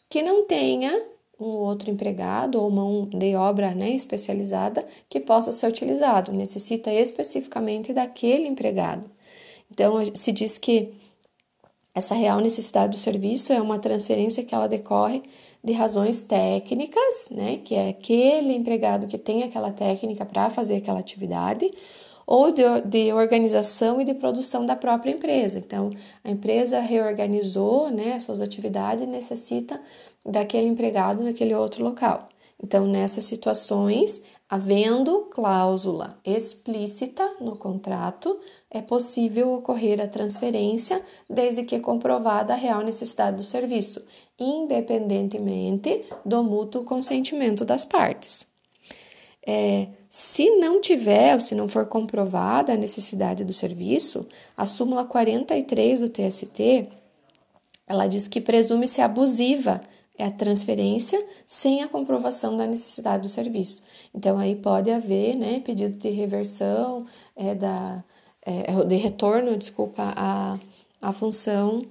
que 0.09 0.23
não 0.23 0.45
tenha 0.45 1.07
um 1.41 1.47
outro 1.47 1.91
empregado 1.91 2.61
ou 2.61 2.71
mão 2.71 3.07
de 3.07 3.35
obra 3.35 3.75
né, 3.75 3.91
especializada 3.91 4.87
que 5.09 5.19
possa 5.19 5.53
ser 5.53 5.67
utilizado, 5.67 6.33
necessita 6.33 6.93
especificamente 6.93 7.93
daquele 7.93 8.47
empregado. 8.47 9.11
Então, 9.71 9.95
se 10.15 10.31
diz 10.31 10.59
que 10.59 10.95
essa 11.95 12.15
real 12.15 12.41
necessidade 12.41 12.97
do 12.97 13.01
serviço 13.01 13.53
é 13.53 13.61
uma 13.61 13.79
transferência 13.79 14.45
que 14.45 14.55
ela 14.55 14.67
decorre 14.67 15.23
de 15.63 15.73
razões 15.73 16.21
técnicas, 16.21 17.29
né, 17.31 17.61
que 17.65 17.75
é 17.75 17.89
aquele 17.89 18.53
empregado 18.55 19.07
que 19.07 19.19
tem 19.19 19.43
aquela 19.43 19.71
técnica 19.71 20.25
para 20.25 20.51
fazer 20.51 20.77
aquela 20.77 20.99
atividade, 20.99 21.71
ou 22.27 22.51
de, 22.51 22.63
de, 22.85 23.13
organização 23.13 24.01
e 24.01 24.05
de 24.05 24.15
produção 24.15 24.65
da 24.65 24.75
própria 24.75 25.11
empresa. 25.13 25.59
Então, 25.59 25.91
a 26.25 26.31
empresa 26.31 26.81
reorganizou 26.81 27.91
né, 27.91 28.19
suas 28.19 28.41
atividades 28.41 29.05
e 29.05 29.07
necessita 29.07 29.81
daquele 30.25 30.69
empregado 30.69 31.23
naquele 31.23 31.55
outro 31.55 31.85
local. 31.85 32.29
Então, 32.63 32.87
nessas 32.87 33.25
situações, 33.25 34.23
havendo 34.53 35.29
cláusula 35.31 36.19
explícita 36.23 37.27
no 37.41 37.57
contrato, 37.57 38.39
é 38.71 38.83
possível 38.83 39.55
ocorrer 39.55 39.99
a 39.99 40.07
transferência 40.07 41.01
desde 41.27 41.65
que 41.65 41.81
comprovada 41.81 42.53
a 42.53 42.57
real 42.57 42.83
necessidade 42.83 43.39
do 43.39 43.45
serviço, 43.45 44.05
independentemente 44.39 46.05
do 46.23 46.45
mútuo 46.45 46.85
consentimento 46.85 47.65
das 47.65 47.87
partes. 47.87 48.47
É, 49.47 49.89
se 50.11 50.51
não 50.57 50.83
tiver 50.83 51.33
ou 51.33 51.41
se 51.41 51.55
não 51.55 51.67
for 51.67 51.87
comprovada 51.87 52.75
a 52.75 52.77
necessidade 52.77 53.45
do 53.45 53.55
serviço, 53.55 54.29
a 54.55 54.67
súmula 54.67 55.07
43 55.07 56.01
do 56.01 56.11
TST, 56.11 56.89
ela 57.87 58.07
diz 58.07 58.29
que 58.29 58.39
presume-se 58.39 59.01
abusiva 59.01 59.81
é 60.19 60.25
a 60.25 60.31
transferência 60.31 61.25
sem 61.47 61.83
a 61.83 61.89
comprovação 61.89 62.57
da 62.57 62.67
necessidade 62.67 63.23
do 63.23 63.29
serviço. 63.29 63.83
Então, 64.15 64.39
aí 64.39 64.55
pode 64.55 64.91
haver 64.91 65.35
né, 65.37 65.61
pedido 65.61 65.97
de 65.97 66.09
reversão, 66.11 67.07
é, 67.35 67.55
da, 67.55 68.05
é, 68.43 68.85
de 68.85 68.97
retorno, 68.97 69.57
desculpa, 69.57 70.13
à, 70.17 70.59
à 71.01 71.13
função 71.13 71.83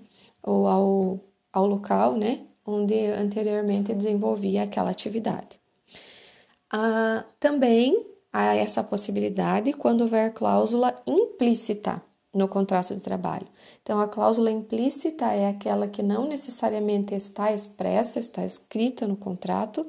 ou 0.43 0.67
ao, 0.67 1.19
ao 1.51 1.65
local 1.65 2.15
né, 2.15 2.41
onde 2.65 3.05
anteriormente 3.07 3.93
desenvolvia 3.93 4.63
aquela 4.63 4.91
atividade. 4.91 5.59
Ah, 6.71 7.25
também 7.39 8.05
há 8.31 8.55
essa 8.55 8.83
possibilidade 8.83 9.73
quando 9.73 10.01
houver 10.01 10.33
cláusula 10.33 10.95
implícita 11.05 12.01
no 12.33 12.47
contrato 12.47 12.95
de 12.95 13.01
trabalho. 13.01 13.47
Então, 13.81 13.99
a 13.99 14.07
cláusula 14.07 14.49
implícita 14.49 15.25
é 15.25 15.49
aquela 15.49 15.87
que 15.87 16.01
não 16.01 16.27
necessariamente 16.27 17.13
está 17.13 17.51
expressa, 17.51 18.19
está 18.19 18.45
escrita 18.45 19.05
no 19.05 19.17
contrato, 19.17 19.85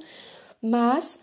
mas 0.61 1.19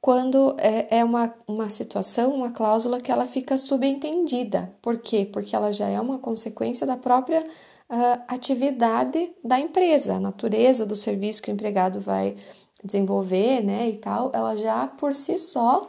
quando 0.00 0.54
é, 0.58 0.98
é 0.98 1.04
uma, 1.04 1.34
uma 1.46 1.68
situação, 1.68 2.34
uma 2.34 2.50
cláusula 2.50 3.00
que 3.00 3.10
ela 3.10 3.26
fica 3.26 3.56
subentendida. 3.56 4.74
Por 4.82 4.98
quê? 4.98 5.26
Porque 5.32 5.56
ela 5.56 5.72
já 5.72 5.88
é 5.88 5.98
uma 6.00 6.18
consequência 6.18 6.86
da 6.86 6.96
própria 6.96 7.40
uh, 7.40 8.22
atividade 8.28 9.32
da 9.42 9.58
empresa, 9.58 10.16
a 10.16 10.20
natureza 10.20 10.84
do 10.84 10.94
serviço 10.94 11.40
que 11.40 11.50
o 11.50 11.54
empregado 11.54 12.00
vai 12.00 12.36
desenvolver, 12.84 13.62
né, 13.62 13.88
e 13.88 13.96
tal, 13.96 14.30
ela 14.34 14.54
já 14.56 14.86
por 14.86 15.14
si 15.14 15.38
só 15.38 15.88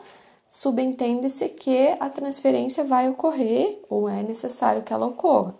subentende-se 0.55 1.49
que 1.49 1.97
a 1.99 2.09
transferência 2.09 2.81
vai 2.85 3.09
ocorrer 3.09 3.81
ou 3.89 4.07
é 4.07 4.23
necessário 4.23 4.83
que 4.83 4.93
ela 4.93 5.05
ocorra. 5.05 5.53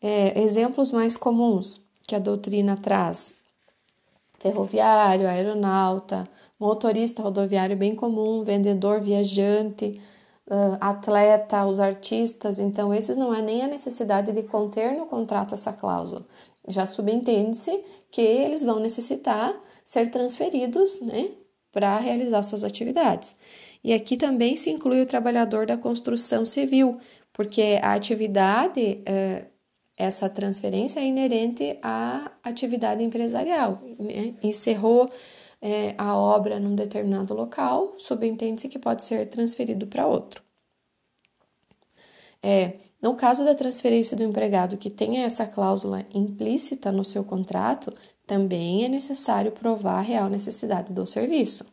É, 0.00 0.40
exemplos 0.40 0.90
mais 0.90 1.14
comuns 1.14 1.82
que 2.06 2.14
a 2.14 2.18
doutrina 2.18 2.74
traz: 2.74 3.34
ferroviário, 4.38 5.28
aeronauta, 5.28 6.26
motorista 6.58 7.22
rodoviário 7.22 7.76
bem 7.76 7.94
comum, 7.94 8.42
vendedor, 8.42 8.98
viajante, 9.02 10.00
atleta, 10.80 11.66
os 11.66 11.78
artistas. 11.78 12.58
Então, 12.58 12.94
esses 12.94 13.18
não 13.18 13.34
é 13.34 13.42
nem 13.42 13.62
a 13.62 13.68
necessidade 13.68 14.32
de 14.32 14.42
conter 14.42 14.96
no 14.96 15.04
contrato 15.04 15.52
essa 15.52 15.70
cláusula. 15.70 16.26
Já 16.66 16.86
subentende-se 16.86 17.84
que 18.10 18.22
eles 18.22 18.62
vão 18.62 18.78
necessitar 18.78 19.54
ser 19.84 20.10
transferidos 20.10 21.02
né, 21.02 21.30
para 21.70 21.98
realizar 21.98 22.42
suas 22.42 22.64
atividades. 22.64 23.36
E 23.82 23.92
aqui 23.92 24.16
também 24.16 24.56
se 24.56 24.70
inclui 24.70 25.00
o 25.00 25.06
trabalhador 25.06 25.66
da 25.66 25.76
construção 25.76 26.44
civil, 26.44 26.98
porque 27.32 27.78
a 27.82 27.94
atividade, 27.94 29.00
é, 29.06 29.46
essa 29.96 30.28
transferência 30.28 31.00
é 31.00 31.04
inerente 31.04 31.78
à 31.82 32.32
atividade 32.42 33.02
empresarial. 33.02 33.80
Né? 33.98 34.34
Encerrou 34.42 35.08
é, 35.60 35.94
a 35.96 36.16
obra 36.16 36.58
num 36.58 36.74
determinado 36.74 37.34
local, 37.34 37.94
subentende-se 37.98 38.68
que 38.68 38.78
pode 38.78 39.02
ser 39.02 39.28
transferido 39.28 39.86
para 39.86 40.06
outro. 40.06 40.42
É, 42.42 42.74
no 43.00 43.14
caso 43.14 43.44
da 43.44 43.54
transferência 43.54 44.16
do 44.16 44.24
empregado 44.24 44.76
que 44.76 44.90
tenha 44.90 45.24
essa 45.24 45.46
cláusula 45.46 46.04
implícita 46.12 46.90
no 46.90 47.04
seu 47.04 47.24
contrato, 47.24 47.92
também 48.28 48.84
é 48.84 48.88
necessário 48.88 49.50
provar 49.50 49.98
a 49.98 50.02
real 50.02 50.28
necessidade 50.28 50.92
do 50.92 51.06
serviço, 51.06 51.64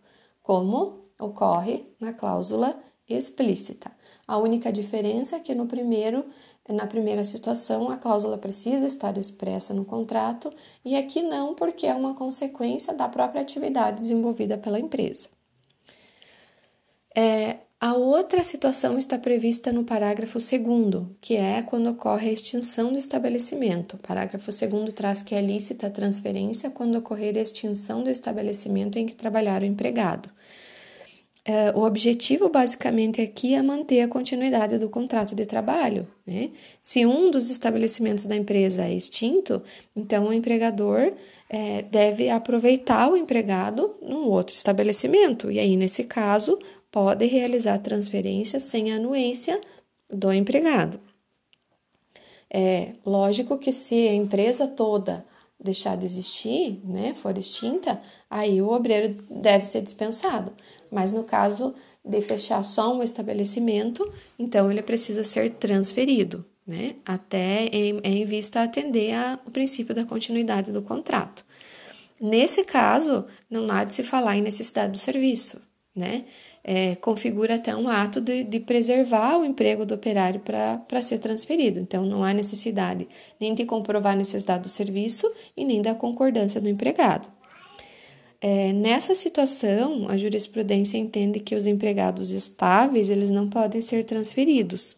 como 0.41 1.05
ocorre 1.19 1.85
na 1.99 2.13
cláusula 2.13 2.81
explícita. 3.07 3.91
A 4.25 4.37
única 4.37 4.71
diferença 4.71 5.35
é 5.35 5.39
que 5.39 5.53
no 5.53 5.67
primeiro, 5.67 6.25
na 6.67 6.87
primeira 6.87 7.25
situação, 7.25 7.91
a 7.91 7.97
cláusula 7.97 8.37
precisa 8.37 8.87
estar 8.87 9.17
expressa 9.17 9.73
no 9.73 9.83
contrato 9.83 10.49
e 10.83 10.95
aqui 10.95 11.21
não, 11.21 11.53
porque 11.53 11.85
é 11.85 11.93
uma 11.93 12.15
consequência 12.15 12.93
da 12.93 13.09
própria 13.09 13.41
atividade 13.41 13.99
desenvolvida 13.99 14.57
pela 14.57 14.79
empresa. 14.79 15.27
É, 17.15 17.59
a 17.85 17.93
outra 17.93 18.43
situação 18.43 18.97
está 18.97 19.15
prevista 19.15 19.71
no 19.71 19.83
parágrafo 19.83 20.39
2, 20.39 21.05
que 21.21 21.35
é 21.35 21.61
quando 21.61 21.87
ocorre 21.87 22.29
a 22.29 22.33
extinção 22.33 22.91
do 22.91 22.97
estabelecimento. 22.97 23.93
O 23.93 23.99
parágrafo 23.99 24.49
2 24.49 24.91
traz 24.91 25.21
que 25.21 25.35
é 25.35 25.41
lícita 25.41 25.85
a 25.85 25.91
transferência 25.91 26.71
quando 26.71 26.97
ocorrer 26.97 27.37
a 27.37 27.41
extinção 27.41 28.03
do 28.03 28.09
estabelecimento 28.09 28.97
em 28.97 29.05
que 29.05 29.13
trabalhar 29.13 29.61
o 29.61 29.65
empregado. 29.65 30.31
É, 31.47 31.69
o 31.75 31.83
objetivo 31.83 32.49
basicamente 32.49 33.21
aqui 33.21 33.53
é 33.53 33.61
manter 33.61 34.01
a 34.01 34.07
continuidade 34.07 34.79
do 34.79 34.89
contrato 34.89 35.35
de 35.35 35.45
trabalho. 35.45 36.07
Né? 36.25 36.49
Se 36.81 37.05
um 37.05 37.29
dos 37.29 37.51
estabelecimentos 37.51 38.25
da 38.25 38.35
empresa 38.35 38.85
é 38.85 38.95
extinto, 38.95 39.61
então 39.95 40.29
o 40.29 40.33
empregador 40.33 41.13
é, 41.47 41.83
deve 41.83 42.31
aproveitar 42.31 43.11
o 43.11 43.15
empregado 43.15 43.95
num 44.01 44.27
outro 44.27 44.55
estabelecimento. 44.55 45.51
E 45.51 45.59
aí, 45.59 45.77
nesse 45.77 46.03
caso, 46.05 46.57
pode 46.95 47.25
realizar 47.25 47.77
transferência 47.79 48.57
sem 48.57 48.93
anuência 48.93 49.59
do 50.09 50.31
empregado. 50.31 50.97
É 52.49 52.93
lógico 53.05 53.57
que 53.57 53.73
se 53.73 54.07
a 54.07 54.13
empresa 54.13 54.65
toda 54.65 55.25
deixar 55.59 55.97
de 55.97 56.05
existir, 56.05 56.79
né, 56.85 57.13
for 57.13 57.37
extinta, 57.37 58.01
aí 58.29 58.61
o 58.61 58.69
obreiro 58.69 59.13
deve 59.29 59.65
ser 59.65 59.81
dispensado. 59.81 60.53
Mas 60.89 61.11
no 61.11 61.25
caso 61.25 61.75
de 62.01 62.21
fechar 62.21 62.63
só 62.63 62.95
um 62.95 63.03
estabelecimento, 63.03 64.09
então 64.39 64.71
ele 64.71 64.81
precisa 64.81 65.25
ser 65.25 65.55
transferido, 65.55 66.45
né, 66.65 66.95
até 67.05 67.65
em, 67.73 67.99
em 68.05 68.25
vista 68.25 68.63
atender 68.63 69.13
ao 69.13 69.51
princípio 69.51 69.93
da 69.93 70.05
continuidade 70.05 70.71
do 70.71 70.81
contrato. 70.81 71.43
Nesse 72.21 72.63
caso, 72.63 73.25
não 73.49 73.69
há 73.69 73.83
de 73.83 73.93
se 73.93 74.01
falar 74.01 74.37
em 74.37 74.41
necessidade 74.41 74.93
do 74.93 74.97
serviço, 74.97 75.64
né? 75.95 76.25
É, 76.63 76.95
configura 76.95 77.55
até 77.55 77.75
um 77.75 77.87
ato 77.87 78.19
de, 78.19 78.43
de 78.43 78.59
preservar 78.59 79.37
o 79.37 79.45
emprego 79.45 79.85
do 79.85 79.93
operário 79.93 80.41
para 80.41 81.01
ser 81.01 81.19
transferido. 81.19 81.79
Então, 81.79 82.05
não 82.05 82.23
há 82.23 82.33
necessidade 82.33 83.07
nem 83.39 83.53
de 83.53 83.65
comprovar 83.65 84.13
a 84.13 84.17
necessidade 84.17 84.63
do 84.63 84.69
serviço 84.69 85.31
e 85.55 85.63
nem 85.63 85.81
da 85.81 85.95
concordância 85.95 86.59
do 86.59 86.67
empregado. 86.67 87.29
É, 88.41 88.73
nessa 88.73 89.15
situação, 89.15 90.09
a 90.09 90.17
jurisprudência 90.17 90.97
entende 90.97 91.39
que 91.39 91.55
os 91.55 91.65
empregados 91.65 92.31
estáveis 92.31 93.09
eles 93.09 93.29
não 93.29 93.49
podem 93.49 93.81
ser 93.81 94.03
transferidos. 94.03 94.97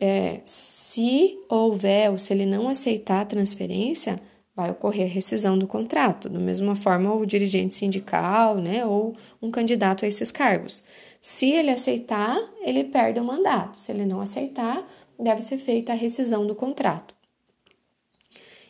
É, 0.00 0.40
se 0.44 1.38
houver 1.48 2.10
ou 2.10 2.18
se 2.18 2.32
ele 2.32 2.46
não 2.46 2.68
aceitar 2.68 3.20
a 3.22 3.26
transferência, 3.26 4.20
vai 4.60 4.70
ocorrer 4.70 5.06
a 5.06 5.12
rescisão 5.12 5.58
do 5.58 5.66
contrato, 5.66 6.28
da 6.28 6.38
mesma 6.38 6.76
forma 6.76 7.14
o 7.14 7.24
dirigente 7.24 7.74
sindical, 7.74 8.56
né, 8.56 8.84
ou 8.84 9.16
um 9.40 9.50
candidato 9.50 10.04
a 10.04 10.08
esses 10.08 10.30
cargos. 10.30 10.84
Se 11.18 11.50
ele 11.50 11.70
aceitar, 11.70 12.38
ele 12.60 12.84
perde 12.84 13.18
o 13.18 13.24
mandato. 13.24 13.78
Se 13.78 13.90
ele 13.90 14.04
não 14.04 14.20
aceitar, 14.20 14.86
deve 15.18 15.40
ser 15.40 15.56
feita 15.56 15.92
a 15.92 15.96
rescisão 15.96 16.46
do 16.46 16.54
contrato. 16.54 17.14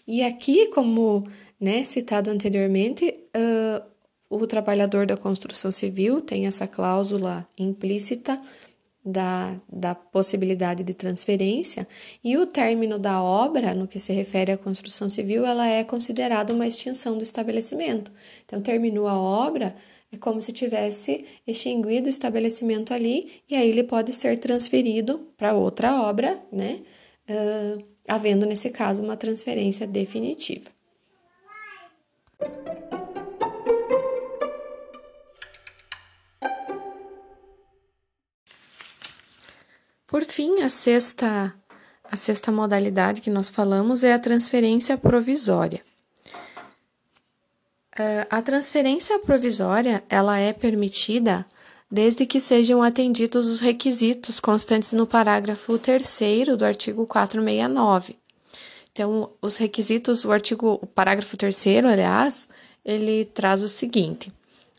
E 0.07 0.22
aqui, 0.22 0.68
como 0.68 1.26
né, 1.61 1.82
citado 1.82 2.30
anteriormente, 2.30 3.12
uh, 3.36 3.82
o 4.28 4.47
trabalhador 4.47 5.07
da 5.07 5.16
construção 5.16 5.72
civil 5.72 6.20
tem 6.20 6.47
essa 6.47 6.68
cláusula 6.68 7.47
implícita 7.59 8.41
da, 9.05 9.57
da 9.68 9.94
possibilidade 9.94 10.82
de 10.82 10.92
transferência 10.92 11.88
e 12.22 12.36
o 12.36 12.46
término 12.46 12.98
da 12.98 13.22
obra, 13.22 13.74
no 13.74 13.88
que 13.88 13.98
se 13.98 14.12
refere 14.12 14.53
à 14.53 14.59
construção 14.59 15.09
civil, 15.09 15.44
ela 15.46 15.66
é 15.66 15.82
considerada 15.82 16.53
uma 16.53 16.66
extinção 16.66 17.16
do 17.16 17.22
estabelecimento. 17.22 18.12
Então, 18.44 18.61
terminou 18.61 19.07
a 19.07 19.18
obra, 19.18 19.74
é 20.12 20.16
como 20.16 20.42
se 20.42 20.53
tivesse 20.53 21.24
extinguido 21.46 22.07
o 22.07 22.11
estabelecimento 22.11 22.92
ali 22.92 23.42
e 23.48 23.55
aí 23.55 23.68
ele 23.68 23.84
pode 23.84 24.12
ser 24.12 24.38
transferido 24.38 25.28
para 25.36 25.55
outra 25.55 26.03
obra, 26.03 26.42
né? 26.53 26.80
Uh, 27.28 27.84
havendo 28.09 28.44
nesse 28.44 28.70
caso 28.70 29.03
uma 29.03 29.16
transferência 29.16 29.86
definitiva. 29.86 30.70
Por 40.11 40.24
fim, 40.24 40.61
a 40.61 40.68
sexta, 40.68 41.54
a 42.02 42.16
sexta 42.16 42.50
modalidade 42.50 43.20
que 43.20 43.30
nós 43.30 43.48
falamos 43.48 44.02
é 44.02 44.12
a 44.12 44.18
transferência 44.18 44.98
provisória. 44.98 45.84
Uh, 47.96 48.26
a 48.28 48.42
transferência 48.42 49.20
provisória 49.20 50.02
ela 50.08 50.36
é 50.36 50.52
permitida 50.52 51.46
desde 51.88 52.26
que 52.26 52.40
sejam 52.40 52.82
atendidos 52.82 53.48
os 53.48 53.61
requisitos 53.61 54.40
constantes 54.40 54.92
no 54.92 55.06
parágrafo 55.06 55.78
3 55.78 56.56
do 56.58 56.64
artigo 56.64 57.06
469. 57.06 58.16
Então, 58.90 59.30
os 59.40 59.58
requisitos, 59.58 60.24
o 60.24 60.32
artigo, 60.32 60.80
o 60.82 60.86
parágrafo 60.88 61.36
3 61.36 61.66
aliás, 61.88 62.48
ele 62.84 63.26
traz 63.26 63.62
o 63.62 63.68
seguinte: 63.68 64.32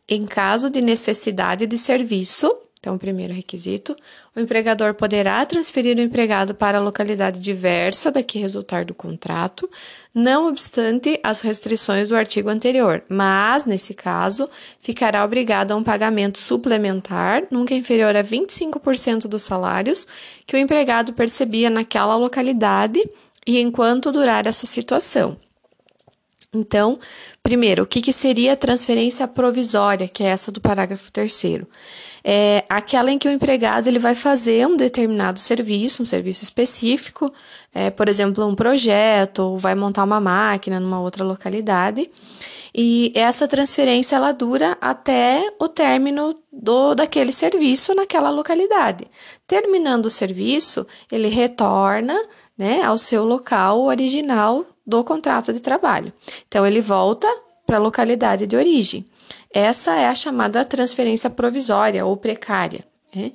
em 0.10 0.26
caso 0.26 0.70
de 0.70 0.82
necessidade 0.82 1.66
de 1.66 1.78
serviço, 1.78 2.54
então, 2.82 2.98
primeiro 2.98 3.32
requisito, 3.32 3.96
o 4.36 4.40
empregador 4.40 4.96
poderá 4.96 5.46
transferir 5.46 5.96
o 6.00 6.02
empregado 6.02 6.56
para 6.56 6.80
a 6.80 6.82
localidade 6.82 7.40
diversa 7.40 8.12
da 8.12 8.24
que 8.24 8.40
resultar 8.40 8.86
do 8.86 8.96
contrato, 8.96 9.70
não 10.12 10.48
obstante 10.48 11.20
as 11.24 11.42
restrições 11.42 12.08
do 12.08 12.16
artigo 12.16 12.50
anterior, 12.50 13.04
mas, 13.08 13.68
nesse 13.68 13.94
caso, 13.94 14.50
ficará 14.80 15.24
obrigado 15.24 15.74
a 15.74 15.76
um 15.76 15.84
pagamento 15.84 16.40
suplementar, 16.40 17.44
nunca 17.52 17.76
inferior 17.76 18.16
a 18.16 18.24
25% 18.24 19.28
dos 19.28 19.44
salários 19.44 20.08
que 20.48 20.56
o 20.56 20.60
empregado 20.60 21.14
percebia 21.14 21.70
naquela 21.70 22.16
localidade 22.16 23.08
e 23.46 23.60
enquanto 23.60 24.12
durar 24.12 24.48
essa 24.48 24.66
situação. 24.66 25.38
Então, 26.54 27.00
primeiro, 27.42 27.84
o 27.84 27.88
que, 27.88 28.02
que 28.02 28.12
seria 28.12 28.52
a 28.52 28.58
transferência 28.58 29.26
provisória, 29.26 30.06
que 30.06 30.22
é 30.22 30.28
essa 30.28 30.52
do 30.52 30.60
parágrafo 30.60 31.10
terceiro? 31.10 31.66
É 32.22 32.66
aquela 32.68 33.10
em 33.10 33.18
que 33.18 33.26
o 33.26 33.32
empregado 33.32 33.88
ele 33.88 33.98
vai 33.98 34.16
fazer 34.16 34.68
um 34.68 34.76
determinado 34.76 35.40
serviço, 35.40 36.04
um 36.04 36.06
serviço 36.06 36.44
específico, 36.44 37.32
é, 37.74 37.90
por 37.90 38.10
exemplo, 38.10 38.46
um 38.46 38.54
projeto, 38.54 39.40
ou 39.40 39.58
vai 39.58 39.76
montar 39.76 40.04
uma 40.04 40.20
máquina 40.20 40.78
numa 40.78 41.00
outra 41.00 41.24
localidade, 41.24 42.12
e 42.76 43.14
essa 43.16 43.48
transferência 43.48 44.18
ela 44.18 44.34
dura 44.34 44.78
até 44.82 45.54
o 45.58 45.70
término 45.70 46.36
do 46.52 46.94
daquele 46.94 47.32
serviço 47.32 47.96
naquela 47.96 48.30
localidade. 48.30 49.08
Terminando 49.48 50.08
o 50.08 50.10
serviço, 50.10 50.86
ele 51.10 51.30
retorna 51.30 52.16
né, 52.58 52.82
ao 52.84 52.98
seu 52.98 53.24
local 53.24 53.84
original 53.84 54.66
do 54.92 55.04
contrato 55.04 55.54
de 55.54 55.62
trabalho. 55.62 56.12
Então, 56.48 56.68
ele 56.68 56.82
volta 56.82 57.28
para 57.66 57.78
a 57.78 57.80
localidade 57.80 58.46
de 58.46 58.58
origem. 58.58 59.06
Essa 59.54 59.96
é 59.96 60.08
a 60.08 60.14
chamada 60.14 60.66
transferência 60.66 61.30
provisória 61.30 62.06
ou 62.06 62.18
precária. 62.18 62.84
Né? 63.16 63.32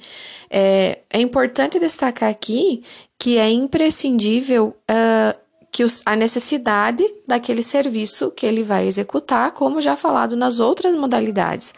É, 0.51 0.99
é 1.11 1.21
importante 1.21 1.79
destacar 1.79 2.31
aqui 2.31 2.83
que 3.19 3.39
é 3.39 3.49
imprescindível 3.49 4.77
uh, 4.91 5.39
que 5.73 5.83
os, 5.83 6.03
a 6.05 6.15
necessidade 6.15 7.03
daquele 7.27 7.63
serviço 7.63 8.31
que 8.31 8.45
ele 8.45 8.63
vai 8.63 8.87
executar, 8.87 9.53
como 9.53 9.81
já 9.81 9.97
falado 9.97 10.37
nas 10.37 10.61
outras 10.61 10.95
modalidades. 10.95 11.75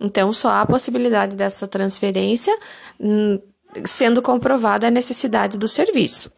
Então, 0.00 0.32
só 0.32 0.48
há 0.48 0.60
a 0.62 0.66
possibilidade 0.66 1.36
dessa 1.36 1.66
transferência 1.66 2.56
hum, 2.98 3.38
sendo 3.84 4.22
comprovada 4.22 4.86
a 4.86 4.90
necessidade 4.90 5.58
do 5.58 5.68
serviço. 5.68 6.30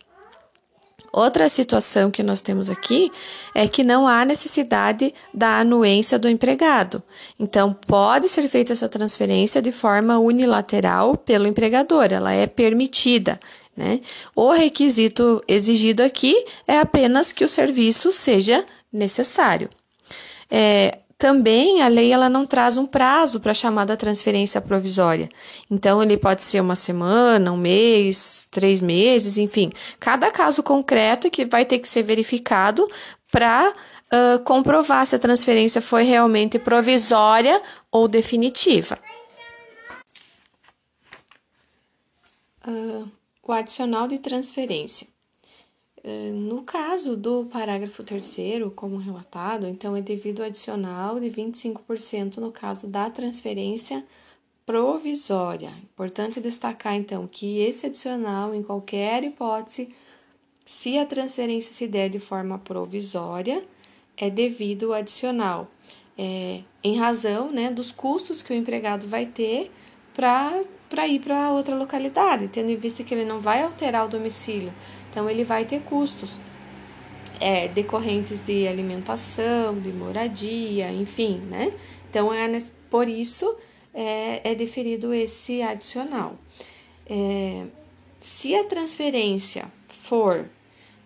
Outra 1.13 1.49
situação 1.49 2.11
que 2.11 2.23
nós 2.23 2.41
temos 2.41 2.71
aqui 2.71 3.11
é 3.55 3.67
que 3.67 3.83
não 3.83 4.07
há 4.07 4.25
necessidade 4.25 5.13
da 5.35 5.59
anuência 5.59 6.19
do 6.19 6.29
empregado. 6.29 7.03
Então, 7.39 7.73
pode 7.73 8.29
ser 8.29 8.47
feita 8.49 8.73
essa 8.73 8.89
transferência 8.89 9.61
de 9.61 9.73
forma 9.73 10.19
unilateral 10.19 11.17
pelo 11.17 11.47
empregador, 11.47 12.13
ela 12.13 12.33
é 12.33 12.47
permitida. 12.47 13.41
Né? 13.77 14.01
O 14.37 14.53
requisito 14.53 15.43
exigido 15.49 16.03
aqui 16.03 16.35
é 16.67 16.79
apenas 16.79 17.33
que 17.33 17.45
o 17.45 17.49
serviço 17.49 18.13
seja 18.13 18.65
necessário. 18.93 19.69
É, 20.51 20.99
também 21.21 21.83
a 21.83 21.89
lei 21.89 22.11
ela 22.11 22.31
não 22.31 22.47
traz 22.47 22.79
um 22.79 22.87
prazo 22.87 23.41
para 23.41 23.51
a 23.51 23.55
chamada 23.55 23.95
transferência 23.95 24.59
provisória. 24.59 25.29
Então, 25.71 26.03
ele 26.03 26.17
pode 26.17 26.43
ser 26.43 26.61
uma 26.63 26.75
semana, 26.75 27.53
um 27.53 27.59
mês, 27.59 28.49
três 28.51 28.81
meses, 28.81 29.37
enfim. 29.37 29.71
Cada 30.01 30.31
caso 30.31 30.63
concreto 30.63 31.31
que 31.31 31.45
vai 31.45 31.67
ter 31.67 31.79
que 31.79 31.87
ser 31.87 32.03
verificado 32.03 32.89
para 33.31 33.69
uh, 33.69 34.43
comprovar 34.45 35.05
se 35.05 35.15
a 35.15 35.19
transferência 35.19 35.83
foi 35.83 36.05
realmente 36.05 36.59
provisória 36.59 37.61
ou 37.93 38.09
definitiva. 38.09 38.99
Uh, 42.67 43.07
o 43.43 43.53
adicional 43.53 44.09
de 44.09 44.19
transferência. 44.19 45.07
Eh, 46.03 46.33
no 46.33 46.63
caso 46.63 47.17
do 47.17 47.45
parágrafo 47.47 48.03
terceiro, 48.03 48.71
como 48.71 48.97
relatado, 48.97 49.67
então 49.67 49.95
é 49.95 50.01
devido 50.01 50.43
adicional 50.43 51.21
de 51.21 51.27
25% 51.29 52.39
no 52.39 52.51
caso 52.51 52.87
da 52.87 53.11
transferência 53.11 54.05
provisória. 54.65 55.71
Importante 55.83 56.41
destacar, 56.41 56.95
então, 56.95 57.27
que 57.27 57.61
esse 57.61 57.87
adicional, 57.87 58.55
em 58.55 58.63
qualquer 58.63 59.25
hipótese, 59.25 59.91
se 60.65 60.97
a 60.97 61.05
transferência 61.05 61.73
se 61.73 61.87
der 61.87 62.09
de 62.09 62.19
forma 62.19 62.59
provisória, 62.59 63.63
é 64.17 64.31
devido 64.31 64.93
adicional, 64.95 65.69
é, 66.17 66.63
em 66.83 66.97
razão 66.99 67.51
né, 67.51 67.71
dos 67.71 67.91
custos 67.93 68.43
que 68.43 68.53
o 68.53 68.57
empregado 68.57 69.07
vai 69.07 69.27
ter 69.27 69.71
para 70.15 71.09
ir 71.09 71.21
para 71.21 71.51
outra 71.51 71.75
localidade, 71.75 72.49
tendo 72.49 72.71
em 72.71 72.77
vista 72.77 73.03
que 73.03 73.15
ele 73.15 73.25
não 73.25 73.41
vai 73.41 73.63
alterar 73.63 74.07
o 74.07 74.09
domicílio 74.09 74.73
então, 75.11 75.29
ele 75.29 75.45
vai 75.45 75.65
ter 75.65 75.81
custos 75.81 76.41
é, 77.41 77.69
decorrentes 77.69 78.41
de 78.41 78.69
alimentação, 78.69 79.79
de 79.79 79.93
moradia, 79.93 80.93
enfim, 80.93 81.39
né? 81.49 81.73
Então, 82.09 82.33
é 82.33 82.47
por 82.89 83.09
isso 83.09 83.57
é, 83.93 84.53
é 84.53 84.55
deferido 84.55 85.13
esse 85.13 85.63
adicional. 85.63 86.37
É, 87.09 87.67
se 88.21 88.55
a 88.55 88.65
transferência 88.65 89.67
for 89.89 90.49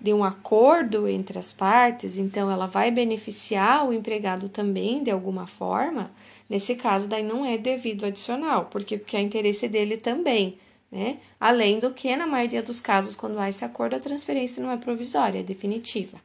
de 0.00 0.12
um 0.12 0.22
acordo 0.22 1.08
entre 1.08 1.38
as 1.38 1.52
partes, 1.52 2.18
então 2.18 2.50
ela 2.50 2.66
vai 2.66 2.90
beneficiar 2.90 3.88
o 3.88 3.92
empregado 3.92 4.50
também 4.50 5.02
de 5.02 5.10
alguma 5.10 5.46
forma. 5.46 6.10
Nesse 6.48 6.74
caso, 6.74 7.08
daí 7.08 7.22
não 7.22 7.46
é 7.46 7.56
devido 7.56 8.04
adicional, 8.04 8.66
porque 8.70 8.98
porque 8.98 9.16
é 9.16 9.20
interesse 9.20 9.66
dele 9.66 9.96
também 9.96 10.58
né? 10.90 11.18
Além 11.40 11.78
do 11.78 11.90
que, 11.92 12.14
na 12.16 12.26
maioria 12.26 12.62
dos 12.62 12.80
casos, 12.80 13.16
quando 13.16 13.38
há 13.38 13.48
esse 13.48 13.64
acordo, 13.64 13.96
a 13.96 14.00
transferência 14.00 14.62
não 14.62 14.70
é 14.70 14.76
provisória, 14.76 15.40
é 15.40 15.42
definitiva. 15.42 16.20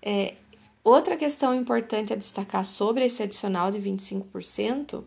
É, 0.00 0.34
outra 0.82 1.16
questão 1.16 1.54
importante 1.54 2.12
a 2.12 2.16
destacar 2.16 2.64
sobre 2.64 3.04
esse 3.04 3.22
adicional 3.22 3.70
de 3.70 3.78
25%, 3.78 5.02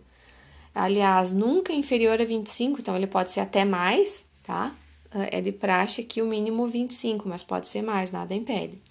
aliás, 0.73 1.33
nunca 1.33 1.71
inferior 1.71 2.21
a 2.21 2.25
25%, 2.25 2.79
então 2.79 2.95
ele 2.95 3.07
pode 3.07 3.31
ser 3.31 3.39
até 3.39 3.63
mais, 3.63 4.25
tá? 4.43 4.75
É 5.31 5.39
de 5.39 5.51
praxe 5.53 6.01
aqui 6.01 6.21
o 6.21 6.25
mínimo 6.25 6.67
25, 6.67 7.29
mas 7.29 7.41
pode 7.41 7.69
ser 7.69 7.81
mais, 7.81 8.11
nada 8.11 8.35
impede. 8.35 8.81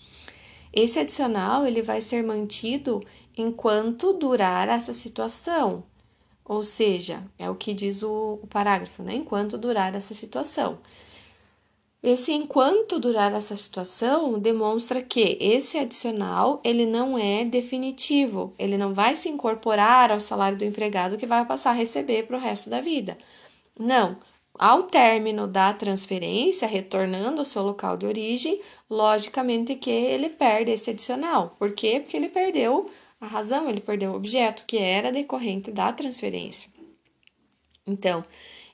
Esse 0.73 0.99
adicional 0.99 1.67
ele 1.67 1.83
vai 1.83 2.01
ser 2.01 2.23
mantido 2.23 3.03
enquanto 3.37 4.13
durar 4.13 4.69
essa 4.69 4.93
situação, 4.93 5.85
ou 6.49 6.63
seja, 6.63 7.23
é 7.39 7.51
o 7.51 7.55
que 7.55 7.75
diz 7.75 8.03
o, 8.03 8.39
o 8.43 8.47
parágrafo, 8.47 9.03
né? 9.03 9.15
Enquanto 9.15 9.59
durar 9.59 9.95
essa 9.95 10.15
situação. 10.15 10.79
Esse 12.03 12.33
enquanto 12.33 13.01
durar 13.01 13.33
essa 13.33 13.57
situação 13.57 14.39
demonstra 14.39 15.03
que 15.03 15.37
esse 15.41 15.77
adicional 15.77 16.61
ele 16.63 16.87
não 16.87 17.19
é 17.19 17.45
definitivo, 17.45 18.55
ele 18.59 18.79
não 18.79 18.95
vai 18.95 19.17
se 19.17 19.29
incorporar 19.29 20.13
ao 20.13 20.21
salário 20.21 20.57
do 20.57 20.65
empregado 20.65 21.17
que 21.17 21.27
vai 21.27 21.45
passar 21.45 21.71
a 21.71 21.75
receber 21.75 22.25
para 22.27 22.37
o 22.37 22.41
resto 22.41 22.71
da 22.71 22.81
vida. 22.81 23.19
Não, 23.77 24.17
ao 24.55 24.85
término 24.85 25.49
da 25.49 25.73
transferência, 25.73 26.69
retornando 26.69 27.41
ao 27.41 27.45
seu 27.45 27.63
local 27.63 27.97
de 27.97 28.07
origem, 28.07 28.61
logicamente 28.89 29.75
que 29.75 29.91
ele 29.91 30.29
perde 30.29 30.71
esse 30.71 30.91
adicional. 30.91 31.57
Por 31.59 31.73
quê? 31.73 31.99
Porque 32.01 32.17
ele 32.17 32.29
perdeu 32.29 32.89
a 33.27 33.29
razão, 33.29 33.69
ele 33.69 33.81
perdeu 33.81 34.13
o 34.13 34.15
objeto 34.15 34.63
que 34.67 34.79
era 34.79 35.11
decorrente 35.11 35.73
da 35.73 35.93
transferência. 35.93 36.71
Então, 37.85 38.25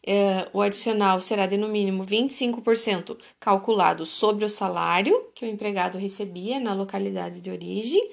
é, 0.05 0.49
o 0.53 0.61
adicional 0.61 1.21
será 1.21 1.47
de 1.47 1.57
no 1.57 1.69
mínimo 1.69 2.05
25% 2.05 3.17
calculado 3.41 4.05
sobre 4.05 4.45
o 4.45 4.51
salário 4.51 5.29
que 5.35 5.45
o 5.45 5.49
empregado 5.49 5.97
recebia 5.97 6.61
na 6.61 6.75
localidade 6.75 7.41
de 7.41 7.51
origem 7.51 8.11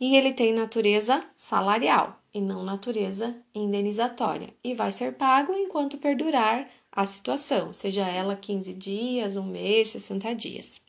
e 0.00 0.16
ele 0.16 0.32
tem 0.32 0.52
natureza 0.52 1.24
salarial 1.36 2.20
e 2.34 2.40
não 2.40 2.62
natureza 2.62 3.36
indenizatória 3.54 4.48
e 4.62 4.74
vai 4.74 4.92
ser 4.92 5.14
pago 5.14 5.52
enquanto 5.54 5.96
perdurar 5.96 6.68
a 6.92 7.06
situação, 7.06 7.72
seja 7.72 8.06
ela 8.06 8.34
15 8.36 8.74
dias, 8.74 9.36
um 9.36 9.44
mês, 9.44 9.90
60 9.90 10.34
dias. 10.34 10.87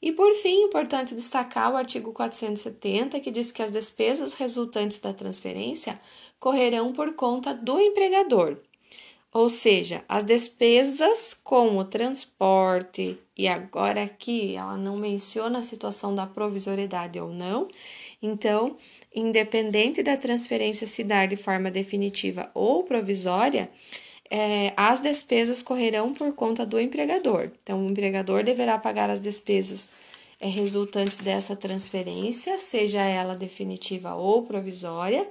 E 0.00 0.12
por 0.12 0.34
fim, 0.34 0.64
importante 0.64 1.14
destacar 1.14 1.72
o 1.72 1.76
artigo 1.76 2.12
470, 2.12 3.18
que 3.20 3.30
diz 3.30 3.50
que 3.50 3.62
as 3.62 3.70
despesas 3.70 4.34
resultantes 4.34 4.98
da 4.98 5.12
transferência 5.12 6.00
correrão 6.38 6.92
por 6.92 7.14
conta 7.14 7.54
do 7.54 7.80
empregador. 7.80 8.58
Ou 9.32 9.50
seja, 9.50 10.04
as 10.08 10.24
despesas 10.24 11.34
com 11.34 11.76
o 11.76 11.84
transporte, 11.84 13.18
e 13.36 13.46
agora 13.46 14.02
aqui 14.02 14.56
ela 14.56 14.78
não 14.78 14.96
menciona 14.96 15.58
a 15.58 15.62
situação 15.62 16.14
da 16.14 16.26
provisoriedade 16.26 17.18
ou 17.20 17.28
não, 17.28 17.68
então, 18.22 18.76
independente 19.14 20.02
da 20.02 20.16
transferência 20.16 20.86
se 20.86 21.04
dar 21.04 21.28
de 21.28 21.36
forma 21.36 21.70
definitiva 21.70 22.50
ou 22.54 22.84
provisória, 22.84 23.70
é, 24.30 24.72
as 24.76 25.00
despesas 25.00 25.62
correrão 25.62 26.12
por 26.12 26.32
conta 26.32 26.64
do 26.66 26.80
empregador. 26.80 27.50
Então, 27.62 27.84
o 27.84 27.90
empregador 27.90 28.42
deverá 28.42 28.78
pagar 28.78 29.10
as 29.10 29.20
despesas 29.20 29.88
é, 30.40 30.48
resultantes 30.48 31.18
dessa 31.18 31.54
transferência, 31.56 32.58
seja 32.58 33.02
ela 33.02 33.34
definitiva 33.34 34.14
ou 34.14 34.42
provisória, 34.42 35.26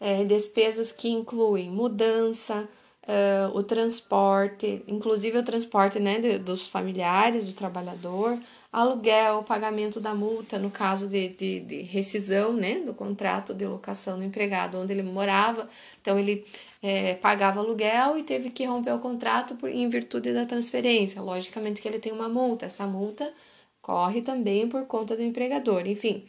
é, 0.00 0.24
despesas 0.24 0.92
que 0.92 1.08
incluem 1.08 1.70
mudança, 1.70 2.68
uh, 3.08 3.56
o 3.56 3.62
transporte, 3.62 4.82
inclusive 4.86 5.38
o 5.38 5.42
transporte 5.42 5.98
né, 5.98 6.18
dos 6.38 6.68
familiares, 6.68 7.46
do 7.46 7.52
trabalhador, 7.52 8.38
aluguel, 8.72 9.42
pagamento 9.42 10.00
da 10.00 10.14
multa 10.14 10.58
no 10.58 10.70
caso 10.70 11.08
de, 11.08 11.30
de, 11.30 11.60
de, 11.60 11.82
rescisão 11.82 12.52
né, 12.52 12.80
do 12.80 12.92
contrato 12.92 13.54
de 13.54 13.66
locação 13.66 14.18
do 14.18 14.24
empregado 14.24 14.78
onde 14.78 14.92
ele 14.92 15.02
morava. 15.02 15.68
Então, 16.00 16.18
ele 16.18 16.44
é, 16.82 17.14
pagava 17.14 17.60
aluguel 17.60 18.18
e 18.18 18.22
teve 18.22 18.50
que 18.50 18.64
romper 18.64 18.92
o 18.92 18.98
contrato 18.98 19.54
por, 19.56 19.70
em 19.70 19.88
virtude 19.88 20.32
da 20.34 20.44
transferência. 20.44 21.22
Logicamente 21.22 21.80
que 21.80 21.88
ele 21.88 21.98
tem 21.98 22.12
uma 22.12 22.28
multa. 22.28 22.66
Essa 22.66 22.86
multa 22.86 23.32
corre 23.80 24.20
também 24.20 24.68
por 24.68 24.84
conta 24.86 25.16
do 25.16 25.22
empregador. 25.22 25.86
Enfim, 25.88 26.24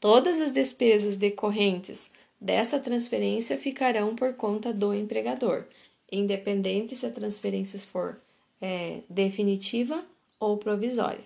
todas 0.00 0.40
as 0.40 0.52
despesas 0.52 1.16
decorrentes 1.16 2.10
dessa 2.40 2.78
transferência 2.78 3.58
ficarão 3.58 4.14
por 4.14 4.32
conta 4.34 4.72
do 4.72 4.94
empregador, 4.94 5.64
independente 6.10 6.96
se 6.96 7.04
a 7.04 7.10
transferência 7.10 7.78
for 7.80 8.18
é, 8.60 9.00
definitiva 9.10 10.04
ou 10.38 10.56
provisória. 10.58 11.24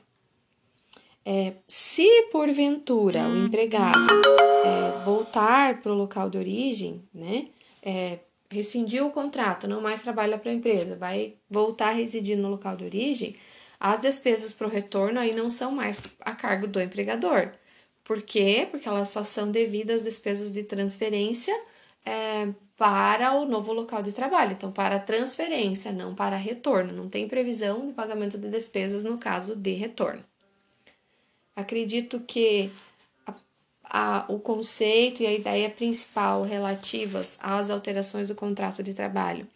É, 1.24 1.54
se 1.68 2.06
porventura 2.32 3.20
o 3.20 3.46
empregado 3.46 4.12
é, 4.64 5.04
voltar 5.04 5.80
para 5.80 5.92
o 5.92 5.94
local 5.94 6.28
de 6.28 6.36
origem, 6.36 7.02
né, 7.14 7.48
é, 7.82 8.18
rescindiu 8.50 9.06
o 9.06 9.10
contrato, 9.10 9.68
não 9.68 9.80
mais 9.80 10.00
trabalha 10.00 10.36
para 10.36 10.50
a 10.50 10.54
empresa, 10.54 10.96
vai 10.96 11.34
voltar 11.48 11.88
a 11.88 11.92
residir 11.92 12.36
no 12.36 12.48
local 12.48 12.76
de 12.76 12.84
origem, 12.84 13.36
as 13.78 14.00
despesas 14.00 14.52
para 14.52 14.66
o 14.66 14.70
retorno 14.70 15.18
aí 15.18 15.34
não 15.34 15.48
são 15.50 15.72
mais 15.72 16.00
a 16.20 16.34
cargo 16.34 16.66
do 16.66 16.80
empregador. 16.80 17.50
Por 18.04 18.20
quê? 18.22 18.66
Porque 18.70 18.88
elas 18.88 19.08
só 19.08 19.24
são 19.24 19.50
devidas 19.50 19.98
às 19.98 20.02
despesas 20.04 20.52
de 20.52 20.62
transferência 20.64 21.54
é, 22.04 22.48
para 22.76 23.32
o 23.34 23.44
novo 23.44 23.72
local 23.72 24.02
de 24.02 24.12
trabalho. 24.12 24.52
Então, 24.52 24.72
para 24.72 24.98
transferência, 24.98 25.92
não 25.92 26.14
para 26.14 26.36
retorno. 26.36 26.92
Não 26.92 27.08
tem 27.08 27.28
previsão 27.28 27.86
de 27.86 27.92
pagamento 27.92 28.38
de 28.38 28.48
despesas 28.48 29.04
no 29.04 29.18
caso 29.18 29.54
de 29.54 29.72
retorno. 29.72 30.24
Acredito 31.54 32.20
que 32.20 32.70
a, 33.26 33.34
a, 33.84 34.24
o 34.28 34.38
conceito 34.38 35.22
e 35.22 35.26
a 35.26 35.32
ideia 35.32 35.70
principal 35.70 36.42
relativas 36.42 37.38
às 37.40 37.70
alterações 37.70 38.28
do 38.28 38.34
contrato 38.34 38.82
de 38.82 38.94
trabalho 38.94 39.46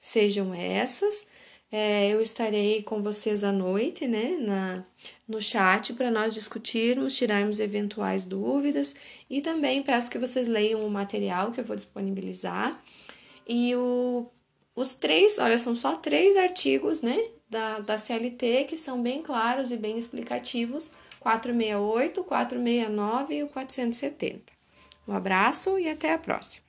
sejam 0.00 0.52
essas. 0.54 1.26
É, 1.74 2.10
eu 2.10 2.20
estarei 2.20 2.82
com 2.82 3.02
vocês 3.02 3.42
à 3.42 3.50
noite, 3.50 4.06
né, 4.06 4.36
na, 4.38 4.84
no 5.26 5.40
chat, 5.40 5.94
para 5.94 6.10
nós 6.10 6.34
discutirmos, 6.34 7.16
tirarmos 7.16 7.60
eventuais 7.60 8.26
dúvidas 8.26 8.94
e 9.30 9.40
também 9.40 9.82
peço 9.82 10.10
que 10.10 10.18
vocês 10.18 10.46
leiam 10.46 10.86
o 10.86 10.90
material 10.90 11.50
que 11.50 11.60
eu 11.60 11.64
vou 11.64 11.74
disponibilizar. 11.74 12.78
E 13.48 13.74
o, 13.74 14.26
os 14.76 14.92
três, 14.92 15.38
olha, 15.38 15.58
são 15.58 15.74
só 15.74 15.96
três 15.96 16.36
artigos, 16.36 17.00
né, 17.00 17.18
da, 17.48 17.80
da 17.80 17.96
CLT 17.96 18.64
que 18.64 18.76
são 18.76 19.02
bem 19.02 19.22
claros 19.22 19.70
e 19.70 19.76
bem 19.78 19.96
explicativos: 19.96 20.92
468, 21.20 22.22
469 22.22 23.34
e 23.34 23.42
o 23.44 23.48
470. 23.48 24.52
Um 25.08 25.14
abraço 25.14 25.78
e 25.78 25.88
até 25.88 26.12
a 26.12 26.18
próxima. 26.18 26.66